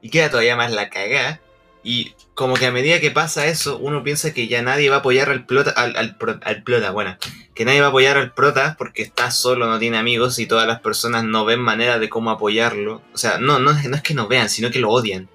y 0.00 0.10
queda 0.10 0.30
todavía 0.30 0.56
más 0.56 0.72
la 0.72 0.88
cagada. 0.88 1.40
Y 1.84 2.14
como 2.34 2.54
que 2.54 2.66
a 2.66 2.72
medida 2.72 3.00
que 3.00 3.10
pasa 3.10 3.46
eso, 3.46 3.76
uno 3.78 4.04
piensa 4.04 4.32
que 4.32 4.46
ya 4.46 4.62
nadie 4.62 4.88
va 4.88 4.96
a 4.96 4.98
apoyar 5.00 5.30
al 5.30 5.44
prota, 5.46 5.70
al, 5.72 5.96
al, 5.96 6.16
al 6.44 6.62
prota, 6.62 6.92
bueno, 6.92 7.16
que 7.54 7.64
nadie 7.64 7.80
va 7.80 7.86
a 7.86 7.90
apoyar 7.90 8.16
al 8.16 8.32
prota 8.32 8.76
porque 8.78 9.02
está 9.02 9.30
solo, 9.30 9.66
no 9.66 9.78
tiene 9.78 9.98
amigos 9.98 10.38
y 10.38 10.46
todas 10.46 10.66
las 10.66 10.80
personas 10.80 11.24
no 11.24 11.44
ven 11.44 11.60
manera 11.60 11.98
de 11.98 12.08
cómo 12.08 12.30
apoyarlo. 12.30 13.02
O 13.12 13.18
sea, 13.18 13.38
no, 13.38 13.58
no, 13.58 13.72
no 13.72 13.96
es 13.96 14.02
que 14.02 14.14
no 14.14 14.28
vean, 14.28 14.48
sino 14.48 14.70
que 14.70 14.78
lo 14.78 14.90
odian. 14.90 15.28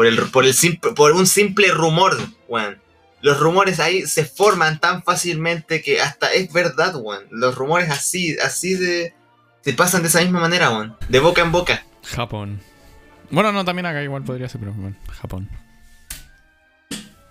Por, 0.00 0.06
el, 0.06 0.16
por, 0.30 0.46
el 0.46 0.54
simple, 0.54 0.92
por 0.92 1.12
un 1.12 1.26
simple 1.26 1.68
rumor, 1.72 2.16
weón. 2.48 2.80
Los 3.20 3.38
rumores 3.38 3.80
ahí 3.80 4.06
se 4.06 4.24
forman 4.24 4.80
tan 4.80 5.02
fácilmente 5.02 5.82
que 5.82 6.00
hasta 6.00 6.32
es 6.32 6.50
verdad, 6.54 6.96
weón. 6.96 7.24
Los 7.30 7.54
rumores 7.54 7.90
así, 7.90 8.34
así 8.38 8.72
de... 8.72 9.12
Se 9.60 9.74
pasan 9.74 10.00
de 10.00 10.08
esa 10.08 10.22
misma 10.22 10.40
manera, 10.40 10.70
weón. 10.70 10.96
De 11.10 11.20
boca 11.20 11.42
en 11.42 11.52
boca. 11.52 11.84
Japón. 12.02 12.62
Bueno, 13.30 13.52
no, 13.52 13.62
también 13.62 13.84
acá 13.84 14.02
igual 14.02 14.24
podría 14.24 14.48
ser, 14.48 14.60
pero 14.60 14.72
bueno, 14.72 14.96
Japón. 15.20 15.50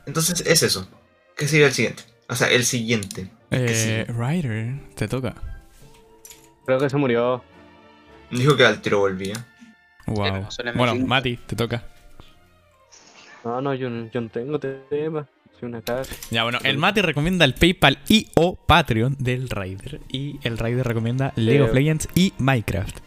Entonces 0.05 0.43
es 0.45 0.61
eso. 0.61 0.87
¿Qué 1.35 1.47
sería 1.47 1.65
el 1.65 1.73
siguiente? 1.73 2.03
O 2.27 2.35
sea, 2.35 2.51
el 2.51 2.65
siguiente. 2.65 3.31
Eh, 3.49 4.05
Ryder, 4.07 4.75
te 4.93 5.07
toca. 5.07 5.33
Creo 6.67 6.77
que 6.77 6.87
se 6.87 6.97
murió. 6.97 7.43
Dijo 8.29 8.55
que 8.55 8.63
al 8.63 8.79
tiro 8.79 8.99
volvía. 8.99 9.43
Wow. 10.05 10.45
Bueno. 10.75 10.95
Mati, 10.97 11.37
te 11.47 11.55
toca. 11.55 11.83
No, 13.45 13.61
no, 13.61 13.73
yo, 13.73 13.89
no- 13.89 14.09
yo 14.11 14.21
no 14.21 14.29
tengo 14.29 14.59
tema. 14.59 15.27
Soy 15.59 15.67
una 15.69 15.81
cara. 15.81 16.03
Ya, 16.31 16.43
bueno, 16.43 16.59
el 16.63 16.77
Mati 16.77 17.01
recomienda 17.01 17.43
el 17.45 17.53
PayPal 17.53 17.99
y 18.07 18.27
o 18.35 18.55
Patreon 18.55 19.15
del 19.19 19.49
Ryder. 19.49 19.99
Y 20.09 20.39
el 20.43 20.57
Ryder 20.57 20.85
recomienda 20.87 21.33
League 21.35 21.61
of. 21.61 21.73
Legends 21.73 22.07
y 22.15 22.33
Minecraft. 22.37 22.97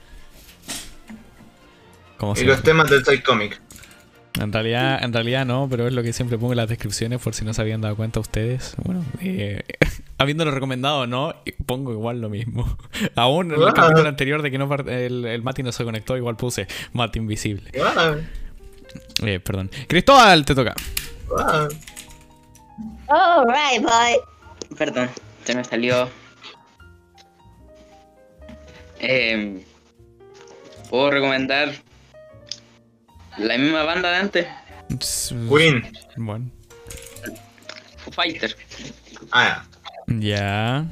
Como 2.19 2.33
Y 2.33 2.37
siempre. 2.37 2.55
los 2.57 2.63
temas 2.65 2.91
del 2.91 3.03
Toy 3.03 3.21
Comic. 3.23 3.61
En 4.41 4.51
realidad, 4.53 5.03
en 5.05 5.13
realidad 5.13 5.45
no, 5.45 5.67
pero 5.71 5.87
es 5.87 5.93
lo 5.93 6.03
que 6.03 6.13
siempre 6.15 6.39
pongo 6.39 6.53
en 6.55 6.57
las 6.59 6.69
descripciones 6.69 7.21
por 7.21 7.35
si 7.35 7.45
no 7.45 7.53
se 7.53 7.61
habían 7.61 7.81
dado 7.83 7.97
cuenta 7.97 8.19
ustedes. 8.21 8.75
Bueno, 8.83 9.05
eh, 9.21 9.63
habiéndolo 10.19 10.51
recomendado 10.51 11.01
o 11.01 11.07
no, 11.07 11.35
pongo 11.67 11.93
igual 11.93 12.21
lo 12.21 12.31
mismo. 12.31 12.79
Aún 13.15 13.53
en 13.53 13.61
el 13.61 13.69
Ah. 13.69 13.73
capítulo 13.75 14.09
anterior 14.09 14.41
de 14.41 14.51
que 14.51 14.59
no 14.59 14.73
el, 14.75 15.25
el 15.27 15.43
Mati 15.43 15.63
no 15.63 15.73
se 15.73 15.85
conectó, 15.85 16.17
igual 16.17 16.37
puse 16.37 16.67
Mati 16.95 17.19
invisible. 17.19 17.71
Ah, 17.85 18.15
Eh, 19.25 19.41
perdón. 19.41 19.71
Cristóbal, 19.89 20.45
te 20.45 20.55
toca. 20.55 20.75
ah. 21.39 21.69
Alright, 23.09 23.83
boy. 23.83 24.77
Perdón, 24.77 25.11
se 25.45 25.55
me 25.55 25.65
salió. 25.65 26.09
Em, 28.99 29.63
Puedo 30.89 31.11
recomendar 31.11 31.73
la 33.39 33.57
misma 33.57 33.83
banda 33.85 34.11
de 34.11 34.17
antes, 34.17 34.47
Queen. 35.49 35.91
Bueno. 36.17 36.51
Fighter. 38.11 38.55
Ah, 39.31 39.65
Ya. 40.07 40.85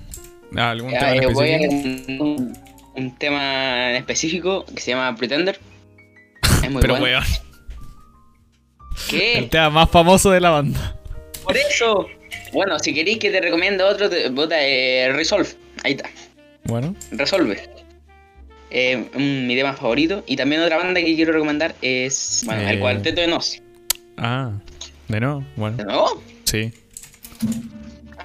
¿Algún 0.56 0.90
Ya, 0.92 0.98
tema 1.00 1.12
en 1.16 1.22
eh, 1.22 1.26
voy 1.32 1.48
a 1.50 1.56
específico? 1.58 2.24
un, 2.24 2.58
un 2.96 3.18
tema 3.18 3.90
en 3.90 3.96
específico 3.96 4.64
que 4.64 4.80
se 4.80 4.92
llama 4.92 5.14
Pretender. 5.16 5.60
Es 6.62 6.70
muy 6.70 6.80
Pero 6.80 6.94
bueno. 6.98 7.04
weón, 7.04 7.24
el 9.12 9.18
¿Qué? 9.18 9.48
tema 9.50 9.70
más 9.70 9.90
famoso 9.90 10.30
de 10.30 10.40
la 10.40 10.50
banda. 10.50 10.96
Por 11.42 11.56
eso. 11.56 12.06
Bueno, 12.52 12.78
si 12.78 12.92
queréis 12.94 13.18
que 13.18 13.30
te 13.30 13.40
recomiende 13.40 13.82
otro, 13.84 14.08
te, 14.10 14.28
vota 14.30 14.56
eh, 14.60 15.10
Resolve. 15.12 15.48
Ahí 15.84 15.92
está. 15.92 16.10
Bueno. 16.64 16.94
Resolve. 17.12 17.60
Eh, 18.70 19.04
mi 19.14 19.54
tema 19.56 19.72
favorito. 19.72 20.22
Y 20.26 20.36
también 20.36 20.60
otra 20.62 20.76
banda 20.76 21.00
que 21.00 21.14
quiero 21.16 21.32
recomendar 21.32 21.74
es. 21.82 22.42
Bueno, 22.46 22.62
Eh. 22.62 22.70
el 22.72 22.78
Cuarteto 22.80 23.20
de 23.20 23.26
Nos. 23.26 23.60
Ah, 24.16 24.50
de 25.08 25.20
nuevo. 25.20 25.44
Bueno, 25.56 25.76
¿De 25.76 25.84
nuevo? 25.84 26.22
sí. 26.44 26.72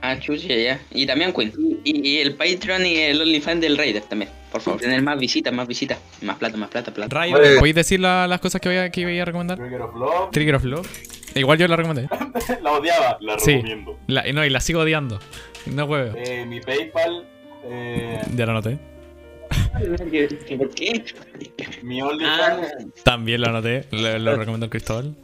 Ah, 0.01 0.19
chucha, 0.19 0.53
ya. 0.53 0.79
Y 0.91 1.05
también 1.07 1.33
Queen. 1.33 1.51
Y, 1.83 2.07
y 2.09 2.17
el 2.19 2.35
Patreon 2.35 2.85
y 2.85 2.97
el 2.97 3.21
OnlyFans 3.21 3.61
del 3.61 3.77
Raider 3.77 4.03
también. 4.03 4.29
Por 4.55 4.61
favor, 4.61 4.79
tener 4.79 5.01
más 5.01 5.19
visitas, 5.19 5.51
más 5.53 5.67
visitas. 5.67 5.99
Más 6.21 6.37
plata, 6.37 6.55
más 6.55 6.69
plata, 6.69 6.89
plata. 6.93 7.19
Oye. 7.19 7.57
¿podéis 7.59 7.75
decir 7.75 7.99
la- 7.99 8.25
las 8.25 8.39
cosas 8.39 8.61
que 8.61 8.69
voy 8.69 8.77
a, 8.77 8.89
que 8.89 9.01
iba 9.01 9.21
a 9.21 9.25
recomendar? 9.25 9.57
Trigger 9.57 9.81
of 9.81 9.95
Love. 9.95 10.31
Trigger 10.31 10.55
of 10.55 10.63
Love. 10.63 10.87
Igual 11.35 11.57
yo 11.57 11.67
la 11.67 11.75
recomendé. 11.75 12.07
la 12.63 12.71
odiaba, 12.71 13.17
la 13.19 13.37
Sí. 13.37 13.51
recomiendo. 13.55 13.99
La- 14.07 14.23
no, 14.31 14.45
y 14.45 14.49
la 14.49 14.61
sigo 14.61 14.79
odiando. 14.79 15.19
No 15.65 15.83
huevo. 15.83 16.15
Eh, 16.17 16.45
mi 16.45 16.61
PayPal, 16.61 17.27
eh, 17.65 18.21
Ya 18.33 18.45
la 18.45 18.53
anoté. 18.53 18.77
¿Por 20.57 20.69
qué? 20.73 21.03
mi 21.83 21.99
Ah, 21.99 22.05
OnlyFans. 22.05 23.03
También 23.03 23.41
lo 23.41 23.47
anoté. 23.49 23.83
Lo, 23.91 24.17
lo 24.19 24.37
recomendó 24.37 24.69
Cristóbal. 24.69 25.17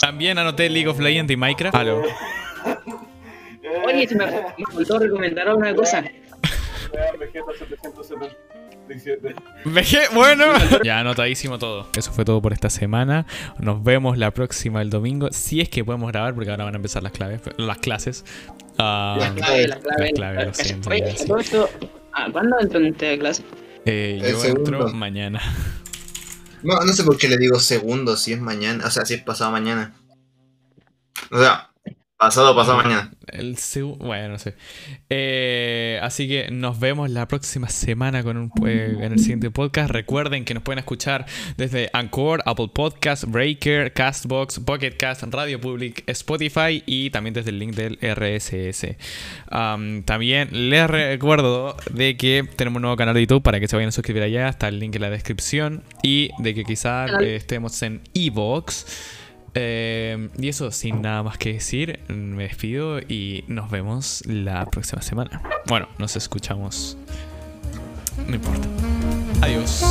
También 0.00 0.38
anoté 0.38 0.70
League 0.70 0.88
of 0.88 0.98
Legends 0.98 1.30
y 1.30 1.36
Minecraft. 1.36 1.76
Eh, 1.76 1.92
oye, 3.86 4.08
se 4.08 4.14
me, 4.14 4.24
me 4.26 4.64
faltó 4.72 4.98
recomendar 4.98 5.54
una 5.54 5.74
cosa. 5.74 6.02
Vegeta 7.18 7.52
777. 7.58 9.34
Vejé, 9.64 9.98
bueno. 10.14 10.44
Ya 10.84 11.00
anotadísimo 11.00 11.58
todo. 11.58 11.88
Eso 11.96 12.12
fue 12.12 12.24
todo 12.24 12.40
por 12.42 12.52
esta 12.52 12.70
semana. 12.70 13.26
Nos 13.58 13.82
vemos 13.82 14.18
la 14.18 14.30
próxima 14.32 14.82
el 14.82 14.90
domingo. 14.90 15.28
Si 15.32 15.60
es 15.60 15.68
que 15.68 15.84
podemos 15.84 16.10
grabar, 16.12 16.34
porque 16.34 16.50
ahora 16.50 16.64
van 16.64 16.74
a 16.74 16.76
empezar 16.76 17.02
las 17.02 17.12
claves, 17.12 17.40
las 17.56 17.78
clases. 17.78 18.24
Ah, 18.78 19.16
La 19.18 19.34
clave, 19.34 19.68
la 19.68 19.78
clave. 19.78 20.02
las 20.02 20.12
claves, 20.12 20.46
lo 20.46 20.54
siento, 20.54 20.90
Oye, 20.90 21.00
ya, 21.00 21.16
sí. 21.16 21.26
todo 21.26 21.38
esto. 21.38 21.68
Ah, 22.12 22.28
¿Cuándo 22.30 22.56
entran 22.60 22.84
ustedes 22.86 23.16
a 23.16 23.20
clase? 23.20 23.42
Eh, 23.86 24.18
El 24.22 24.32
yo 24.32 24.40
segundo. 24.40 24.70
entro 24.78 24.88
mañana. 24.94 25.40
no, 26.62 26.74
no 26.80 26.92
sé 26.92 27.04
por 27.04 27.16
qué 27.18 27.28
le 27.28 27.36
digo 27.38 27.58
segundo 27.58 28.16
si 28.16 28.32
es 28.32 28.40
mañana. 28.40 28.86
O 28.86 28.90
sea, 28.90 29.04
si 29.04 29.14
es 29.14 29.22
pasado 29.22 29.50
mañana. 29.50 29.94
O 31.30 31.38
sea, 31.38 31.70
pasado 32.24 32.56
pasado 32.56 32.78
mañana. 32.78 33.10
El 33.26 33.56
bueno, 33.98 34.28
no 34.28 34.38
sé. 34.38 34.54
Eh, 35.10 35.98
así 36.02 36.26
que 36.26 36.48
nos 36.50 36.80
vemos 36.80 37.10
la 37.10 37.28
próxima 37.28 37.68
semana 37.68 38.22
con 38.22 38.36
un, 38.36 38.52
eh, 38.66 38.96
en 38.98 39.12
el 39.12 39.18
siguiente 39.18 39.50
podcast. 39.50 39.90
Recuerden 39.90 40.44
que 40.44 40.54
nos 40.54 40.62
pueden 40.62 40.78
escuchar 40.78 41.26
desde 41.58 41.90
Anchor, 41.92 42.42
Apple 42.46 42.70
Podcast, 42.72 43.24
Breaker, 43.24 43.92
Castbox, 43.92 44.60
Pocket 44.60 44.92
Cast, 44.92 45.24
Radio 45.24 45.60
Public, 45.60 46.02
Spotify 46.06 46.82
y 46.86 47.10
también 47.10 47.34
desde 47.34 47.50
el 47.50 47.58
link 47.58 47.74
del 47.74 47.98
RSS. 48.00 48.96
Am, 49.50 50.02
también 50.04 50.48
les 50.70 50.88
recuerdo 50.88 51.76
de 51.90 52.16
que 52.16 52.48
tenemos 52.56 52.76
un 52.76 52.82
nuevo 52.82 52.96
canal 52.96 53.14
de 53.14 53.20
YouTube 53.20 53.42
para 53.42 53.60
que 53.60 53.68
se 53.68 53.76
vayan 53.76 53.88
a 53.88 53.92
suscribir 53.92 54.22
allá. 54.22 54.48
Está 54.48 54.68
el 54.68 54.78
link 54.78 54.94
en 54.94 55.02
la 55.02 55.10
descripción. 55.10 55.82
Y 56.02 56.30
de 56.38 56.54
que 56.54 56.64
quizás 56.64 57.10
eh, 57.20 57.36
estemos 57.36 57.82
en 57.82 58.00
Evox. 58.14 59.22
Eh, 59.54 60.28
y 60.38 60.48
eso, 60.48 60.70
sin 60.70 61.02
nada 61.02 61.22
más 61.22 61.38
que 61.38 61.52
decir, 61.54 62.00
me 62.08 62.44
despido 62.44 62.98
y 63.00 63.44
nos 63.46 63.70
vemos 63.70 64.22
la 64.26 64.66
próxima 64.66 65.02
semana. 65.02 65.42
Bueno, 65.66 65.88
nos 65.98 66.16
escuchamos. 66.16 66.96
No 68.26 68.34
importa. 68.34 68.68
Adiós. 69.42 69.84